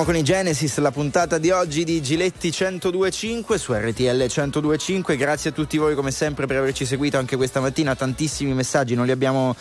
Chiudiamo 0.00 0.18
con 0.18 0.30
i 0.30 0.34
Genesis, 0.34 0.78
la 0.78 0.92
puntata 0.92 1.36
di 1.36 1.50
oggi 1.50 1.84
di 1.84 2.00
Giletti 2.00 2.54
1025 2.58 3.58
su 3.58 3.74
RTL 3.74 4.02
1025. 4.02 5.14
Grazie 5.14 5.50
a 5.50 5.52
tutti 5.52 5.76
voi 5.76 5.94
come 5.94 6.10
sempre 6.10 6.46
per 6.46 6.56
averci 6.56 6.86
seguito 6.86 7.18
anche 7.18 7.36
questa 7.36 7.60
mattina, 7.60 7.94
tantissimi 7.94 8.54
messaggi, 8.54 8.94
non 8.94 9.04
li 9.04 9.10
abbiamo 9.10 9.54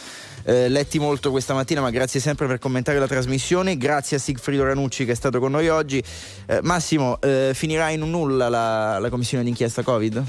eh, 0.44 0.70
letti 0.70 0.98
molto 0.98 1.32
questa 1.32 1.54
mattina, 1.54 1.82
ma 1.82 1.90
grazie 1.90 2.22
sempre 2.22 2.48
per 2.48 2.58
commentare 2.58 3.00
la 3.00 3.08
trasmissione. 3.08 3.76
Grazie 3.76 4.16
a 4.16 4.20
Sigfrido 4.22 4.64
Ranucci 4.64 5.04
che 5.04 5.12
è 5.12 5.16
stato 5.16 5.42
con 5.42 5.52
noi 5.52 5.68
oggi. 5.68 6.02
Eh, 6.46 6.60
Massimo, 6.62 7.20
eh, 7.20 7.52
finirà 7.54 7.90
in 7.90 8.02
un 8.02 8.12
nulla 8.12 8.48
la, 8.48 8.98
la 8.98 9.10
commissione 9.10 9.44
d'inchiesta 9.44 9.82
Covid? 9.82 10.24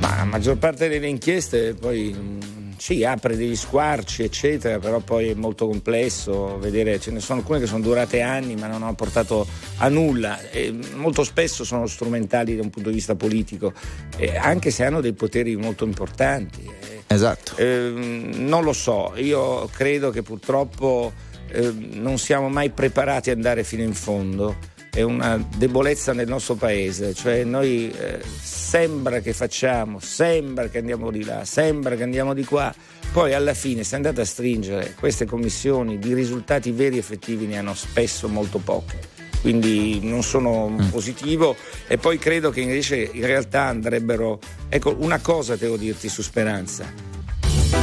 Ma 0.00 0.16
la 0.16 0.24
maggior 0.24 0.58
parte 0.58 0.86
delle 0.86 1.08
inchieste 1.08 1.72
poi 1.72 2.14
mm, 2.14 2.59
sì, 2.80 3.04
apre 3.04 3.36
degli 3.36 3.56
squarci, 3.56 4.22
eccetera, 4.22 4.78
però 4.78 5.00
poi 5.00 5.28
è 5.28 5.34
molto 5.34 5.66
complesso 5.66 6.58
vedere, 6.58 6.98
ce 6.98 7.10
ne 7.10 7.20
sono 7.20 7.40
alcune 7.40 7.58
che 7.60 7.66
sono 7.66 7.82
durate 7.82 8.22
anni 8.22 8.56
ma 8.56 8.68
non 8.68 8.82
hanno 8.82 8.94
portato 8.94 9.46
a 9.76 9.88
nulla 9.88 10.48
e 10.48 10.74
molto 10.94 11.22
spesso 11.22 11.62
sono 11.62 11.86
strumentali 11.86 12.56
da 12.56 12.62
un 12.62 12.70
punto 12.70 12.88
di 12.88 12.94
vista 12.94 13.14
politico, 13.16 13.74
eh, 14.16 14.34
anche 14.34 14.70
se 14.70 14.86
hanno 14.86 15.02
dei 15.02 15.12
poteri 15.12 15.56
molto 15.56 15.84
importanti. 15.84 16.62
Eh. 16.64 17.02
Esatto. 17.06 17.54
Eh, 17.56 17.92
non 18.36 18.64
lo 18.64 18.72
so, 18.72 19.12
io 19.16 19.66
credo 19.66 20.08
che 20.08 20.22
purtroppo 20.22 21.12
eh, 21.52 21.72
non 21.92 22.18
siamo 22.18 22.48
mai 22.48 22.70
preparati 22.70 23.30
ad 23.30 23.36
andare 23.36 23.64
fino 23.64 23.82
in 23.82 23.94
fondo 23.94 24.56
è 24.90 25.02
una 25.02 25.42
debolezza 25.56 26.12
nel 26.12 26.26
nostro 26.26 26.56
paese, 26.56 27.14
cioè 27.14 27.44
noi 27.44 27.90
eh, 27.92 28.20
sembra 28.42 29.20
che 29.20 29.32
facciamo, 29.32 30.00
sembra 30.00 30.68
che 30.68 30.78
andiamo 30.78 31.12
di 31.12 31.24
là, 31.24 31.44
sembra 31.44 31.94
che 31.94 32.02
andiamo 32.02 32.34
di 32.34 32.44
qua, 32.44 32.74
poi 33.12 33.32
alla 33.32 33.54
fine 33.54 33.84
se 33.84 33.94
andate 33.94 34.20
a 34.20 34.24
stringere 34.24 34.94
queste 34.98 35.26
commissioni 35.26 35.98
di 35.98 36.12
risultati 36.12 36.72
veri 36.72 36.96
e 36.96 36.98
effettivi 36.98 37.46
ne 37.46 37.58
hanno 37.58 37.74
spesso 37.74 38.28
molto 38.28 38.58
pochi. 38.58 38.96
Quindi 39.40 40.00
non 40.02 40.22
sono 40.22 40.68
mm. 40.68 40.88
positivo 40.90 41.56
e 41.86 41.96
poi 41.96 42.18
credo 42.18 42.50
che 42.50 42.60
invece 42.60 43.08
in 43.10 43.24
realtà 43.24 43.62
andrebbero. 43.62 44.38
Ecco, 44.68 44.94
una 44.98 45.18
cosa 45.20 45.56
devo 45.56 45.78
dirti 45.78 46.10
su 46.10 46.20
Speranza. 46.20 46.92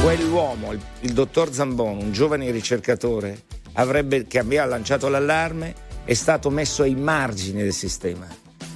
Quell'uomo, 0.00 0.70
il, 0.72 0.80
il 1.00 1.12
dottor 1.12 1.52
Zambon, 1.52 1.98
un 2.00 2.12
giovane 2.12 2.48
ricercatore, 2.52 3.42
avrebbe, 3.78 4.26
che 4.26 4.38
aveva 4.38 4.64
lanciato 4.64 5.08
l'allarme, 5.08 5.74
è 6.04 6.14
stato 6.14 6.50
messo 6.50 6.82
ai 6.82 6.94
margini 6.94 7.62
del 7.62 7.72
sistema. 7.72 8.26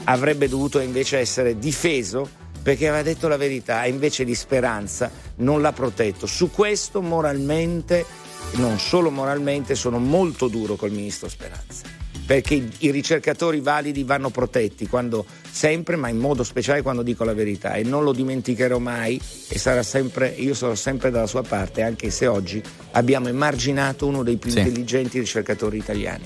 Avrebbe 0.05 0.48
dovuto 0.48 0.80
invece 0.80 1.18
essere 1.18 1.59
difeso 1.59 2.28
perché 2.62 2.88
aveva 2.88 3.03
detto 3.03 3.28
la 3.28 3.36
verità 3.36 3.84
e 3.84 3.88
invece 3.88 4.24
di 4.24 4.34
speranza 4.34 5.11
non 5.36 5.61
l'ha 5.61 5.72
protetto. 5.72 6.26
Su 6.26 6.50
questo 6.50 7.03
moralmente, 7.03 8.05
non 8.53 8.78
solo 8.78 9.11
moralmente, 9.11 9.74
sono 9.74 9.98
molto 9.98 10.48
duro 10.48 10.76
col 10.76 10.90
ministro 10.90 11.28
Speranza. 11.28 12.01
Perché 12.33 12.66
i 12.78 12.91
ricercatori 12.91 13.61
validi 13.61 14.05
vanno 14.05 14.30
protetti 14.30 14.87
quando, 14.87 15.26
sempre, 15.51 15.97
ma 15.97 16.09
in 16.09 16.16
modo 16.16 16.45
speciale 16.45 16.80
quando 16.80 17.03
dico 17.03 17.24
la 17.24 17.35
verità. 17.35 17.74
E 17.74 17.83
non 17.83 18.05
lo 18.05 18.12
dimenticherò 18.12 18.78
mai 18.78 19.20
e 19.49 19.59
sarà 19.59 19.83
sempre, 19.83 20.28
io 20.28 20.55
sarò 20.55 20.74
sempre 20.74 21.11
dalla 21.11 21.26
sua 21.26 21.43
parte, 21.43 21.83
anche 21.83 22.09
se 22.09 22.26
oggi 22.26 22.62
abbiamo 22.93 23.28
emarginato 23.28 24.07
uno 24.07 24.22
dei 24.22 24.39
più 24.39 24.51
sì. 24.51 24.61
intelligenti 24.61 25.18
ricercatori 25.18 25.76
italiani. 25.76 26.22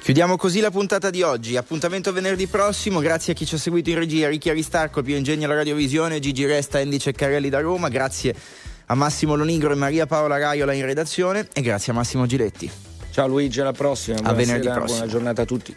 Chiudiamo 0.00 0.36
così 0.36 0.60
la 0.60 0.70
puntata 0.70 1.10
di 1.10 1.22
oggi. 1.22 1.56
Appuntamento 1.56 2.12
venerdì 2.12 2.46
prossimo. 2.46 3.00
Grazie 3.00 3.32
a 3.32 3.34
chi 3.34 3.44
ci 3.44 3.56
ha 3.56 3.58
seguito 3.58 3.90
in 3.90 3.98
regia, 3.98 4.28
Ricchi 4.28 4.48
Aristarco, 4.48 5.02
Pio 5.02 5.16
Ingegno 5.16 5.46
alla 5.46 5.56
Radiovisione, 5.56 6.20
Gigi 6.20 6.46
Resta, 6.46 6.78
Andy 6.78 7.00
Ceccarelli 7.00 7.48
da 7.48 7.58
Roma. 7.58 7.88
Grazie 7.88 8.32
a 8.86 8.94
Massimo 8.94 9.34
Lonigro 9.34 9.72
e 9.72 9.74
Maria 9.74 10.06
Paola 10.06 10.38
Raiola 10.38 10.72
in 10.72 10.84
redazione 10.84 11.48
e 11.52 11.62
grazie 11.62 11.90
a 11.90 11.96
Massimo 11.96 12.26
Giletti. 12.26 12.91
Ciao 13.12 13.26
Luigi, 13.26 13.60
alla 13.60 13.72
prossima. 13.72 14.16
Buonasera, 14.20 14.42
a 14.42 14.46
venerdì 14.46 14.68
prossimo. 14.74 14.98
Buona 14.98 15.06
giornata 15.12 15.42
a 15.42 15.44
tutti. 15.44 15.76